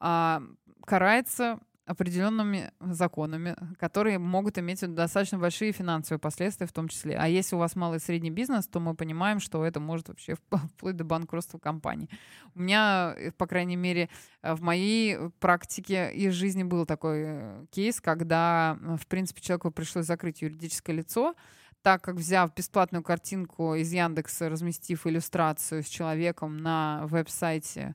э, 0.00 0.40
карается 0.84 1.58
определенными 1.86 2.72
законами, 2.80 3.56
которые 3.78 4.18
могут 4.18 4.58
иметь 4.58 4.80
достаточно 4.92 5.38
большие 5.38 5.70
финансовые 5.70 6.18
последствия 6.18 6.66
в 6.66 6.72
том 6.72 6.88
числе. 6.88 7.16
А 7.16 7.28
если 7.28 7.54
у 7.54 7.60
вас 7.60 7.76
малый 7.76 7.98
и 7.98 8.00
средний 8.00 8.30
бизнес, 8.30 8.66
то 8.66 8.80
мы 8.80 8.94
понимаем, 8.94 9.38
что 9.38 9.64
это 9.64 9.78
может 9.78 10.08
вообще 10.08 10.34
вплоть 10.50 10.96
до 10.96 11.04
банкротства 11.04 11.58
компании. 11.58 12.10
У 12.54 12.60
меня, 12.60 13.14
э, 13.16 13.30
по 13.30 13.46
крайней 13.46 13.76
мере, 13.76 14.08
э, 14.42 14.54
в 14.54 14.62
моей 14.62 15.30
практике 15.38 16.12
и 16.12 16.28
жизни 16.30 16.64
был 16.64 16.86
такой 16.86 17.22
э, 17.24 17.66
кейс, 17.70 18.00
когда, 18.00 18.76
в 18.98 19.06
принципе, 19.06 19.40
человеку 19.40 19.70
пришлось 19.70 20.06
закрыть 20.06 20.42
юридическое 20.42 20.96
лицо, 20.96 21.36
так 21.82 22.02
как 22.02 22.16
взяв 22.16 22.52
бесплатную 22.52 23.04
картинку 23.04 23.76
из 23.76 23.92
Яндекса, 23.92 24.48
разместив 24.48 25.06
иллюстрацию 25.06 25.84
с 25.84 25.86
человеком 25.86 26.56
на 26.56 27.02
веб-сайте 27.06 27.94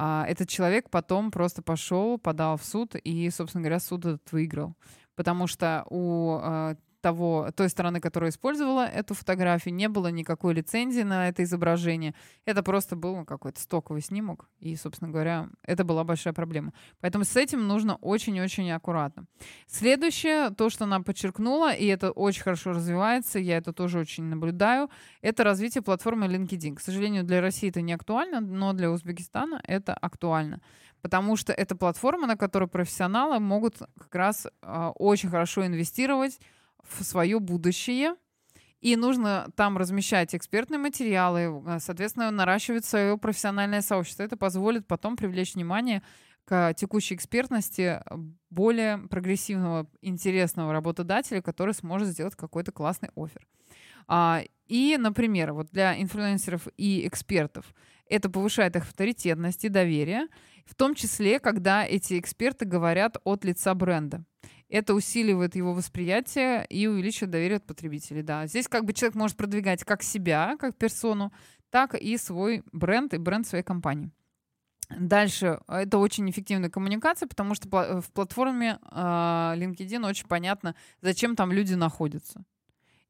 а, 0.00 0.24
этот 0.28 0.48
человек 0.48 0.90
потом 0.90 1.32
просто 1.32 1.60
пошел, 1.60 2.18
подал 2.18 2.56
в 2.56 2.64
суд 2.64 2.94
и, 2.94 3.28
собственно 3.30 3.62
говоря, 3.62 3.80
суд 3.80 4.04
этот 4.04 4.30
выиграл. 4.30 4.76
Потому 5.16 5.48
что 5.48 5.84
у 5.90 6.38
а, 6.40 6.76
того, 7.00 7.50
той 7.54 7.68
стороны, 7.68 8.00
которая 8.00 8.30
использовала 8.30 8.86
эту 8.86 9.14
фотографию, 9.14 9.74
не 9.74 9.88
было 9.88 10.08
никакой 10.08 10.54
лицензии 10.54 11.02
на 11.02 11.28
это 11.28 11.42
изображение. 11.44 12.14
Это 12.44 12.62
просто 12.62 12.96
был 12.96 13.24
какой-то 13.24 13.60
стоковый 13.60 14.02
снимок. 14.02 14.48
И, 14.60 14.74
собственно 14.76 15.10
говоря, 15.10 15.48
это 15.62 15.84
была 15.84 16.04
большая 16.04 16.34
проблема. 16.34 16.72
Поэтому 17.00 17.24
с 17.24 17.36
этим 17.36 17.66
нужно 17.66 17.96
очень-очень 17.96 18.70
аккуратно. 18.72 19.26
Следующее, 19.66 20.50
то, 20.50 20.70
что 20.70 20.84
она 20.84 21.00
подчеркнула, 21.00 21.72
и 21.72 21.86
это 21.86 22.10
очень 22.10 22.42
хорошо 22.42 22.72
развивается, 22.72 23.38
я 23.38 23.56
это 23.56 23.72
тоже 23.72 23.98
очень 23.98 24.24
наблюдаю, 24.24 24.90
это 25.22 25.44
развитие 25.44 25.82
платформы 25.82 26.26
LinkedIn. 26.26 26.76
К 26.76 26.80
сожалению, 26.80 27.24
для 27.24 27.40
России 27.40 27.68
это 27.68 27.80
не 27.80 27.92
актуально, 27.92 28.40
но 28.40 28.72
для 28.72 28.90
Узбекистана 28.90 29.60
это 29.64 29.94
актуально 29.94 30.60
потому 31.00 31.36
что 31.36 31.52
это 31.52 31.76
платформа, 31.76 32.26
на 32.26 32.36
которой 32.36 32.68
профессионалы 32.68 33.38
могут 33.38 33.78
как 33.98 34.14
раз 34.14 34.46
э, 34.46 34.90
очень 34.96 35.28
хорошо 35.28 35.64
инвестировать 35.64 36.40
в 36.88 37.04
свое 37.04 37.38
будущее, 37.40 38.14
и 38.80 38.94
нужно 38.96 39.48
там 39.56 39.76
размещать 39.76 40.34
экспертные 40.34 40.78
материалы, 40.78 41.62
э, 41.66 41.78
соответственно, 41.80 42.30
наращивать 42.30 42.84
свое 42.84 43.18
профессиональное 43.18 43.80
сообщество. 43.80 44.22
Это 44.22 44.36
позволит 44.36 44.86
потом 44.86 45.16
привлечь 45.16 45.54
внимание 45.54 46.02
к 46.44 46.72
текущей 46.74 47.14
экспертности 47.14 48.00
более 48.48 48.98
прогрессивного, 48.98 49.86
интересного 50.00 50.72
работодателя, 50.72 51.42
который 51.42 51.74
сможет 51.74 52.08
сделать 52.08 52.36
какой-то 52.36 52.72
классный 52.72 53.10
офер. 53.16 53.46
А, 54.06 54.42
и, 54.66 54.96
например, 54.98 55.52
вот 55.52 55.70
для 55.70 56.00
инфлюенсеров 56.00 56.68
и 56.76 57.06
экспертов 57.06 57.74
это 58.08 58.30
повышает 58.30 58.76
их 58.76 58.84
авторитетность 58.84 59.64
и 59.64 59.68
доверие, 59.68 60.28
в 60.64 60.74
том 60.74 60.94
числе, 60.94 61.38
когда 61.38 61.84
эти 61.84 62.18
эксперты 62.18 62.64
говорят 62.64 63.18
от 63.24 63.44
лица 63.44 63.74
бренда 63.74 64.24
это 64.68 64.94
усиливает 64.94 65.56
его 65.56 65.72
восприятие 65.72 66.66
и 66.66 66.86
увеличивает 66.86 67.30
доверие 67.30 67.56
от 67.56 67.66
потребителей. 67.66 68.22
Да. 68.22 68.46
Здесь 68.46 68.68
как 68.68 68.84
бы 68.84 68.92
человек 68.92 69.14
может 69.14 69.36
продвигать 69.36 69.84
как 69.84 70.02
себя, 70.02 70.56
как 70.58 70.76
персону, 70.76 71.32
так 71.70 71.94
и 71.94 72.16
свой 72.16 72.62
бренд 72.72 73.14
и 73.14 73.18
бренд 73.18 73.46
своей 73.46 73.64
компании. 73.64 74.10
Дальше, 74.90 75.60
это 75.68 75.98
очень 75.98 76.30
эффективная 76.30 76.70
коммуникация, 76.70 77.28
потому 77.28 77.54
что 77.54 77.68
в 78.00 78.10
платформе 78.12 78.78
э, 78.90 78.96
LinkedIn 78.96 80.06
очень 80.06 80.26
понятно, 80.26 80.74
зачем 81.02 81.36
там 81.36 81.52
люди 81.52 81.74
находятся. 81.74 82.44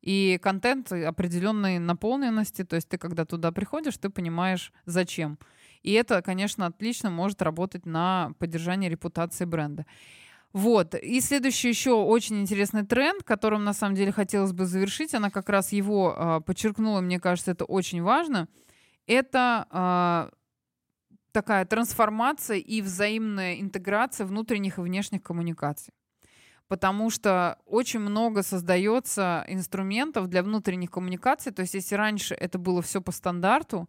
И 0.00 0.38
контент 0.42 0.92
определенной 0.92 1.78
наполненности, 1.78 2.64
то 2.64 2.76
есть 2.76 2.88
ты 2.88 2.98
когда 2.98 3.24
туда 3.24 3.52
приходишь, 3.52 3.96
ты 3.96 4.10
понимаешь, 4.10 4.72
зачем. 4.86 5.38
И 5.82 5.92
это, 5.92 6.20
конечно, 6.22 6.66
отлично 6.66 7.10
может 7.10 7.42
работать 7.42 7.86
на 7.86 8.32
поддержание 8.38 8.90
репутации 8.90 9.44
бренда. 9.44 9.86
Вот. 10.52 10.94
И 10.94 11.20
следующий 11.20 11.68
еще 11.68 11.92
очень 11.92 12.40
интересный 12.40 12.84
тренд, 12.84 13.22
которым 13.22 13.64
на 13.64 13.74
самом 13.74 13.94
деле 13.94 14.12
хотелось 14.12 14.52
бы 14.52 14.64
завершить, 14.64 15.14
она 15.14 15.30
как 15.30 15.48
раз 15.48 15.72
его 15.72 16.14
э, 16.16 16.40
подчеркнула, 16.40 17.00
мне 17.00 17.20
кажется, 17.20 17.50
это 17.50 17.64
очень 17.64 18.02
важно. 18.02 18.48
Это 19.06 19.66
э, 19.70 20.36
такая 21.32 21.64
трансформация 21.66 22.56
и 22.56 22.80
взаимная 22.80 23.60
интеграция 23.60 24.26
внутренних 24.26 24.78
и 24.78 24.80
внешних 24.80 25.22
коммуникаций. 25.22 25.92
Потому 26.66 27.10
что 27.10 27.58
очень 27.64 28.00
много 28.00 28.42
создается 28.42 29.44
инструментов 29.48 30.28
для 30.28 30.42
внутренних 30.42 30.90
коммуникаций. 30.90 31.52
То 31.52 31.62
есть, 31.62 31.74
если 31.74 31.94
раньше 31.94 32.34
это 32.34 32.58
было 32.58 32.82
все 32.82 33.00
по 33.00 33.12
стандарту, 33.12 33.88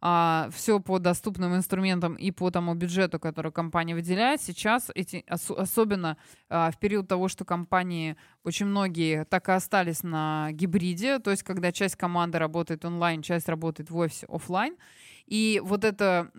а, 0.00 0.48
все 0.52 0.80
по 0.80 0.98
доступным 0.98 1.54
инструментам 1.54 2.14
и 2.14 2.30
по 2.30 2.50
тому 2.50 2.74
бюджету, 2.74 3.18
который 3.18 3.52
компания 3.52 3.94
выделяет. 3.94 4.40
Сейчас 4.40 4.90
эти, 4.94 5.24
ос, 5.30 5.50
особенно 5.50 6.16
а, 6.48 6.70
в 6.70 6.78
период 6.78 7.08
того, 7.08 7.28
что 7.28 7.44
компании 7.44 8.16
очень 8.44 8.66
многие 8.66 9.24
так 9.24 9.48
и 9.48 9.52
остались 9.52 10.02
на 10.02 10.48
гибриде, 10.52 11.18
то 11.18 11.30
есть 11.30 11.42
когда 11.42 11.72
часть 11.72 11.96
команды 11.96 12.38
работает 12.38 12.84
онлайн, 12.84 13.22
часть 13.22 13.48
работает 13.48 13.90
в 13.90 13.96
офисе 13.96 14.26
офлайн. 14.28 14.76
И 15.26 15.60
вот 15.64 15.84
это 15.84 16.30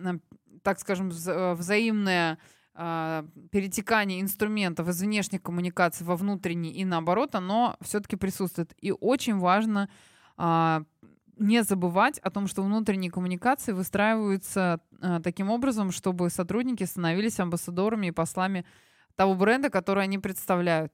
так 0.62 0.78
скажем, 0.78 1.08
вза- 1.08 1.54
взаимное 1.54 2.38
а, 2.74 3.26
перетекание 3.50 4.20
инструментов 4.20 4.88
из 4.88 5.00
внешних 5.00 5.42
коммуникаций 5.42 6.06
во 6.06 6.16
внутренние 6.16 6.72
и 6.72 6.84
наоборот, 6.84 7.34
оно 7.34 7.76
все-таки 7.80 8.16
присутствует. 8.16 8.72
И 8.80 8.92
очень 8.92 9.38
важно 9.38 9.88
а, 10.36 10.84
не 11.36 11.62
забывать 11.62 12.18
о 12.18 12.30
том, 12.30 12.46
что 12.46 12.62
внутренние 12.62 13.10
коммуникации 13.10 13.72
выстраиваются 13.72 14.80
а, 15.00 15.20
таким 15.20 15.50
образом, 15.50 15.90
чтобы 15.90 16.30
сотрудники 16.30 16.84
становились 16.84 17.40
амбассадорами 17.40 18.08
и 18.08 18.12
послами 18.12 18.64
того 19.16 19.34
бренда, 19.34 19.70
который 19.70 20.04
они 20.04 20.18
представляют. 20.18 20.92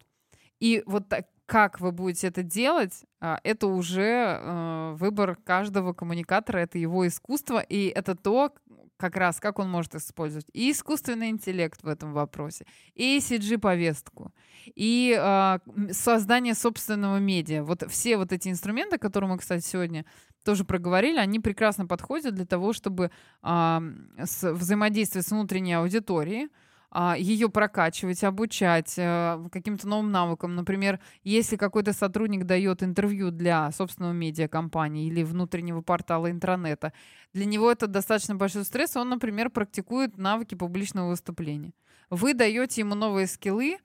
И 0.61 0.83
вот 0.87 1.09
так, 1.09 1.27
как 1.47 1.81
вы 1.81 1.93
будете 1.93 2.27
это 2.27 2.43
делать, 2.43 3.05
а, 3.21 3.41
это 3.43 3.69
уже 3.69 4.03
э, 4.03 4.93
выбор 4.99 5.37
каждого 5.37 5.95
коммуникатора, 5.95 6.59
это 6.59 6.79
его 6.79 7.07
искусство, 7.07 7.61
и 7.61 7.87
это 7.87 8.15
то, 8.15 8.53
как 8.99 9.17
раз, 9.17 9.41
как 9.41 9.59
он 9.59 9.71
может 9.71 9.95
использовать 9.95 10.47
и 10.53 10.73
искусственный 10.73 11.31
интеллект 11.31 11.83
в 11.83 11.89
этом 11.89 12.13
вопросе, 12.13 12.67
и 12.95 13.19
CG-повестку, 13.19 14.33
и 14.75 15.17
э, 15.19 15.59
создание 15.93 16.55
собственного 16.55 17.19
медиа. 17.19 17.63
Вот 17.63 17.89
все 17.89 18.19
вот 18.19 18.33
эти 18.33 18.49
инструменты, 18.49 18.99
которые 18.99 19.31
мы, 19.31 19.39
кстати, 19.39 19.65
сегодня 19.65 20.05
тоже 20.49 20.65
проговорили, 20.65 21.19
они 21.19 21.41
прекрасно 21.41 21.87
подходят 21.87 22.35
для 22.35 22.47
того, 22.47 22.73
чтобы 22.73 23.11
э, 23.43 23.81
с, 24.25 24.51
взаимодействовать 24.51 25.27
с 25.27 25.31
внутренней 25.31 25.75
аудиторией, 25.75 26.49
а, 26.91 27.17
ее 27.19 27.51
прокачивать, 27.51 28.25
обучать 28.25 28.95
э, 28.97 29.47
каким-то 29.53 29.87
новым 29.87 30.11
навыкам. 30.11 30.55
Например, 30.55 31.01
если 31.23 31.57
какой-то 31.57 31.93
сотрудник 31.93 32.45
дает 32.45 32.83
интервью 32.83 33.31
для 33.31 33.71
собственного 33.73 34.15
медиакомпании 34.15 35.07
или 35.07 35.23
внутреннего 35.23 35.83
портала 35.83 36.31
интернета, 36.31 36.95
для 37.35 37.45
него 37.45 37.71
это 37.71 37.87
достаточно 37.87 38.35
большой 38.35 38.65
стресс, 38.65 38.97
он, 38.97 39.11
например, 39.11 39.51
практикует 39.51 40.17
навыки 40.17 40.55
публичного 40.55 41.11
выступления. 41.11 41.75
Вы 42.09 42.33
даете 42.33 42.81
ему 42.81 42.95
новые 42.95 43.27
скиллы, 43.27 43.77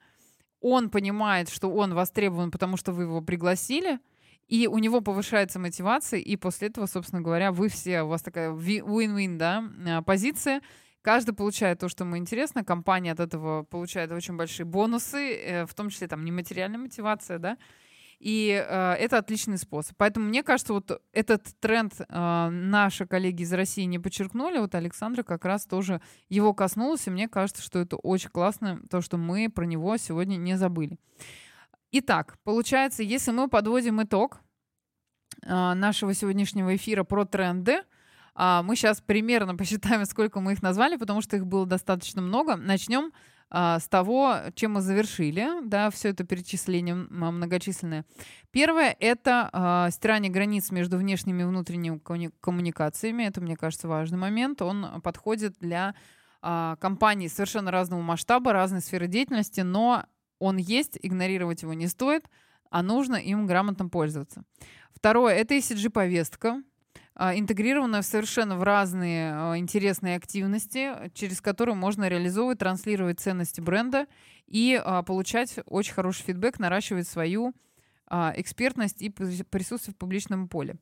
он 0.62 0.88
понимает, 0.88 1.50
что 1.50 1.70
он 1.70 1.92
востребован, 1.92 2.50
потому 2.50 2.78
что 2.78 2.92
вы 2.92 3.02
его 3.02 3.20
пригласили, 3.20 3.98
и 4.48 4.66
у 4.66 4.78
него 4.78 5.00
повышается 5.00 5.58
мотивация, 5.58 6.20
и 6.20 6.36
после 6.36 6.68
этого, 6.68 6.86
собственно 6.86 7.22
говоря, 7.22 7.52
вы 7.52 7.68
все, 7.68 8.02
у 8.02 8.08
вас 8.08 8.22
такая 8.22 8.50
win-win, 8.50 9.36
да, 9.36 9.64
э, 9.86 10.02
позиция, 10.02 10.60
Каждый 11.04 11.34
получает 11.34 11.80
то, 11.80 11.90
что 11.90 12.04
ему 12.04 12.16
интересно, 12.16 12.64
компания 12.64 13.12
от 13.12 13.20
этого 13.20 13.62
получает 13.62 14.10
очень 14.10 14.38
большие 14.38 14.64
бонусы, 14.64 15.34
э, 15.34 15.66
в 15.66 15.74
том 15.74 15.90
числе 15.90 16.08
там 16.08 16.24
нематериальная 16.24 16.78
мотивация, 16.78 17.38
да, 17.38 17.58
и 18.20 18.48
э, 18.66 18.92
это 18.94 19.18
отличный 19.18 19.58
способ. 19.58 19.98
Поэтому 19.98 20.28
мне 20.28 20.42
кажется, 20.42 20.72
вот 20.72 21.02
этот 21.12 21.44
тренд 21.60 21.92
э, 22.00 22.48
наши 22.48 23.06
коллеги 23.06 23.42
из 23.42 23.52
России 23.52 23.82
не 23.82 23.98
подчеркнули, 23.98 24.58
вот 24.58 24.74
Александра 24.74 25.22
как 25.22 25.44
раз 25.44 25.66
тоже 25.66 26.00
его 26.30 26.54
коснулась, 26.54 27.06
и 27.06 27.10
мне 27.10 27.28
кажется, 27.28 27.60
что 27.62 27.80
это 27.80 27.96
очень 27.96 28.30
классно, 28.30 28.80
то, 28.88 29.02
что 29.02 29.18
мы 29.18 29.50
про 29.50 29.66
него 29.66 29.98
сегодня 29.98 30.36
не 30.36 30.56
забыли. 30.56 30.98
Итак, 31.96 32.38
получается, 32.42 33.04
если 33.04 33.30
мы 33.30 33.46
подводим 33.46 34.02
итог 34.02 34.40
э, 35.42 35.74
нашего 35.74 36.12
сегодняшнего 36.12 36.74
эфира 36.74 37.04
про 37.04 37.24
тренды, 37.24 37.82
а, 38.34 38.64
мы 38.64 38.74
сейчас 38.74 39.00
примерно 39.00 39.54
посчитаем, 39.56 40.04
сколько 40.04 40.40
мы 40.40 40.54
их 40.54 40.62
назвали, 40.62 40.96
потому 40.96 41.22
что 41.22 41.36
их 41.36 41.46
было 41.46 41.66
достаточно 41.66 42.20
много. 42.20 42.56
Начнем 42.56 43.12
а, 43.48 43.78
с 43.78 43.86
того, 43.86 44.38
чем 44.56 44.72
мы 44.72 44.80
завершили, 44.80 45.48
да, 45.62 45.88
все 45.90 46.08
это 46.08 46.24
перечисление 46.24 46.96
многочисленное. 46.96 48.04
Первое— 48.50 48.96
это 48.98 49.50
э, 49.52 49.92
стирание 49.92 50.32
границ 50.32 50.72
между 50.72 50.98
внешними 50.98 51.42
и 51.42 51.46
внутренними 51.46 52.00
коммуникациями. 52.40 53.22
Это, 53.22 53.40
мне 53.40 53.56
кажется, 53.56 53.86
важный 53.86 54.18
момент. 54.18 54.62
Он 54.62 55.00
подходит 55.00 55.58
для 55.60 55.94
э, 56.42 56.74
компаний 56.80 57.28
совершенно 57.28 57.70
разного 57.70 58.02
масштаба, 58.02 58.52
разной 58.52 58.80
сферы 58.80 59.06
деятельности, 59.06 59.60
но 59.60 60.06
он 60.38 60.56
есть, 60.56 60.98
игнорировать 61.02 61.62
его 61.62 61.74
не 61.74 61.86
стоит, 61.86 62.28
а 62.70 62.82
нужно 62.82 63.16
им 63.16 63.46
грамотно 63.46 63.88
пользоваться. 63.88 64.44
Второе— 64.94 65.34
это 65.36 65.54
ECG-повестка. 65.54 66.62
А, 67.16 67.38
интегрирована 67.38 68.02
совершенно 68.02 68.56
в 68.56 68.64
разные 68.64 69.32
а, 69.32 69.56
интересные 69.56 70.16
активности, 70.16 70.92
через 71.14 71.40
которые 71.40 71.76
можно 71.76 72.08
реализовывать, 72.08 72.58
транслировать 72.58 73.20
ценности 73.20 73.60
бренда 73.60 74.06
и 74.46 74.80
а, 74.82 75.02
получать 75.02 75.60
очень 75.66 75.94
хороший 75.94 76.24
фидбэк, 76.24 76.58
наращивать 76.58 77.08
свою 77.08 77.54
экспертность 78.06 79.00
и 79.00 79.08
присутствие 79.08 79.94
в 79.94 79.96
публичном 79.96 80.46
поле. 80.46 80.76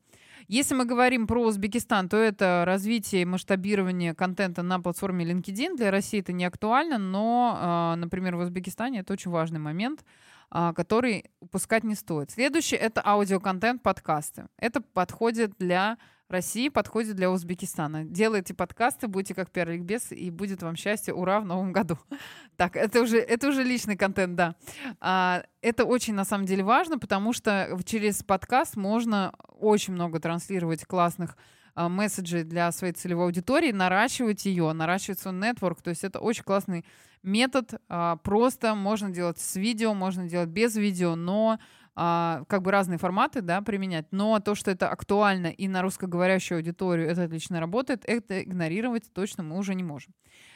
Если 0.47 0.75
мы 0.75 0.85
говорим 0.85 1.27
про 1.27 1.41
Узбекистан, 1.43 2.09
то 2.09 2.17
это 2.17 2.63
развитие 2.65 3.21
и 3.21 3.25
масштабирование 3.25 4.13
контента 4.13 4.63
на 4.63 4.79
платформе 4.79 5.25
LinkedIn. 5.25 5.77
Для 5.77 5.91
России 5.91 6.19
это 6.19 6.33
не 6.33 6.45
актуально, 6.45 6.97
но, 6.97 7.95
например, 7.97 8.35
в 8.35 8.39
Узбекистане 8.39 8.99
это 8.99 9.13
очень 9.13 9.31
важный 9.31 9.59
момент, 9.59 10.03
который 10.49 11.31
упускать 11.39 11.83
не 11.83 11.95
стоит. 11.95 12.31
Следующее— 12.31 12.79
это 12.81 13.01
аудиоконтент, 13.05 13.81
подкасты. 13.81 14.47
Это 14.57 14.81
подходит 14.81 15.53
для 15.57 15.97
России 16.33 16.67
подходит 16.67 17.15
для 17.15 17.31
Узбекистана. 17.31 18.03
Делайте 18.03 18.53
подкасты, 18.53 19.07
будете 19.07 19.33
как 19.33 19.51
первый 19.51 19.77
ликбез, 19.77 20.11
и 20.11 20.29
будет 20.29 20.61
вам 20.63 20.75
счастье, 20.75 21.13
ура, 21.13 21.39
в 21.39 21.45
новом 21.45 21.71
году. 21.71 21.97
Так, 22.55 22.75
это 22.75 23.01
уже, 23.01 23.17
это 23.17 23.47
уже 23.47 23.63
личный 23.63 23.95
контент, 23.95 24.35
да. 24.35 24.55
А, 24.99 25.43
это 25.61 25.85
очень, 25.85 26.13
на 26.13 26.23
самом 26.23 26.45
деле, 26.45 26.63
важно, 26.63 26.99
потому 26.99 27.33
что 27.33 27.79
через 27.83 28.21
подкаст 28.21 28.75
можно 28.75 29.33
очень 29.47 29.93
много 29.93 30.19
транслировать 30.19 30.85
классных 30.85 31.35
а, 31.75 31.89
месседжей 31.89 32.43
для 32.43 32.71
своей 32.71 32.93
целевой 32.93 33.25
аудитории, 33.25 33.71
наращивать 33.71 34.45
ее, 34.45 34.71
наращивать 34.73 35.19
свой 35.19 35.33
нетворк. 35.33 35.81
То 35.81 35.89
есть 35.89 36.03
это 36.03 36.19
очень 36.19 36.43
классный 36.43 36.85
метод. 37.23 37.81
А, 37.89 38.17
просто 38.17 38.75
можно 38.75 39.09
делать 39.09 39.39
с 39.39 39.55
видео, 39.55 39.93
можно 39.93 40.27
делать 40.27 40.49
без 40.49 40.75
видео, 40.75 41.15
но 41.15 41.59
а, 41.95 42.43
как 42.47 42.61
бы 42.63 42.71
разные 42.71 42.97
форматы, 42.97 43.41
да, 43.41 43.61
применять. 43.61 44.07
Но 44.11 44.39
то, 44.39 44.55
что 44.55 44.71
это 44.71 44.89
актуально 44.89 45.47
и 45.47 45.67
на 45.67 45.81
русскоговорящую 45.81 46.57
аудиторию 46.57 47.07
это 47.07 47.23
отлично 47.23 47.59
работает, 47.59 48.03
это 48.05 48.41
игнорировать 48.41 49.13
точно 49.13 49.43
мы 49.43 49.57
уже 49.57 49.75
не 49.75 49.83
можем. 49.83 50.13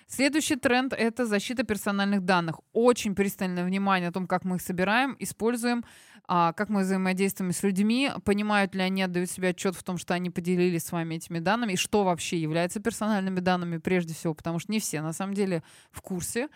Следующий 0.08 0.56
тренд— 0.56 0.94
это 0.98 1.26
защита 1.26 1.64
персональных 1.64 2.22
данных. 2.24 2.62
Очень 2.74 3.14
пристальное 3.14 3.66
внимание 3.66 4.10
о 4.10 4.12
том, 4.12 4.26
как 4.26 4.46
мы 4.46 4.56
их 4.56 4.62
собираем, 4.62 5.16
используем, 5.20 5.84
а, 6.28 6.52
как 6.54 6.70
мы 6.70 6.82
взаимодействуем 6.82 7.54
с 7.54 7.64
людьми, 7.64 8.12
понимают 8.26 8.76
ли 8.76 8.82
они, 8.82 9.02
отдают 9.02 9.32
себе 9.32 9.50
отчет 9.50 9.76
в 9.76 9.84
том, 9.84 9.98
что 9.98 10.14
они 10.14 10.30
поделились 10.30 10.84
с 10.84 10.92
вами 10.92 11.16
этими 11.16 11.40
данными, 11.40 11.74
и 11.74 11.78
что 11.78 12.04
вообще 12.04 12.38
является 12.38 12.82
персональными 12.82 13.40
данными 13.40 13.78
прежде 13.78 14.14
всего, 14.14 14.34
потому 14.34 14.60
что 14.60 14.72
не 14.72 14.80
все 14.80 15.02
на 15.02 15.14
самом 15.14 15.34
деле 15.34 15.64
в 15.92 16.02
курсе. 16.02 16.50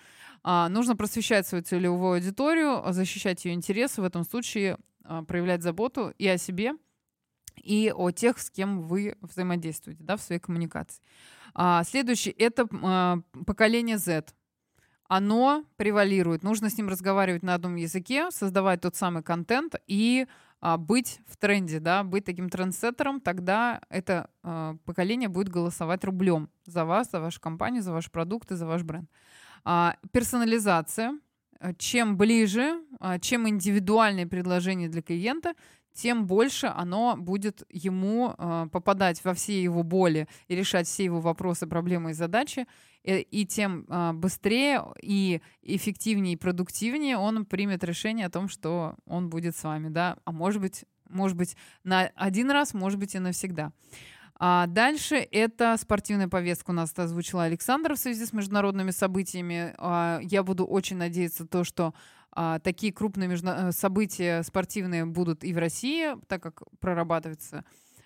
А, 0.43 0.67
нужно 0.69 0.95
просвещать 0.97 1.47
свою 1.47 1.63
целевую 1.63 2.15
аудиторию, 2.15 2.84
защищать 2.91 3.45
ее 3.45 3.53
интересы, 3.53 4.01
в 4.01 4.05
этом 4.05 4.26
случае 4.26 4.78
а, 5.05 5.24
проявлять 5.24 5.61
заботу 5.61 6.13
и 6.17 6.28
о 6.28 6.38
себе, 6.38 6.74
и 7.55 7.93
о 7.95 8.11
тех, 8.11 8.39
с 8.39 8.49
кем 8.49 8.82
вы 8.82 9.15
взаимодействуете 9.22 10.03
да, 10.03 10.17
в 10.17 10.22
своей 10.22 10.41
коммуникации. 10.41 11.01
А, 11.53 11.84
следующий— 11.84 12.32
это 12.38 12.67
а, 12.84 13.19
поколение 13.45 13.97
Z. 13.97 14.34
Оно 15.14 15.66
превалирует. 15.76 16.41
Нужно 16.41 16.70
с 16.70 16.78
ним 16.78 16.88
разговаривать 16.88 17.43
на 17.43 17.53
одном 17.53 17.76
языке, 17.76 18.32
создавать 18.32 18.80
тот 18.80 18.95
самый 18.95 19.22
контент 19.22 19.76
и 19.86 20.26
а, 20.62 20.78
быть 20.78 21.20
в 21.28 21.36
тренде, 21.36 21.82
да, 21.82 22.05
быть 22.05 22.24
таким 22.24 22.49
трендсеттером, 22.49 23.20
тогда 23.20 23.82
это 23.89 24.30
а, 24.41 24.78
поколение 24.86 25.28
будет 25.28 25.49
голосовать 25.49 26.05
рублем 26.05 26.49
за 26.66 26.86
вас, 26.86 27.12
за 27.12 27.20
вашу 27.20 27.41
компанию, 27.41 27.84
за 27.84 27.91
ваши 27.91 28.09
продукты, 28.09 28.55
за 28.55 28.66
ваш 28.66 28.84
бренд. 28.84 29.09
А, 29.66 29.97
персонализация. 30.14 31.20
Чем 31.78 32.18
ближе, 32.18 32.82
а, 33.01 33.20
чем 33.20 33.47
индивидуальное 33.49 34.26
предложение 34.26 34.88
для 34.88 35.01
клиента, 35.01 35.55
тем 35.94 36.26
больше 36.26 36.68
оно 36.68 37.16
будет 37.18 37.64
ему 37.70 38.34
э, 38.38 38.68
попадать 38.72 39.24
во 39.24 39.34
все 39.34 39.62
его 39.62 39.84
боли 39.84 40.28
и 40.48 40.56
решать 40.56 40.88
все 40.88 41.04
его 41.04 41.20
вопросы, 41.20 41.68
проблемы 41.68 42.12
и 42.12 42.14
задачи, 42.14 42.68
и, 43.04 43.20
и 43.20 43.46
тем 43.46 43.86
э, 43.88 44.14
быстрее 44.14 44.84
и 45.02 45.42
эффективнее 45.62 46.34
и 46.34 46.38
продуктивнее 46.38 47.18
он 47.18 47.46
примет 47.46 47.84
решение 47.84 48.26
о 48.26 48.32
том, 48.32 48.48
что 48.48 48.96
он 49.06 49.30
будет 49.30 49.56
с 49.56 49.64
вами, 49.64 49.89
да, 49.89 50.18
а 50.24 50.32
может 50.32 50.62
быть, 50.62 50.86
может 51.10 51.38
быть 51.38 51.56
на 51.84 52.12
один 52.16 52.52
раз, 52.52 52.74
может 52.74 53.00
быть 53.00 53.16
и 53.16 53.20
навсегда. 53.20 53.72
А 54.44 54.66
дальше 54.66 55.18
это 55.18 55.78
спортивная 55.78 56.28
повестка 56.28 56.72
у 56.72 56.74
нас 56.74 56.98
озвучила 56.98 57.44
Александр 57.44 57.94
в 57.94 58.00
связи 58.00 58.26
с 58.26 58.34
международными 58.34 58.89
событиями. 58.89 59.76
А, 59.78 60.20
я 60.24 60.42
буду 60.42 60.66
очень 60.66 60.98
надеяться 60.98 61.46
то, 61.46 61.64
что 61.64 61.94
а, 62.32 62.59
такие 62.59 62.93
крупные 62.93 63.27
между... 63.27 63.49
Э, 63.49 63.71
события 63.71 64.43
спортивные 64.43 65.05
будут 65.05 65.43
и 65.43 65.53
в 65.53 65.57
России, 65.57 66.15
так 66.27 66.41
как 66.41 66.63
прорабатывается 66.79 67.65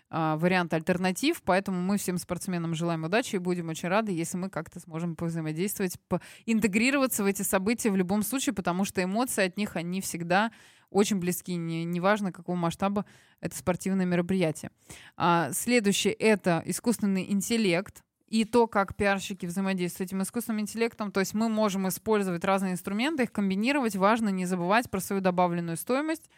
а, 0.10 0.38
вариант 0.38 0.74
альтернатив, 0.74 1.42
поэтому 1.44 1.82
мы 1.82 1.98
всем 1.98 2.18
спортсменам 2.18 2.74
желаем 2.74 3.04
удачи 3.04 3.36
и 3.36 3.40
будем 3.40 3.70
очень 3.70 3.90
рады, 3.90 4.12
если 4.12 4.38
мы 4.38 4.50
как-то 4.50 4.80
сможем 4.80 5.16
повзаимодействовать, 5.16 5.98
интегрироваться 6.46 7.24
в 7.24 7.28
эти 7.28 7.42
события 7.42 7.92
в 7.92 7.96
любом 7.96 8.24
случае, 8.24 8.54
потому 8.54 8.86
что 8.86 9.04
эмоции 9.04 9.46
от 9.46 9.58
них, 9.58 9.76
они 9.76 10.02
всегда 10.02 10.52
очень 10.90 11.18
близки, 11.18 11.56
не, 11.56 11.84
неважно 11.84 12.32
какого 12.32 12.56
масштаба 12.56 13.06
это 13.42 13.58
спортивное 13.58 14.06
мероприятие. 14.06 14.72
А, 15.18 15.52
следующее— 15.52 16.14
это 16.20 16.64
искусственный 16.66 17.32
интеллект 17.32 18.04
и 18.36 18.44
то, 18.44 18.68
как 18.68 18.96
пиарщики 18.96 19.46
взаимодействуют 19.46 20.10
с 20.10 20.12
этим 20.12 20.22
искусственным 20.22 20.60
интеллектом. 20.60 21.10
То 21.10 21.22
есть 21.22 21.34
мы 21.34 21.48
можем 21.48 21.88
использовать 21.88 22.44
разные 22.44 22.74
инструменты, 22.74 23.24
их 23.24 23.32
комбинировать. 23.32 23.96
Важно 23.96 24.28
не 24.28 24.46
забывать 24.46 24.90
про 24.90 25.00
свою 25.00 25.22
добавленную 25.22 25.78
стоимость 25.78 26.30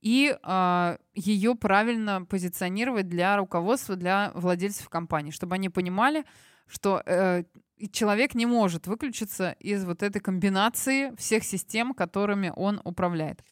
и 0.00 0.34
э, 0.34 0.96
ее 1.14 1.54
правильно 1.54 2.24
позиционировать 2.24 3.06
для 3.10 3.36
руководства, 3.36 3.96
для 3.96 4.32
владельцев 4.34 4.88
компании, 4.88 5.30
чтобы 5.30 5.56
они 5.56 5.68
понимали, 5.68 6.24
что 6.66 7.02
э, 7.04 7.44
человек 7.90 8.34
не 8.34 8.46
может 8.46 8.86
выключиться 8.86 9.54
из 9.60 9.84
вот 9.84 10.02
этой 10.02 10.20
комбинации 10.20 11.14
всех 11.16 11.44
систем, 11.44 11.92
которыми 11.92 12.50
он 12.56 12.80
управляет. 12.82 13.44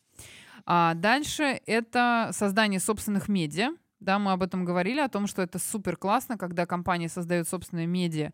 А 0.65 0.95
дальше 0.95 1.61
это 1.67 2.31
создание 2.33 2.81
собственных 2.81 3.29
медиа. 3.29 3.73
Да, 4.01 4.19
мы 4.19 4.33
об 4.33 4.43
этом 4.43 4.65
говорили, 4.65 5.01
о 5.01 5.09
том, 5.09 5.27
что 5.27 5.43
это 5.43 5.59
супер 5.59 5.97
классно, 5.97 6.39
когда 6.39 6.67
компания 6.67 7.09
создает 7.09 7.49
собственное 7.49 7.87
медиа 7.87 8.33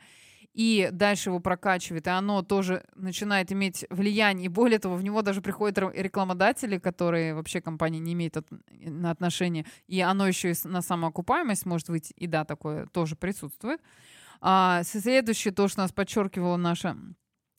и 0.56 0.88
дальше 0.90 1.28
его 1.28 1.38
прокачивает, 1.38 2.06
и 2.06 2.10
оно 2.10 2.40
тоже 2.40 2.82
начинает 2.94 3.52
иметь 3.52 3.84
влияние, 3.90 4.46
и 4.46 4.48
более 4.48 4.78
того, 4.78 4.96
в 4.96 5.04
него 5.04 5.20
даже 5.20 5.42
приходят 5.42 5.78
рекламодатели, 5.94 6.78
которые 6.78 7.34
вообще 7.34 7.60
компания 7.60 7.98
не 7.98 8.14
имеет 8.14 8.38
от, 8.38 8.46
на 8.70 9.10
отношения, 9.10 9.66
и 9.86 10.00
оно 10.00 10.26
еще 10.26 10.52
и 10.52 10.54
на 10.64 10.80
самоокупаемость 10.80 11.66
может 11.66 11.90
выйти, 11.90 12.14
и 12.16 12.26
да, 12.26 12.46
такое 12.46 12.86
тоже 12.86 13.16
присутствует. 13.16 13.82
А, 14.40 14.82
следующее, 14.82 15.52
то, 15.52 15.68
что 15.68 15.80
нас 15.80 15.92
подчеркивала 15.92 16.56
наша 16.56 16.96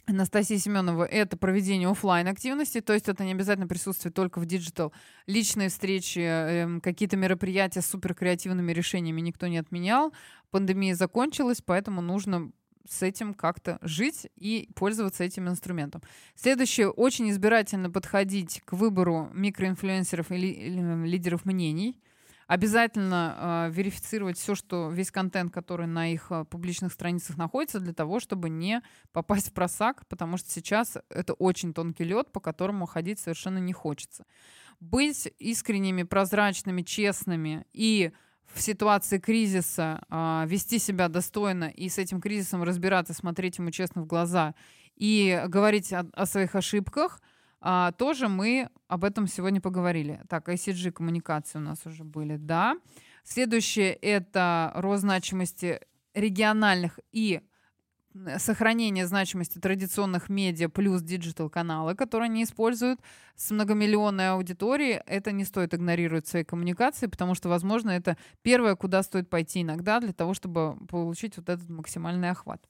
Анастасия 0.07 0.57
Семенова, 0.57 1.03
это 1.03 1.35
проведение 1.35 1.89
офлайн 1.89 2.27
активности, 2.27 2.79
то 2.79 2.93
есть 2.93 3.09
это 3.09 3.25
не 3.25 3.33
обязательно 3.33 3.67
присутствие 3.67 4.11
только 4.11 4.39
в 4.39 4.45
digital. 4.45 4.93
Личные 5.25 5.67
встречи, 5.67 6.19
э, 6.19 6.79
какие-то 6.79 7.17
мероприятия 7.17 7.81
с 7.81 7.87
суперкреативными 7.87 8.71
решениями 8.71 9.19
никто 9.19 9.47
не 9.47 9.57
отменял. 9.57 10.13
Пандемия 10.49 10.95
закончилась, 10.95 11.61
поэтому 11.61 12.01
нужно 12.01 12.51
с 12.89 13.03
этим 13.03 13.33
как-то 13.33 13.79
жить 13.81 14.27
и 14.37 14.69
пользоваться 14.75 15.25
этим 15.25 15.49
инструментом. 15.49 16.01
Следующее, 16.35 16.89
очень 16.89 17.29
избирательно 17.29 17.91
подходить 17.91 18.61
к 18.63 18.73
выбору 18.73 19.29
микроинфлюенсеров 19.33 20.31
или 20.31 21.05
лидеров 21.05 21.43
мнений 21.43 21.99
обязательно 22.47 23.67
э, 23.69 23.71
верифицировать 23.73 24.37
все, 24.37 24.55
что 24.55 24.89
весь 24.89 25.11
контент, 25.11 25.53
который 25.53 25.85
на 25.85 26.11
их 26.11 26.27
э, 26.31 26.45
публичных 26.45 26.93
страницах 26.93 27.37
находится, 27.37 27.79
для 27.79 27.93
того, 27.93 28.19
чтобы 28.19 28.49
не 28.49 28.81
попасть 29.11 29.49
в 29.49 29.53
просак, 29.53 30.07
потому 30.07 30.37
что 30.37 30.49
сейчас 30.49 30.97
это 31.09 31.33
очень 31.33 31.73
тонкий 31.73 32.05
лед, 32.05 32.31
по 32.31 32.39
которому 32.39 32.85
ходить 32.85 33.19
совершенно 33.19 33.57
не 33.57 33.73
хочется. 33.73 34.25
Быть 34.79 35.31
искренними, 35.39 36.03
прозрачными, 36.03 36.83
честными 36.83 37.65
и 37.73 38.11
в 38.53 38.61
ситуации 38.61 39.17
кризиса 39.17 40.01
э, 40.09 40.45
вести 40.47 40.79
себя 40.79 41.09
достойно 41.09 41.65
и 41.65 41.89
с 41.89 41.97
этим 41.97 42.21
кризисом 42.21 42.63
разбираться, 42.63 43.13
смотреть 43.13 43.57
ему 43.57 43.71
честно 43.71 44.03
в 44.03 44.07
глаза 44.07 44.55
и 44.95 45.43
говорить 45.47 45.91
о, 45.91 46.07
о 46.13 46.25
своих 46.25 46.55
ошибках– 46.55 47.21
а, 47.59 47.91
тоже 47.93 48.27
мы 48.27 48.69
об 48.87 49.03
этом 49.03 49.27
сегодня 49.27 49.61
поговорили. 49.61 50.21
Так, 50.29 50.49
ESG 50.49 50.91
коммуникации 50.91 51.57
у 51.57 51.61
нас 51.61 51.85
уже 51.85 52.03
были, 52.03 52.37
да. 52.37 52.77
Следующее— 53.23 53.93
это 54.01 54.71
рост 54.75 55.01
значимости 55.01 55.81
региональных 56.13 56.99
и 57.11 57.41
сохранение 58.37 59.05
значимости 59.05 59.59
традиционных 59.59 60.29
медиа 60.29 60.69
плюс 60.69 61.01
digital 61.01 61.45
-каналы, 61.45 61.95
которые 61.95 62.27
они 62.29 62.43
используют 62.43 62.99
с 63.35 63.51
многомиллионной 63.51 64.31
аудиторией. 64.31 65.01
Это 65.05 65.31
не 65.31 65.45
стоит 65.45 65.73
игнорировать 65.73 66.25
в 66.25 66.29
своей 66.29 66.45
коммуникации, 66.45 67.07
потому 67.07 67.35
что, 67.35 67.49
возможно, 67.49 67.91
это 67.91 68.17
первое, 68.41 68.75
куда 68.75 69.03
стоит 69.03 69.29
пойти 69.29 69.61
иногда 69.61 69.99
для 69.99 70.13
того, 70.13 70.33
чтобы 70.33 70.77
получить 70.87 71.37
вот 71.37 71.49
этот 71.49 71.69
максимальный 71.69 72.29
охват. 72.29 72.67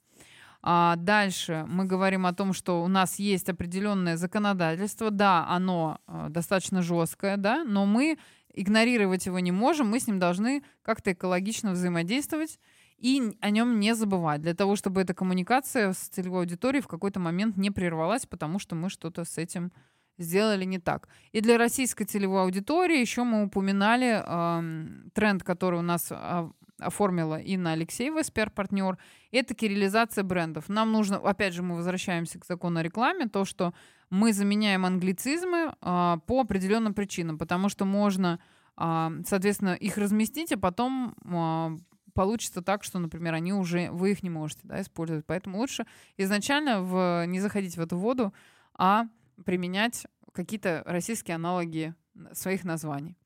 А 0.61 0.95
дальше 0.95 1.65
мы 1.67 1.85
говорим 1.85 2.25
о 2.25 2.33
том, 2.33 2.53
что 2.53 2.83
у 2.83 2.87
нас 2.87 3.19
есть 3.19 3.49
определенное 3.49 4.17
законодательство. 4.17 5.11
Да, 5.11 5.47
оно 5.47 5.99
э, 6.07 6.27
достаточно 6.29 6.81
жесткое, 6.81 7.37
да, 7.37 7.63
но 7.63 7.85
мы 7.85 8.17
игнорировать 8.53 9.25
его 9.27 9.39
не 9.39 9.51
можем. 9.51 9.89
Мы 9.89 9.99
с 9.99 10.07
ним 10.07 10.19
должны 10.19 10.63
как-то 10.81 11.13
экологично 11.13 11.71
взаимодействовать 11.71 12.59
и 12.97 13.37
о 13.41 13.49
нем 13.51 13.79
не 13.79 13.93
забывать, 13.93 14.41
для 14.41 14.55
того, 14.55 14.75
чтобы 14.75 15.01
эта 15.01 15.13
коммуникация 15.13 15.93
с 15.93 15.97
целевой 15.97 16.41
аудиторией 16.41 16.81
в 16.81 16.87
какой-то 16.87 17.19
момент 17.19 17.55
не 17.55 17.69
прервалась, 17.69 18.25
потому 18.25 18.57
что 18.59 18.75
мы 18.75 18.89
что-то 18.89 19.23
с 19.23 19.37
этим 19.37 19.71
сделали 20.17 20.65
не 20.65 20.79
так. 20.79 21.07
И 21.31 21.41
для 21.41 21.59
российской 21.59 22.05
целевой 22.05 22.41
аудитории 22.41 22.99
еще 22.99 23.23
мы 23.23 23.43
упоминали 23.43 24.23
э, 24.25 25.09
тренд, 25.13 25.43
который 25.43 25.79
у 25.79 25.83
нас 25.83 26.07
э, 26.09 26.49
оформила 26.79 27.39
Инна 27.39 27.73
Алексеева, 27.73 28.21
спер-партнер, 28.21 28.97
это 29.31 29.53
кириллизация 29.53 30.23
брендов. 30.23 30.69
Нам 30.69 30.91
нужно, 30.91 31.17
опять 31.17 31.53
же, 31.53 31.63
мы 31.63 31.75
возвращаемся 31.75 32.39
к 32.39 32.45
закону 32.45 32.79
о 32.79 32.83
рекламе, 32.83 33.27
то, 33.27 33.45
что 33.45 33.73
мы 34.09 34.33
заменяем 34.33 34.85
англицизмы 34.85 35.73
э, 35.81 36.17
по 36.25 36.41
определенным 36.41 36.93
причинам, 36.93 37.37
потому 37.37 37.69
что 37.69 37.85
можно, 37.85 38.39
э, 38.77 39.09
соответственно, 39.25 39.73
их 39.73 39.97
разместить, 39.97 40.51
а 40.51 40.57
потом 40.57 41.15
э, 41.25 41.77
получится 42.13 42.61
так, 42.61 42.83
что, 42.83 42.99
например, 42.99 43.33
они 43.33 43.53
уже, 43.53 43.91
вы 43.91 44.11
их 44.11 44.23
не 44.23 44.29
можете 44.29 44.61
да, 44.63 44.81
использовать. 44.81 45.25
Поэтому 45.25 45.57
лучше 45.57 45.85
изначально 46.15 46.81
в, 46.81 47.25
не 47.27 47.39
заходить 47.39 47.77
в 47.77 47.81
эту 47.81 47.97
воду, 47.97 48.33
а 48.73 49.05
применять 49.45 50.07
какие-то 50.33 50.83
российские 50.85 51.35
аналоги 51.35 51.93
своих 52.33 52.63
названий. 52.63 53.17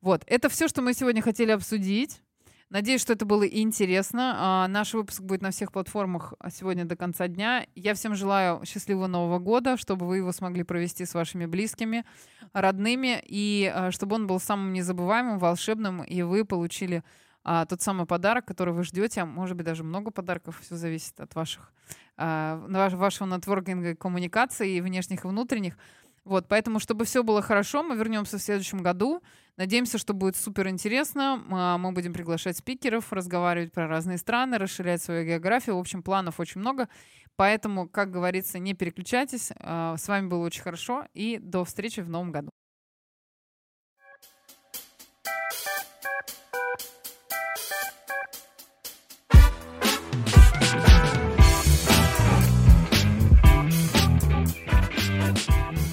Вот, 0.00 0.24
это 0.26 0.48
все, 0.48 0.68
что 0.68 0.80
мы 0.80 0.94
сегодня 0.94 1.20
хотели 1.20 1.50
обсудить. 1.50 2.22
Надеюсь, 2.70 3.00
что 3.00 3.14
это 3.14 3.26
было 3.26 3.42
интересно. 3.42 4.34
А, 4.38 4.68
наш 4.68 4.94
выпуск 4.94 5.20
будет 5.22 5.42
на 5.42 5.50
всех 5.50 5.72
платформах 5.72 6.34
сегодня 6.52 6.84
до 6.84 6.94
конца 6.94 7.26
дня. 7.26 7.66
Я 7.74 7.94
всем 7.94 8.14
желаю 8.14 8.64
счастливого 8.64 9.08
Нового 9.08 9.40
года, 9.40 9.76
чтобы 9.76 10.06
вы 10.06 10.18
его 10.18 10.30
смогли 10.30 10.62
провести 10.62 11.04
с 11.04 11.14
вашими 11.14 11.46
близкими, 11.46 12.04
родными, 12.52 13.20
и 13.26 13.72
а, 13.74 13.90
чтобы 13.90 14.14
он 14.14 14.28
был 14.28 14.38
самым 14.38 14.72
незабываемым, 14.72 15.40
волшебным, 15.40 16.04
и 16.04 16.22
вы 16.22 16.44
получили 16.44 17.02
а, 17.42 17.66
тот 17.66 17.82
самый 17.82 18.06
подарок, 18.06 18.44
который 18.44 18.72
вы 18.72 18.84
ждете, 18.84 19.22
а 19.22 19.26
может 19.26 19.56
быть 19.56 19.66
даже 19.66 19.82
много 19.82 20.12
подарков, 20.12 20.60
все 20.60 20.76
зависит 20.76 21.18
от 21.20 21.34
ваших, 21.34 21.72
вашего 22.16 23.26
нетворкинга, 23.26 23.96
коммуникации 23.96 24.76
и 24.76 24.80
внешних 24.80 25.24
и 25.24 25.28
внутренних. 25.28 25.76
Вот, 26.24 26.46
поэтому, 26.46 26.78
чтобы 26.78 27.04
все 27.04 27.24
было 27.24 27.42
хорошо, 27.42 27.82
мы 27.82 27.96
вернемся 27.96 28.38
в 28.38 28.42
следующем 28.42 28.82
году. 28.82 29.22
Надеемся, 29.60 29.98
что 29.98 30.14
будет 30.14 30.36
супер 30.36 30.68
интересно. 30.68 31.36
Мы 31.78 31.92
будем 31.92 32.14
приглашать 32.14 32.56
спикеров, 32.56 33.12
разговаривать 33.12 33.74
про 33.74 33.86
разные 33.86 34.16
страны, 34.16 34.56
расширять 34.56 35.02
свою 35.02 35.26
географию. 35.26 35.76
В 35.76 35.80
общем, 35.80 36.02
планов 36.02 36.40
очень 36.40 36.62
много. 36.62 36.88
Поэтому, 37.36 37.86
как 37.86 38.10
говорится, 38.10 38.58
не 38.58 38.72
переключайтесь. 38.72 39.52
А, 39.58 39.98
с 39.98 40.08
вами 40.08 40.28
было 40.28 40.46
очень 40.46 40.62
хорошо 40.62 41.04
и 41.12 41.36
до 41.36 41.66
встречи 41.66 42.00
в 42.00 42.08
новом 42.08 42.32
году. 42.32 42.48